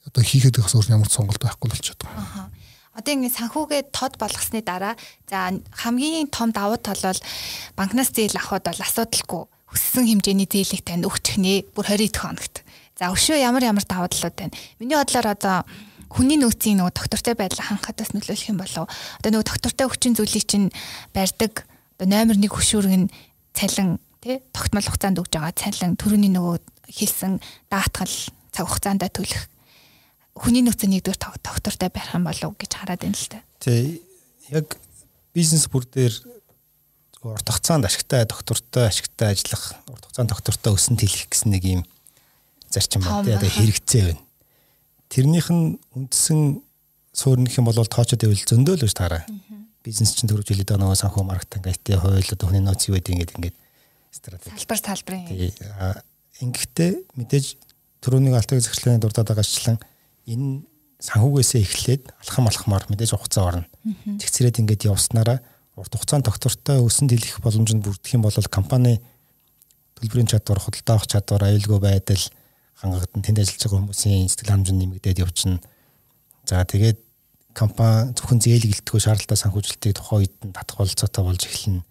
[0.05, 2.49] одоо хийхэд их өөр ямар ч сонголт байхгүй болчиход байгаа.
[2.95, 4.95] Одоо ингэ санхүүгээ тод болгосны дараа
[5.27, 5.51] за
[5.83, 7.21] хамгийн том давуу тал бол
[7.75, 12.63] банкнаас зээл авахд бол асуудалгүй хүссэн хэмжээний зээлийг танд өгч гинэ бүр 20 хоногт.
[12.95, 14.55] За өшөө ямар ямар давуу талууд байна.
[14.79, 15.67] Миний бодлоор одоо
[16.07, 18.87] хүний нөөцийн нөгөө доктортой байдлаа хангахадаас нөлөөлөх юм болов.
[19.19, 20.71] Одоо нөгөө доктортой хүчин зүйлийг чинь
[21.11, 21.67] барьдаг
[21.99, 23.11] одоо номер 1 хөшүүрэг нь
[23.51, 26.55] цалин тий тогтмол хугацаанд өгж байгаа цалин төрөний нөгөө
[26.87, 28.15] хэлсэн даатгал
[28.55, 29.51] цаг хугацаанд төлөх
[30.35, 33.39] хүний нөөцөө нэгдүгээр доктортой байх юм болов гэж хараад байна л та.
[33.63, 34.03] Тий.
[34.51, 34.75] Яг
[35.31, 36.13] бизнес бүр дээр
[37.23, 41.81] урт хугацаанд ашигтай доктортой ашигтай ажиллах урт хугацаанд доктортой өсөнт хэлэх гэсэн нэг юм
[42.67, 43.39] зарчим байна.
[43.39, 44.21] Одоо хэрэгцээ байна.
[45.07, 46.59] Тэрнийх нь үндсэн
[47.15, 49.23] суурнах юм бол тоочод ивэл зөндөө л гэж таараа.
[49.87, 53.13] Бизнес чинь төрөж хэлээд байгаа нөгөө санхүү маркетинг IT хууль одоо хүний нөөц юу гэдэг
[53.15, 53.57] ингээд ингээд
[54.11, 54.57] стратеги.
[54.59, 55.25] Салбар салбарын.
[55.29, 55.53] Тий.
[56.41, 57.45] Ингэхдээ мэдээж
[58.01, 59.77] төрөний алтын захирлагын дурдаад байгаачлан
[60.25, 60.65] энэ
[60.99, 63.69] санхүүгээсээ эхлээд алхам алхмаар мэдээж хугацаа орно.
[64.19, 65.39] Тэгцрээд ингээд явснараа
[65.75, 69.01] урт хугацаанд доктортой өсөнд хэлэх боломж нь бүрдэх юм бол компани
[69.99, 72.23] төлбөрийн чадвар, худалдаа авах чадвар, аюулгүй байдал
[72.79, 75.59] хангагдан тэнд ажиллаж байгаа хүмүүсийн сэтгэл хангамж нэмэгдээд явчихна.
[76.47, 76.99] За тэгээд
[77.55, 81.83] компани зөвхөн зээл гэлтгөө шаардлагатай санхүүжилтийг тухайн үед нь татах болцоотой болж эхэлнэ.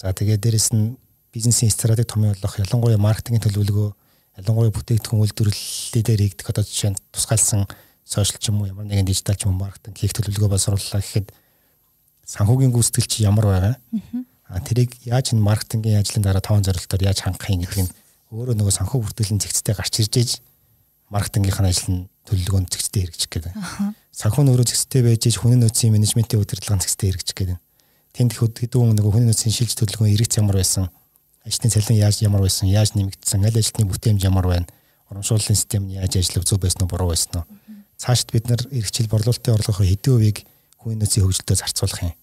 [0.00, 0.96] За тэгээд дээрэс нь
[1.32, 3.90] бизнесийн стратеги том болох ялангуяа маркетингийн төлөвлөгөө
[4.38, 7.68] ялангуяа бүтээгдэхүүн үйлдвэрлэлээ дээр хийгдэх одоо жишээ нь тусгаалсан
[8.04, 11.28] сошиал ч юм уу ямар нэгэн дижитал ч юм уу маркетинг хийх төлөвлөгөө боловсрууллаа гэхэд
[12.24, 13.74] санхүүгийн гүйцэтгэл чи ямар байгаа
[14.52, 17.92] а тэрийг яаж энэ маркетингийн ажлын дараа таван зорилтоор яаж хангах юм гэдэг нь
[18.32, 20.30] өөрөө нөгөө санхүү бүртгэлийн зэгцтэй гарч ирж ээж
[21.12, 23.52] маркетингийнх нь ажил нь төлөвлөгөөнд зэгцтэй хэрэгжих гэдэг.
[24.16, 27.58] Санхүү нь өөрөө зэгцтэй байж хүний нөөцийн менежментийн удирдлагын зэгцтэй хэрэгжих гэдэг.
[28.16, 30.88] Тэнд хэдүүн нөгөө хүний нөөцийн шилж төлөвлөгөө эргэц ямар байсан,
[31.44, 34.66] ажлын цалин яаж ямар байсан, яаж нэмэгдсэн, аль ажилтны бүтээмж ямар байна,
[35.10, 37.46] урамшууллын систем нь яаж ажиллах зөв байсан уу, буруу байсан уу.
[37.98, 40.38] Цаашд бид нар эрхчил борлуулалтын орлогын хэдэн хувийг
[40.78, 42.14] хувийн нөөцийн хөгжилтөд зарцуулах юм.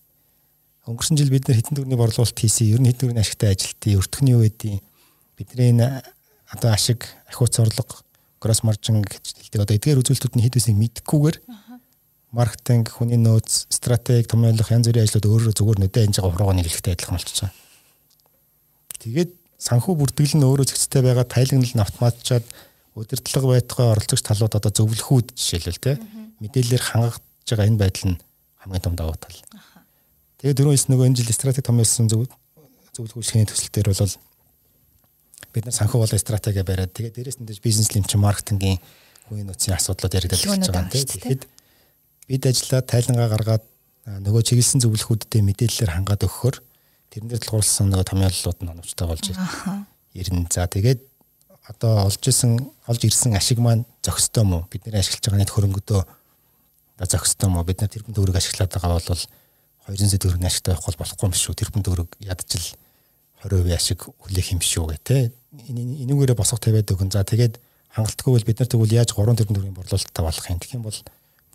[0.87, 4.35] Өнгөрсөн жил бид нар хэдэн төрлийн борлуулалт хийсэн, ер нь хэдэн төрлийн ашигтай ажилтны өртгөний
[4.35, 4.79] үеийн
[5.37, 6.03] бидний энэ
[6.51, 8.03] одоо ашиг, ахуйц орлого,
[8.41, 9.61] gross margin гэж хэлдэг.
[9.63, 11.37] Одоо эдгээр үзүүлэлтүүд нь хэд байсныг мэдэхгүйгээр
[12.31, 16.93] маркетинг, хүний нөөц, стратеги, томьёолох янз бүрийн ажлууд өөрөө зүгээр нүдэ энэ жага хуруугаар нийлэхтэй
[16.93, 17.49] адилхан болчихсон.
[18.99, 22.45] Тэгээд санхүү бүртгэл нь өөрөө зэгцтэй байгаа тайлагнал нь автоматжаад
[22.95, 25.91] удирдлага байтугай оролцогч талууд одоо зөвлөхүүд жишээлбэл те
[26.43, 28.17] мэдээлэлээр хангаж байгаа энэ байдал нь
[28.59, 29.39] хамгийн том давуу тал.
[30.39, 32.35] Тэгээд дөрөв хэс нөгөө энэ жил стратеги томьёолсон зөвлөх
[32.99, 34.15] үйлчлэгийн төсөл дээр бол
[35.55, 38.79] бид нар санхүү болон стратеги бариад тэгээд дээрээс нь бизнес лимч маркетингийн
[39.27, 41.07] хувийн нөөцийн асуудлууд яригдаж байгаа юм тийм.
[41.07, 41.41] Тэгэхэд
[42.27, 43.63] бид ажиллаад тайлангаа гаргаад
[44.23, 46.55] нөгөө чиглэсэн зөвлөхүүдэд мэдээлэлээр хангаад өгөхөөр
[47.09, 50.47] тэрэн дээр тулгуурласан нөгөө томьёоллууд нь оновчтой болж ирнэ.
[50.49, 50.99] За тэгээд
[51.69, 52.57] одоо олж исэн
[52.89, 56.01] олж ирсэн ашиг маань зохистой мó бидний ашиглаж байгаа нийт хөрөнгөдөө
[57.05, 59.21] зохистой мó бид нар тэрбум төгрөг ашиглаад байгаа бол
[59.89, 61.53] 200 сая төгрөгийн ашигтай байхгүй болохгүй юм шүү.
[61.57, 62.65] Тэрбум төгрөг ядчил
[63.45, 65.17] 20% ашиг хүлээх юм шүү гэх те
[65.53, 67.13] энүүгээрээ босго тавиад өгөн.
[67.13, 67.57] За тэгээд
[67.93, 70.59] хангалтгүй бол бид нар тэгвэл яаж 3 тэрбум төгрөгийн борлуулалттай болох юм.
[70.59, 70.99] Тэгэх юм бол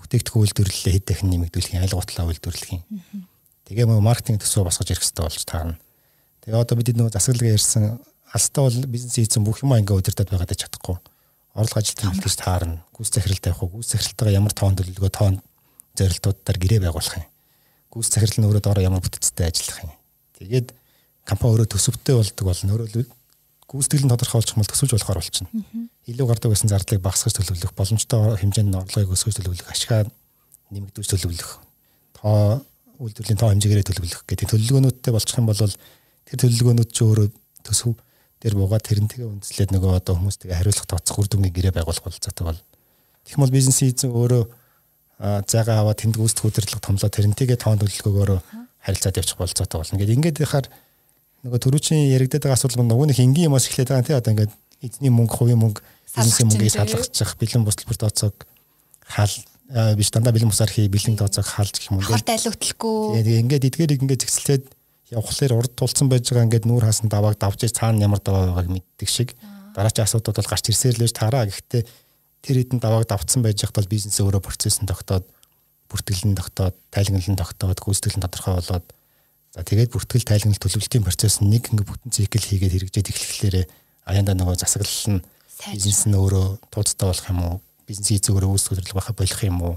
[0.03, 2.83] бүтээгдэхүүн үйлдвэрлэлээ хэд дахин нэмэгдүүлэх юм, аль гутлаа үйлдвэрлэх юм.
[3.65, 5.79] Тэгээ мөн маркетинг төсөө босгож ирэх хэрэгтэй болж таарна.
[6.45, 7.85] Тэгээ одоо бид нөгөө засаглалгаа ярьсан
[8.35, 10.97] алстаа бол бизнес хийсэн бүх юм ингээ удирдах байгаад байж чадахгүй.
[11.57, 12.85] Орлого ажил тэмдэглэж таарна.
[12.93, 13.73] Гүйс захирал тавих уу?
[13.79, 15.41] Гүйс захиралтайгаа ямар тоон төлөвлөгөө тоон
[15.97, 17.27] зорилтуудаар гэрээ байгуулах юм.
[17.95, 19.93] Гүйс захирал нь өөрөө доороо ямар бүтцтэй ажиллах юм.
[20.37, 20.75] Тэгээд
[21.25, 23.07] компани өөрөө төсөвтэй болдог бол өөрөө
[23.71, 25.49] гүйцэтгэл нь тодорхойлчих мал төсөвж болохоор болчихно.
[26.05, 30.05] Илүү гардаг байсан зардлыг багасгаж төлөвлөх, боломжтой хэмжээнд нь орлогыг өсгөж төлөвлөх, ашгаа
[30.71, 31.51] нэмэгдүүлж төлөвлөх,
[32.21, 32.61] тоо
[32.99, 37.27] үйлдвэрлэлийн тоо хэмжээгээр төлөвлөх гэдэг төлөвлөгөөнүүдтэй болчих юм бол тэр төлөвлөгөөнүүд ч өөрөө
[37.65, 37.93] төсөв
[38.45, 42.61] дээр буугаад тэрнтэйгээ үндэслээд нөгөө одоо хүмүүстэйгээ хариулах тооцох үр дүнгийн гэрээ байгуулах болцоотой бол.
[43.25, 44.45] Тэгэх юм бол бизнес эзэн өөрөө
[45.49, 48.41] зайгаа аваад тэнд гүйцэтгэх удирдлага томлоо тэрнтэйгээ тоон төлөвлөгөөгөөрөө
[48.85, 49.97] харилцаад явчих болцоотой болно.
[49.97, 50.67] Ингээд ингээд яхаар
[51.49, 54.53] нөгөө төрүүчийн яригдаад байгаа асуудал нөгөө нэг энгийн юмас эхлээд байгаа тийм одоо ингээд
[54.85, 55.81] эзний мөнгө, хувийн мөнгө,
[56.13, 58.37] бизнесийн мөнгөийг салгахчих, бэлэн бус төлбөр тооцоог
[59.09, 59.35] хаал
[59.71, 62.05] биш дандаа бэлэн бусаар хий, бэлэн тооцоог хаалж гэх юм уу.
[62.05, 63.25] Хорт айлгуулахгүй.
[63.25, 64.65] Тэгээд ингээд эдгээрийг ингээд зэгцлээд
[65.15, 69.09] явхлаар урд тулцсан байж байгаа ингээд нүүр хаасан давааг давж цаана ямар даваа байгааг мэддэг
[69.09, 69.33] шиг
[69.73, 71.83] дараачийн асуудууд бол гарч ирсээр л таараа гэхдээ
[72.45, 75.25] тэр хэдэн давааг давцсан байж бол бизнес өөрөө процесс нь тогтоод
[75.89, 78.87] бүртгэлэн тогтоод тайлагналан тогтоод гүйцэтгэл нь тодорхой болоод
[79.55, 83.67] За тэгээд бүртгэл тайлагнал төлөвлөлтийн процесс нь нэг ингээ бүтэн цикл хийгээд хэрэгжээд эхлэхлээрээ
[84.03, 85.23] аяндаа нөгөө засаглал нь
[85.71, 87.57] бизнес нь өөрөө тууцтай болох юм уу?
[87.85, 89.75] Бизнес хийцүүгээр үүсгэл байх болох юм уу?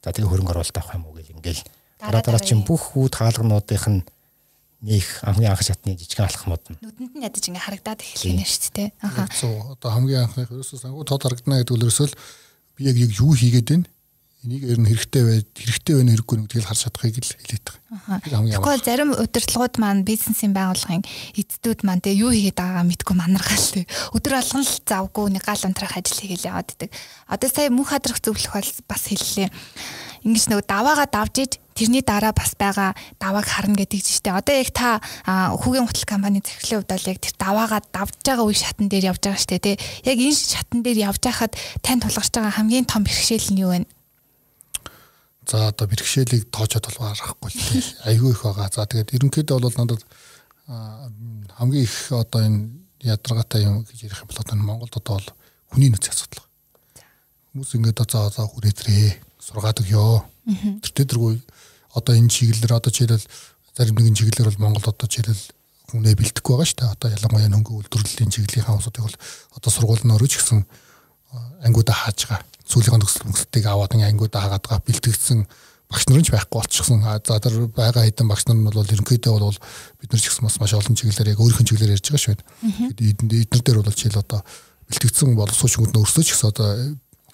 [0.00, 1.62] За тэгээд хөрөнгө оруулалт авах юм уу гэл ингээл
[2.00, 4.00] дараа дараа чинь бүх үүд хаалгануудынх нь
[4.80, 8.88] нөх хамгийн анх шатны жижигэн алхмууд нь нүдэнд нь ядаж ингээ харагдаад эхэлнэ шүү дээ.
[9.04, 9.28] Аха.
[9.76, 12.08] Одоо хамгийн анхных ерөөсөө сангуу тод харагдана гэдэг үлрээсөө
[12.80, 13.86] би яг яг юу хийгээд байна?
[14.40, 18.20] Энийг ер нь хэрэгтэй бай хэрэгтэй байна хэрэггүй гэдгийг харж чадахыг л хэлээд байгаа.
[18.24, 21.04] Тэгэхгүй зарим удирдлагууд маань бизнесийн байгууллагын
[21.36, 23.84] эцдүүд маань тэгээ юу хийгээд байгаагаа мэдгүй манаргаал тий.
[24.16, 26.90] Өдөр болгон л завгүй нэг гал унтрах ажил хийгээл яваад идэг.
[27.28, 29.52] Одоо сая мөнх хадрах зөвлөх бол бас хэллээ.
[30.24, 34.36] Ингиж нөгөө даваагаа давж иж тэрний дараа бас байгаа давааг харна гэдэг чинь штэ.
[34.36, 38.88] Одоо яг та хүүгийн гутал компани захирлын хувьд яг тэр даваагаа давж байгаа үе шатн
[38.88, 39.76] дээр явж байгаа штэ тий.
[40.04, 43.88] Яг энэ шатн дээр явж байхад тань тулгарч байгаа хамгийн том бэрхшээл нь юу вэ?
[45.50, 47.58] За одоо бэрхшээлийг тоочод бол арахгүй л
[48.08, 48.70] айгүй их байгаа.
[48.70, 50.02] За тэгээд ерөнхийдөө бол надад
[51.58, 52.70] хамгийн их одоо энэ
[53.02, 55.28] ядаргаатай юм гэж ярих юм бол одоо Монголд одоо бол
[55.74, 56.46] хүний нөөцийн асуудал.
[57.50, 60.22] Хүмүүс ингээд одоо за хүрээтрээ сургаад өгөө.
[60.86, 61.42] Тэр тэргүй
[61.98, 63.26] одоо энэ чиглэлээр одоо жишээлбэл
[63.74, 65.50] зарим нэгэн чиглэлээр бол Монгол одоо жишээлбэл
[65.90, 66.94] хүнээ бэлдэхгүй байгаа шүү дээ.
[66.94, 69.18] Одоо ялангуяа хөнгө үйлдвэрлэлийн чиглэлийн хаусуудыг бол
[69.58, 70.62] одоо сургууль нь өрөөж гисэн
[71.62, 75.38] ангиудаа хааж байгаа сүүлийн төгсөл мөсөлтийг аваад ингээ ангиудаа хагаад байгаа бэлтгэгдсэн
[75.90, 77.02] багш нар ч байхгүй болчихсон.
[77.02, 79.58] За тэр байгаа хэдэн багш нар нь бол ерөнхийдөө бол
[79.98, 83.10] бид нар ч гэсэн маш олон чиглэлээр яг өөрийнх нь чиглэлээр ярьж байгаа шүү дээ.
[83.10, 84.40] Эдгээр эдгээр дээр бол жишээл одоо
[84.86, 86.68] бэлтгэгдсэн боловсруучгууд нь өрсөж гэсэн одоо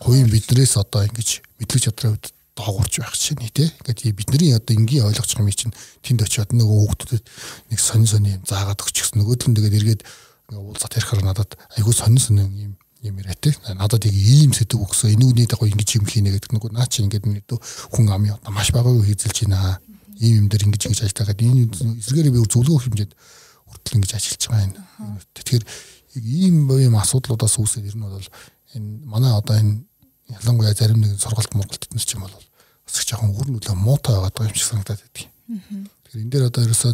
[0.00, 1.28] хувийн биднээс одоо ингэж
[1.60, 2.26] мэдлэг чадрын хувьд
[2.56, 3.68] доогуурч байх чинь тий.
[3.68, 7.24] Ингээд бидний одоо энгийн байгаа юм чинь тэнд очиод нөгөө хүүхдүүдэд
[7.68, 9.20] нэг сонин сонин юм заагаад өгчихсэн.
[9.20, 10.02] Нөгөөдөл нь тэгээд эргээд
[10.48, 12.72] ингээ уулзаад ярихаар надад айгүй сонин сонин юм
[13.02, 13.54] юм яриа те.
[13.74, 15.14] Надад яг ийм сэдв өгсөн.
[15.16, 18.72] Энүүний дагуу ингэж юм хийнэ гэдэг нэг наа чи ингээд миний хүн ам одоо маш
[18.72, 19.80] багагүй хийзэлж байна.
[20.16, 21.68] Ийм юм дээр ингэж ингэж ажиллагаад энэ
[22.00, 23.12] эсрэгээр би зөвлөгөө хэмжээд
[23.68, 24.74] хүртэл ингэж ажиллаж байгаа юм.
[25.36, 25.64] Тэгэхээр
[26.24, 28.28] ийм ийм асуудлуудаас үүсээд ер нь бол
[28.74, 29.84] энэ манай одоо энэ
[30.40, 34.16] ялангуяа зарим нэг сургалт мургалт энэ ч юм бол бас их жоохон үр нөлөө муутай
[34.16, 35.28] байгаа юм шиг санагдаад байдаг.
[36.08, 36.92] Тэгэхээр энэ дээр одоо ерөөсөө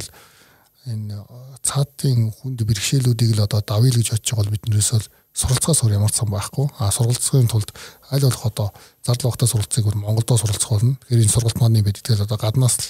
[0.90, 1.14] энэ
[1.62, 4.90] цаатын хүнд бэрхшээлүүдийг л одоо давъя гэж бодож байгаа бол бид нэрээс
[5.32, 6.68] л суралцгаа сур ямар ч сан байхгүй.
[6.78, 7.72] А суралцахын тулд
[8.10, 8.68] аль болох одоо
[9.04, 10.96] зардал багтаа суралцахыг бол Монголдо суралцах болно.
[11.08, 12.86] Тэгэхээр энэ сургалт маань бид тэгэл одоо гаднаас л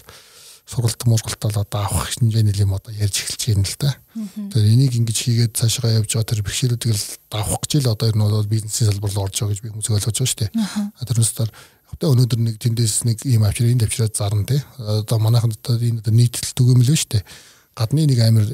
[0.67, 3.91] сургалт мургалтал одоо авах хэмжээний юм одоо ярьж эхэлж байна л да.
[4.15, 8.23] Тэгэхээр энийг ингэж хийгээд цаашгаа явж байгаа тэр бэрхшээлүүдийг л давах гэж л одоо энэ
[8.27, 10.51] бол бизнесийн салбар руу орж байгаа гэж би хүмүүс ойлгож байгаа шүү дээ.
[11.03, 11.55] Тэрнээс дараа
[11.93, 14.65] одоо өнөөдөр нэг тэндээс нэг ийм авчраа энд авчраад зарна те.
[14.79, 17.25] Одоо манайханд одоо энэ нийтлэл түгээмэл шүү дээ
[17.75, 18.47] гадны нэг амир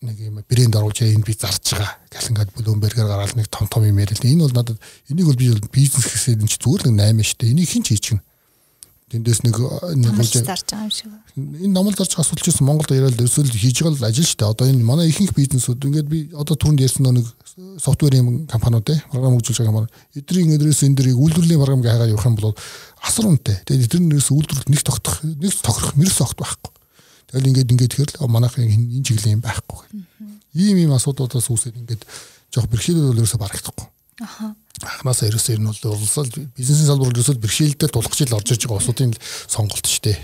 [0.00, 4.00] нэг юм брэнд оруулж энд би зарж байгаа ингээд Bloomberg-аар гараад нэг том том юм
[4.00, 4.16] ярил.
[4.16, 4.80] Энэ бол надад
[5.12, 7.52] энийг бол би бизнес гэсээд энэ чи зүгээр нэг 8 шүү дээ.
[7.52, 8.20] Энийг хин ч хийж гин.
[9.12, 11.12] Тэндээс нэг нэг болж зарж байгаа юм шиг.
[11.36, 14.52] Энэ номол зарж асуулж ирсэн Монголд яриад ерөөсөө хийж байгаа л ажил шүү дээ.
[14.56, 17.28] Одоо энэ манай ихэнх бизнесүүд ингээд би одоо түрүүнд ярьсан нэг
[17.76, 22.24] софтверийн компаниуд те програм хөгжүүлж байгаа компани эдрийн эдрээс энэ дэрийг үйлдвэрлэлийн програм гайхаад явах
[22.24, 22.56] юм бол
[23.04, 23.68] асар үнэтэй.
[23.68, 26.79] Тэгээд эдгэрнээс үйлдвэрлэлт нэг тогтох нэг тохирох мэрс огт байхгүй.
[27.30, 29.86] Тэгэл ингээд ингээд тэгэхээр манайхын энэ чиглэл юм байхгүй.
[30.58, 32.02] Ийм ийм асуудлуудаас үүсээд ингээд
[32.50, 33.86] жоох бэрхшээлүүд бол ерөөсө барагдахгүй.
[34.20, 34.54] Аха.
[34.82, 36.26] Анхнаасаа ерөөсөө ер нь бол улсал
[36.58, 39.14] бизнесийн салбар ерөөсөө бэрхшээлдээ тулах жил орж иж байгаа улсуудын
[39.46, 40.18] сонголт шүү дээ.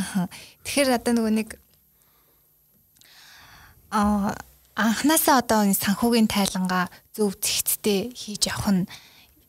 [0.00, 0.32] Аха.
[0.64, 1.48] Тэгэхээр одоо нөгөө нэг
[3.92, 4.32] аа
[4.74, 8.82] анхнаасаа одоо энэ санхүүгийн тайлангаа зөв зэгцтэй хийж явах нь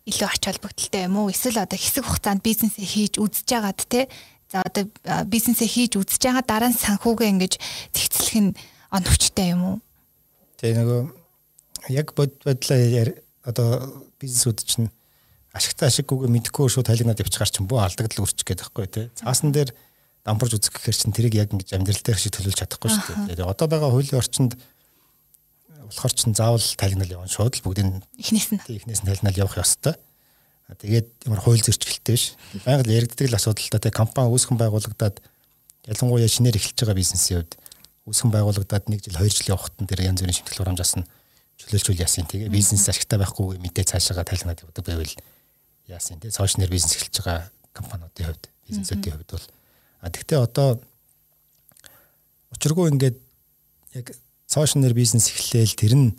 [0.04, 1.32] илүү ач холбогдолтой юм уу?
[1.32, 4.12] Эсвэл одоо хэсэг хугацаанд бизнесээ хийж үзэж байгаад те
[4.54, 4.86] За одоо
[5.26, 7.54] бизнесээ хийж үзэж байгаа дараа нь санхүүгээ ингэж
[7.90, 8.52] тэгцлэх нь
[8.94, 9.78] оновчтой юм уу?
[10.62, 11.02] Тэгээ нөгөө
[11.98, 12.78] яг бод бодлоо
[13.50, 13.68] одоо
[14.22, 14.94] бизнесүүд чинь
[15.58, 19.06] ашигтай ашиггүйгээ мэдэхгүй шууд тайлгнаад явчихаар чинь бөө алдагдал үрчих гээд байхгүй тий.
[19.18, 19.74] Цаасан дээр
[20.22, 23.42] дампуурж үзэх гэхээр чинь тэрийг яг ингэж амьдрал дээр шиг төлөвлөж чадахгүй шүү дээ.
[23.42, 24.54] Тэгээ одоо байгаа хуулийн орчинд
[25.82, 29.98] болохоор чинь заавал тайлгнал явна шууд л бүгдийг эхнээс нь эхнээс нь тайлгнал явах ёстой.
[30.72, 32.34] Тэгээд ямар хууль зөрчилтэй биш.
[32.64, 33.80] Байнга л яригддаг л асуудалтай.
[33.80, 35.20] Тэгээд компани үүсгэн байгуулагдаад
[35.92, 37.54] ялангуяа шинээр эхэлж байгаа бизнесийн хувьд
[38.08, 41.08] үүсгэн байгуулагдаад 1 жил 2 жил явахад нь тэр янз бүрийн шимтгэл хурамжаас нь
[41.60, 42.26] чөлөөлжүүл яасан.
[42.26, 45.14] Тэгээд бизнес ашигтай байхгүй мэдээ цаашаа тайлгнаад явдаг байвал
[45.88, 46.20] яасан.
[46.20, 49.48] Тэгээд сошиал бизнес эхэлж байгаа компаниудын хувьд, бизнесүүдийн хувьд бол
[50.04, 50.70] а тэгтээ одоо
[52.52, 53.18] учиргүй ингээд
[53.96, 54.06] яг
[54.48, 56.10] сошиал бизнес эхлээл тэр нь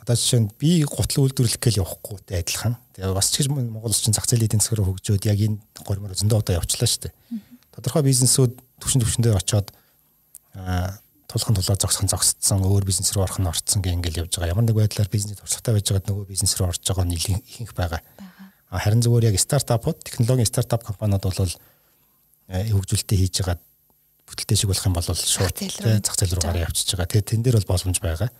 [0.00, 2.74] Одоо жишээ нь би гутал үйлдвэрлэх гээл явахгүйтэй адилхан.
[2.96, 6.56] Тэгээ бас ч Монгол улсын зах зээлийн эдийн засгаар хөгжөөд яг энэ гормоор зөндөө удаа
[6.56, 7.14] явчлаа шүү дээ.
[7.76, 9.68] Тодорхой бизнесүүд төвшин төвшөндөө очоод
[10.56, 10.96] аа
[11.30, 14.50] тулхан тулаа зогсхон зогсцсон өөр бизнес рүү орох нь орцсон гэх ингээл явж байгаа.
[14.50, 18.02] Ямар нэг байдлаар бизнес туршлагатай байж байгаад нөгөө бизнес рүү орж байгаа нь ихэнх байгаа.
[18.74, 21.54] Харин зүгээр яг стартапууд, технологийн стартап компаниуд бол
[22.50, 23.62] хөгжүүлэлтээ хийж байгаа
[24.26, 25.56] бүтэлтэй шиг болох юм бол шууд
[26.02, 27.10] зах зээл рүү гараа явчихж байгаа.
[27.14, 28.30] Тэгээ тэн дээр бол боломж байгаа.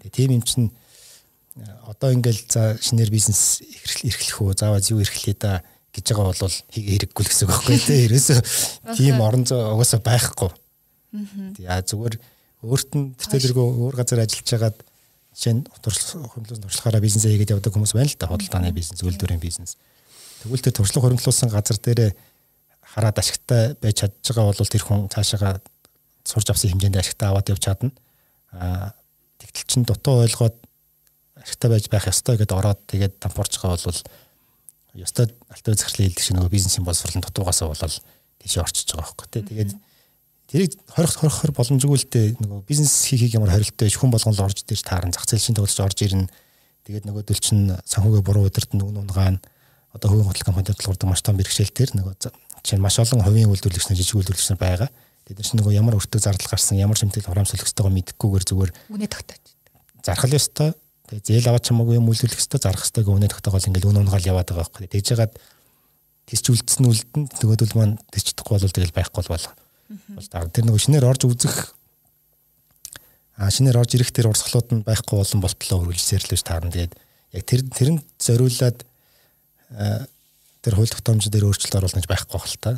[0.00, 0.72] Тэгээ тийм юм чинь
[1.86, 3.62] одоо ингээл за шинээр бизнес
[4.04, 5.62] эрхлэх үү заавал юу эрхлэе да
[5.94, 8.06] гэж байгаа бол хэрэггүй л гэсэн үг байхгүй тий.
[8.06, 8.38] Ерөөсөө
[8.94, 10.50] тийм орон зай угаасаа байхгүй.
[11.64, 12.16] Яа зүгээр
[12.62, 14.78] өөрт нь тэртэлэргүй өөр газар ажиллаж байгаад
[15.32, 18.28] жишээ нь хөрөнгөлөөс туршлагаараа бизнесээ хийгээд явдаг хүмүүс байна л да.
[18.28, 19.78] Худалдааны бизнес, үйлдвэрийн бизнес.
[20.42, 22.10] Тэгвэл тэр туршлага хөрөнгөлөөсөн газар дээрээ
[22.94, 25.62] хараад ашигтай байж чадж байгаа бол тэр хүн цаашаага
[26.26, 27.94] сурж авсан хэмжээнд ашигтай аваад явж чадна.
[28.52, 28.92] Аа
[29.38, 30.56] тэгтэл чин дутуу ойлгоод
[31.48, 34.00] ашигтай байж байх ёстой гэдээ ороод тэгээд дампуурч байгаа бол
[35.00, 37.96] ёстой алтай захирлын хэлдэг шиг нөгөө бизнесийн боловсролын дутуугаасаа болол
[38.44, 39.42] тийшээ орчиж байгаа байхгүй тий.
[39.48, 39.72] Тэгээд
[40.48, 44.64] тэрийг хорих хорихор боломжгүй л дээ нөгөө бизнес хийхийг ямар хорилттой хүн болгон л орж
[44.64, 46.28] дэж тааран зах зээл шин төгөлж орж ирнэ.
[46.88, 49.40] Тэгээд нөгөөдөл чинь санхүүгээ буруу удирдан нүг нунгаан
[49.92, 52.32] одоо хувийн хөтөл компаниуд тулгурдаг маш том бэрхшээл төр нөгөө
[52.64, 54.88] чинь маш олон хувийн үйлдвэрлэгч нар жижиг үйлдвэрлэгч нар байгаа.
[55.28, 59.06] Тэд нар чинь нөгөө ямар өртөг зардал гарсан ямар шимтгэл хураамжлах ёстойгоо мэдэхгүйгээр зүгээр үнэ
[59.08, 59.44] тогтоож
[60.00, 60.72] зархал ёстой
[61.08, 64.48] Тэгээ зээл аваад чамаагүй юм үлдүүлэх хэвээр зарах хэвээр өнөө тогтоогоол ингээл өн унгаал яваад
[64.52, 64.92] байгаа байхгүй.
[64.92, 65.34] Тэгж яагаад
[66.28, 69.46] тийч үлдсэн үлдэн нөгөөдөл маань тийч чадахгүй бол тэгэл байхгүй бол
[69.88, 71.56] бол дараа тэр нөгөө шинээр орж үзэх
[73.40, 76.74] а шинээр орж ирэх тэр урсгалууд нь байхгүй болон болтлоо үргэлжсээр л биш таарна.
[76.76, 76.92] Тэгээд
[77.32, 78.78] яг тэр тэрэнд зориулаад
[80.60, 82.76] тэр хууль тогтоомж дээр өөрчлөлт оруулах гэж байхгүй хэл та.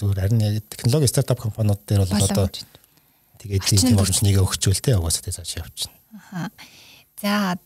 [0.00, 0.40] Зүгээр харин
[0.72, 5.92] технологи стартап компаниуд дээр бол одоо тэгээд тийм боломжныг өгчүүл тэ угаасаа цааш явчихна.
[6.16, 6.48] Аха.
[7.22, 7.56] За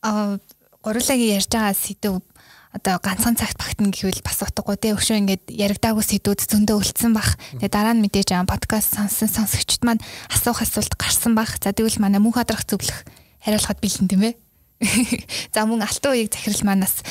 [0.00, 2.22] гурлаагийн ярьж байгаа сэдв
[2.70, 7.34] одоо ганцхан цагт багтна гэвэл бас утгагүй те өшөө ингээд яригдаагүй сэдвүүд зөндөө үлдсэн бах.
[7.58, 9.98] Тэгээ дараа нь мэдээж аа подкаст сонсон сонсогчд маань
[10.30, 11.58] асуух асуулт гарсан бах.
[11.58, 13.02] За тэгвэл манай мөнх хадрах зөвлөх
[13.42, 14.34] хариулахад бэлэн тийм ээ.
[15.54, 17.02] За мөн алтан уяг захирал манаас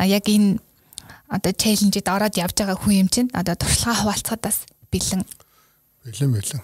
[0.00, 0.56] яг энэ
[1.28, 5.20] одоо челленжид ороод явж байгаа хүн юм чинь одоо туршлага хуваалцахад бас бэлэн
[6.08, 6.60] бэлэн бэлэн.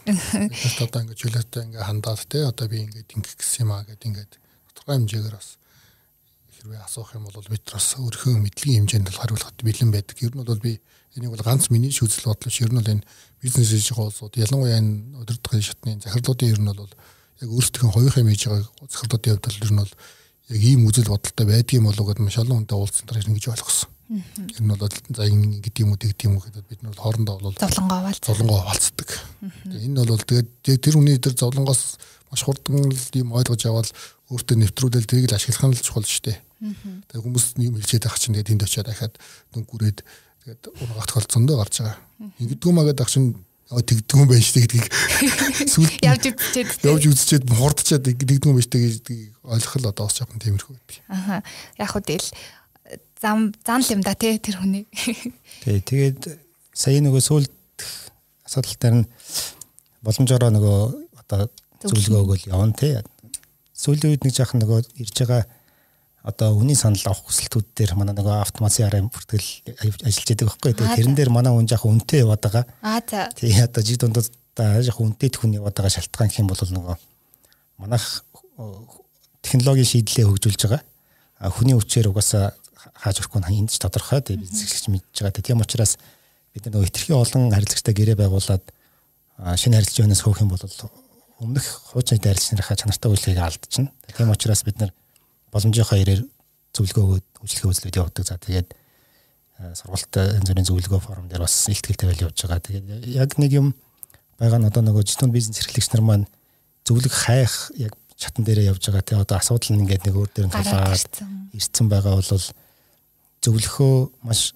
[0.49, 4.03] Бид одоо ингээд чөлөөтэй ингээд хандаад те одоо би ингээд ингэх гэсэн юм аа гэд
[4.09, 4.33] ингээд
[4.89, 5.49] тодорхой хэмжээгээр бас
[6.57, 10.17] хэрвээ асуух юм бол бид бас өөрийнхөө мэдлэгийн хэмжээнд бол хариулахад бэлэн байдаг.
[10.25, 10.81] Ер нь бол би
[11.15, 13.05] энийг бол ганц миний шүүцэл бодлооч ер нь бол энэ
[13.43, 18.29] бизнес хийж байгаа улсууд ялангуяа энэ удирдлагын шатны захирлуудын ер нь бол яг өөрсдөө хоёрын
[18.33, 19.93] хийж байгаа захирлуудын хувьд бол ер нь бол
[20.49, 23.91] яг ийм үзэл бодолтой байдгийм болов гэдээ маш олон хүнтэй уулзсан дараа ингэж ойлгосон.
[24.09, 27.37] Ер нь бол за ингэ гэдэг юм уу гэдэг юм уу гэдэг бид нар хоорондоо
[27.39, 27.57] бол
[28.25, 29.09] зовлонгоо овалцдаг.
[29.69, 30.49] Энэ бол тэгээд
[30.81, 33.89] тэр хүний дээр зовлонгоос маш хурдан л юм ойлгож аваад
[34.29, 36.39] өөртөө нэвтрүүлэл тэрийг л ашиглах нь л чухал шүү дээ.
[37.09, 39.15] Тэгээд хүмүүс юм хэлчихэд ах чинь тэгээд тэнд очиад дахиад
[39.55, 41.97] дүнкүрээд тэгээд унгах тохиолдсондоо гарч байгаа.
[42.43, 43.39] Ингэдэггүй магаад ах чинь
[43.69, 44.87] тэгдэггүй юм байна шүү дээ гэдгийг
[45.77, 50.05] сүлд явж үзчихэд явж үзчихэд хурдчаад тэгдэггүй юм байна шүү дээ гэдгийг ойлгох л одоо
[50.09, 50.97] бас жоохон тиймэрхүү байдаг.
[51.13, 51.37] Аха.
[51.77, 52.29] Яг хөө тэгэл
[53.21, 54.89] зам зан л юм да тий тэр хүний.
[55.69, 56.33] Тий тэгээд
[56.73, 57.53] сая нөгөө сүлд
[58.49, 59.07] асуудалтаар нь
[60.01, 60.79] боломжоор нөгөө
[61.21, 61.53] одоо
[61.83, 62.99] зөвлөгөө өгөөл явна тий.
[63.79, 65.47] Сүүлийн үед нэг жаахан нөгөө ирж байгаа
[66.27, 69.49] одоо үнийн санал авах хүсэлтүүд дээр манай нөгөө автомат CRM бүртгэл
[70.03, 70.73] ажиллаж байдаг байхгүй.
[70.75, 72.65] Тэгээд тэрэн дээр манай хүн жаахан үнэтэй яваад байгаа.
[72.83, 73.31] Аа за.
[73.39, 74.27] Тий одоо жид дундад
[74.59, 76.97] жаахан үнэтэй хүн яваад байгаа шалтгаан гэх юм бол нөгөө
[77.79, 78.07] манайх
[79.47, 80.83] технологийн шийдлээ хөгжүүлж байгаа.
[81.55, 82.53] Хүний хүчээр угаасаа
[82.99, 85.47] хааж өрөхгүй нь энд ч тодорхой тийм бизнес гэж мэдж байгаа.
[85.47, 85.97] Тийм учраас
[86.51, 88.65] бид нөгөө хитрхи олон харилцагчтай гэрээ байгуулад
[89.39, 90.67] шинэ харилцагч өнөөс хөөх юм бол
[91.39, 93.93] өмнөх хуучин дайрч нарынхаа чанартай үйлчлэгийг алдчихна.
[94.11, 94.93] Тийм учраас бид нар
[95.55, 96.23] боломжийнхоо ирээр
[96.75, 97.07] зөвлөгөө
[97.43, 98.25] үйлчлэгээ үзлүүд явуулдаг.
[98.27, 98.75] За тэгээд
[99.75, 102.63] сургалт янз бүрийн зөвлөгөө форум дээр бас ихтгэл тавиал явж байгаа.
[102.63, 103.75] Тэгээд яг нэг юм
[104.39, 106.27] байгаа нь одоо нөгөө житүүн бизнес эрхлэгч нар маань
[106.87, 109.03] зөвлөх хайх яг чатан дээрээ явж байгаа.
[109.03, 111.15] Тэгээ одоо асуудал нь ингээд нэг өөр дээр нь тулаад
[111.55, 112.47] ирсэн байгаа бол
[113.43, 113.95] зөвлөхөө
[114.27, 114.55] маш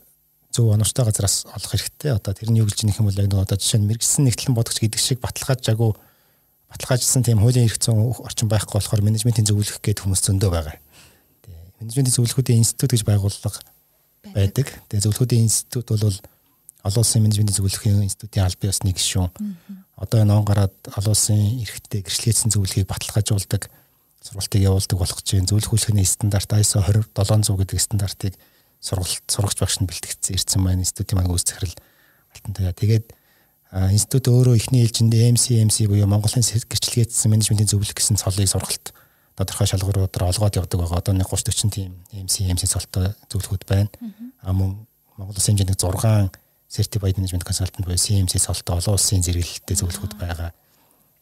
[0.51, 2.15] зөв онортой газараас олох хэрэгтэй.
[2.15, 4.79] Одоо тэрний юу гэж нөх юм бол яг нэг одоо жишээ нь мэрэгсэн нэгтлэн бодгч
[4.83, 5.95] гэдэг шиг баталгаажаагүй
[6.73, 10.77] баталгаажсан тийм хуулийн эрх зүйн орчин байхгүй болохоор менежментийн зөвлөх гээд хүмүүс зөндөө байгаа.
[11.45, 13.61] Тэгээ менежментийн зөвлөхүүдийн институт гэж байгууллага
[14.33, 14.67] байдаг.
[14.89, 16.17] Тэгээ зөвлөхүүдийн институт бол
[16.83, 19.31] олон улсын менежментийн зөвлөхийн институтын аль бие усны гишүүн.
[20.01, 23.71] Одоо энэ он гараад олон улсын эрхтэй гэрчлэгдсэн зөвлөхийг баталгаажуулдаг
[24.23, 28.35] сургалтыг явуулдаг болох чинь зөвлөх үйлчлэгийн стандарт ISO 20700 гэдэг стандартыг
[28.83, 31.75] сургалт сурагч багш нь бэлтгэсэн ирсэн маань институтын маань үүсгэрэл
[32.35, 32.75] алтантай.
[32.75, 33.07] Тэгээд
[33.73, 38.93] институт өөрөө эхний ээлжинд MC MC буюу Монголын гэрчлэгээдсэн менежментийн зөвлөх гэсэн цолыг сургалт
[39.33, 41.01] тодорхой шалгууруудаар олгоод явдаг байгаа.
[41.01, 43.89] Одоо нэг 30 40 тийм MC MC цолтой зөвлөхүүд байна.
[44.45, 44.85] А мөн
[45.17, 46.37] Монгол улсын хэмжээнд 6
[46.73, 50.53] certified management consultant буюу CMC цолтой олон улсын зэрэглэлтэй зөвлөхүүд байгаа.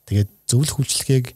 [0.06, 1.34] Тэгээд зөвлөх үйлчлэгийг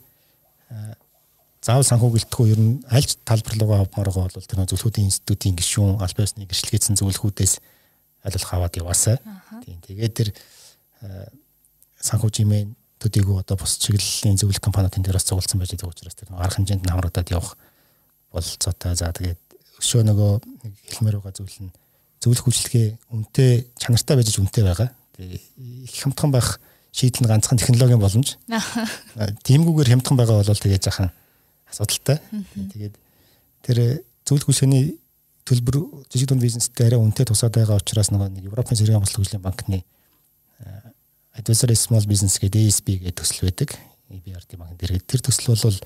[1.62, 5.98] заавал санхүү гэлтгүй ер нь аль талбар руугаа авмаар байгаа бол тэр зөвлөхүүдийн институтын гишүүн
[5.98, 7.54] аль биесны гэрчлэгдсэн зөвлөхүүдээс
[8.22, 9.16] аль болох аваад яваасаа.
[9.66, 9.78] Тийм.
[9.82, 10.28] Тэгээд тэр
[12.00, 12.74] санхүү жимэн
[13.04, 16.84] төдийгүй одоо бус чиглэлийн зөвлөх компаниудын дээр бас цугласан байж байгаа учраас тэр арга хэмжээнд
[16.84, 17.56] нь хамрагдаад явах
[18.32, 18.96] бололцоотой.
[18.96, 19.40] За тэгээд
[19.80, 20.32] өшөө нөгөө
[20.64, 21.72] нэг хэлмээр байгаа зүйл нь
[22.24, 24.88] зөвлөх үйлчлэгээ үнэтэй чанартай байж үнэтэй байгаа.
[25.20, 26.60] Их хямдхан байх
[26.92, 28.40] шийдэл нь ганцхан технологийн боломж.
[29.46, 31.12] Тимгүүгээр хямдхан байгаа бол тэгээд жахан
[31.68, 32.18] асуудалтай.
[32.72, 32.94] Тэгээд
[33.68, 33.78] тэр
[34.24, 34.96] зөвлөх үйлчний
[35.44, 39.84] төлбөр жижиг дунд бизнестэй арай үнэтэй тусаад байгаа учраас нэг Европын зэрэг бослог хөгжлийн банкны
[41.34, 43.74] Advisory Small Business гэдэг ASB гэдэг төсөл байдаг.
[44.10, 45.78] EBRD банк дээр тэр төсөл бол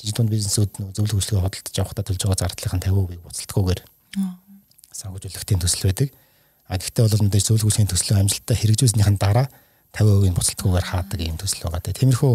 [0.00, 3.80] жижиг дунд бизнесүүд зөвлөх үйлчлэгээ хөдөлж авахтаа төлж байгаа зардлын 50% буцалтгүйгээр
[4.96, 6.08] санхүүжүүлэхтийн төсөл байдаг.
[6.66, 9.46] А гэхдээ бол мэдээж зөвлөх үйлчлэгийн төслөө амжилттай хэрэгжүүлснийхэн дараа
[9.94, 11.94] 50% буцалтгүйгээр хаадаг ийм төсөл байгаа.
[11.94, 12.34] Тиймэрхүү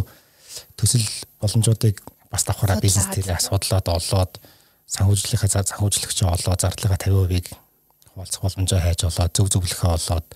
[0.79, 1.07] төсөл
[1.41, 1.99] боломжуудыг
[2.31, 4.39] бас давхараа бизнес дээр асуудлаад олоод
[4.85, 7.47] санхүүжлийнхаа санхүүжлэгч олоод зардлага 50%-ийг
[8.13, 10.27] хуваалцах боломжоо хайж олоод зөв зөвлөхөө олоод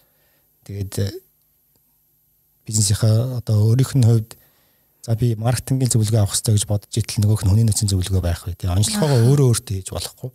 [0.66, 1.08] тэгээд э,
[2.70, 4.38] бизнесийнхаа одоо өөрийнх нь хувьд
[5.02, 8.46] за би маркетингийн зөвлөгөө авах хэрэгтэй гэж бодож итэл нөгөөх нь хүний нөөцийн зөвлөгөө байх
[8.46, 8.54] вэ.
[8.54, 10.30] Тэгээ онцлогоо өөрөө өөртөө хийж болохгүй.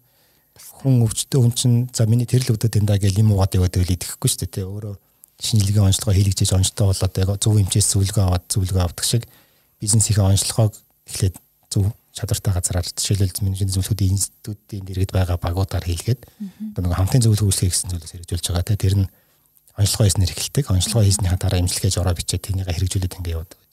[0.83, 4.29] Хүн өвчтөө хүн чинь за миний тэрл өдөө тэндаа гэл юм уугаад яваад байл идэхгүй
[4.31, 4.67] шүү дээ.
[4.67, 4.95] Өөрөө
[5.39, 9.23] шинжилгээ онцлогоо хийлгэж онцтой болоод яг зөв хэмжээс зөвлөгөө аваад зөвлөгөө авдаг шиг
[9.83, 10.75] бизнесийнхээ онцлогоог
[11.11, 11.37] эхлээд
[11.71, 16.23] зөв чадвартай газараар жишээлбэл менежмент зөвлөхүүдийн институтын дэргэд байгаа багуудаар хийлгээд
[16.79, 19.07] одоо нэг хамтын зөвлөх үйлчлэг гэсэн зүйлээс хэрэгжүүлж байгаа те тэр нь
[19.75, 23.73] онцлогоо хийснээр эхэлдэг онцлогоо хийснийхаа дараа имжлэхэж ороо бичээд тэнийг хэрэгжүүлээд ингэ явдаг гэж.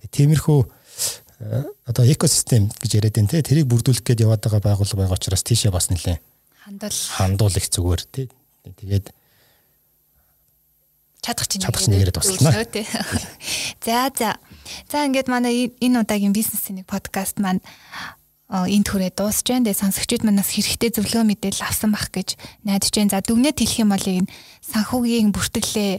[0.00, 5.18] Тэгээ тиймэрхүү э, одоо экосистем гэж яриад те тэрийг бүрдүүлэх гээд яваад байгаа байгууллага байгаа
[5.20, 6.16] учраас тийшээ бас нэлээ
[6.64, 8.22] хандуул хандуул их зүгээр те
[8.64, 9.12] тэгээд
[11.20, 12.64] чадах чинь чадах чинь нэгэрэд туслана.
[13.84, 14.36] За за.
[14.88, 17.60] За ингээд манай энэ удаагийн бизнесийн нэг подкаст маань
[18.54, 19.66] энэ түрээ дуусж байна.
[19.66, 23.10] Тэгээ сонсогчид манаас хэрэгтэй зөвлөгөө мэдээлэл авсан бах гэж найдаж байна.
[23.10, 24.30] За дүгнэлт хэлэх юм бол энэ
[24.70, 25.92] санхүүгийн бүртгэлээ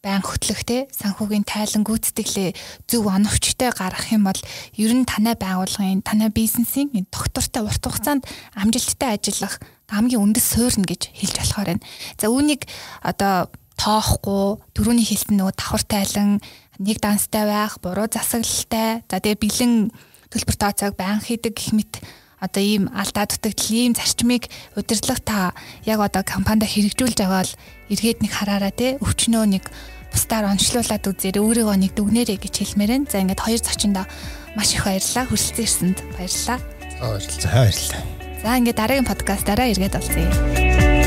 [0.00, 2.56] байн хөтлөх те санхүүгийн тайлан гүйцэтгэлээ
[2.88, 4.40] зөв оновчтой гаргах юм бол
[4.80, 8.24] ер нь танай байгууллагын танай бизнесийн энэ доктортой урт хугацаанд
[8.56, 9.60] амжилттай ажиллах
[9.92, 11.84] хамгийн үндэс суурна гэж хэлж болохоор байна.
[12.16, 12.64] За үүнийг
[13.04, 16.40] одоо тоохгүй дөрөвний хэлсэн нөгөө давхар тайлан
[16.80, 19.92] нэг данстай байх, буруу засаглалтай, за тэгээ бэлэн
[20.30, 21.92] төлбөр тооцоог байн хийдэг гэх мэт
[22.40, 25.38] одоо ийм алдаа дутагдал ийм зарчмыг удирдлага та
[25.84, 27.50] яг одоо компанид хэрэгжүүлж бол
[27.92, 29.64] эргээд нэг хараараа те өвчнөө нэг
[30.10, 33.10] бусдаар онцлуулад үзээрэй өөрийгөө нэг дүгнэрэй гэж хэлмээр байна.
[33.10, 34.06] За ингээд хоёр зочиндоо
[34.56, 35.24] маш их баярлалаа.
[35.28, 36.58] Хүрэлцэн ирсэнд баярлалаа.
[36.98, 37.52] Баярлалаа.
[37.54, 38.04] Баярлалаа.
[38.42, 40.99] За ингээд дараагийн подкастаараа эргээд олзъя.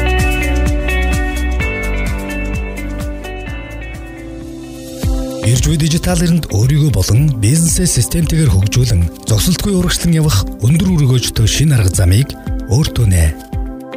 [5.44, 11.76] Ирж буй дижитал эринд өөрийгөө болон бизнесээ системтэйгээр хөгжүүлэн зогсолтгүй урагшлан явах өндөр өргөөжтэй шин
[11.76, 12.32] арга замыг
[12.72, 13.26] өөртөө нэ.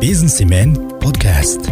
[0.02, 1.70] Бизнесмен подкаст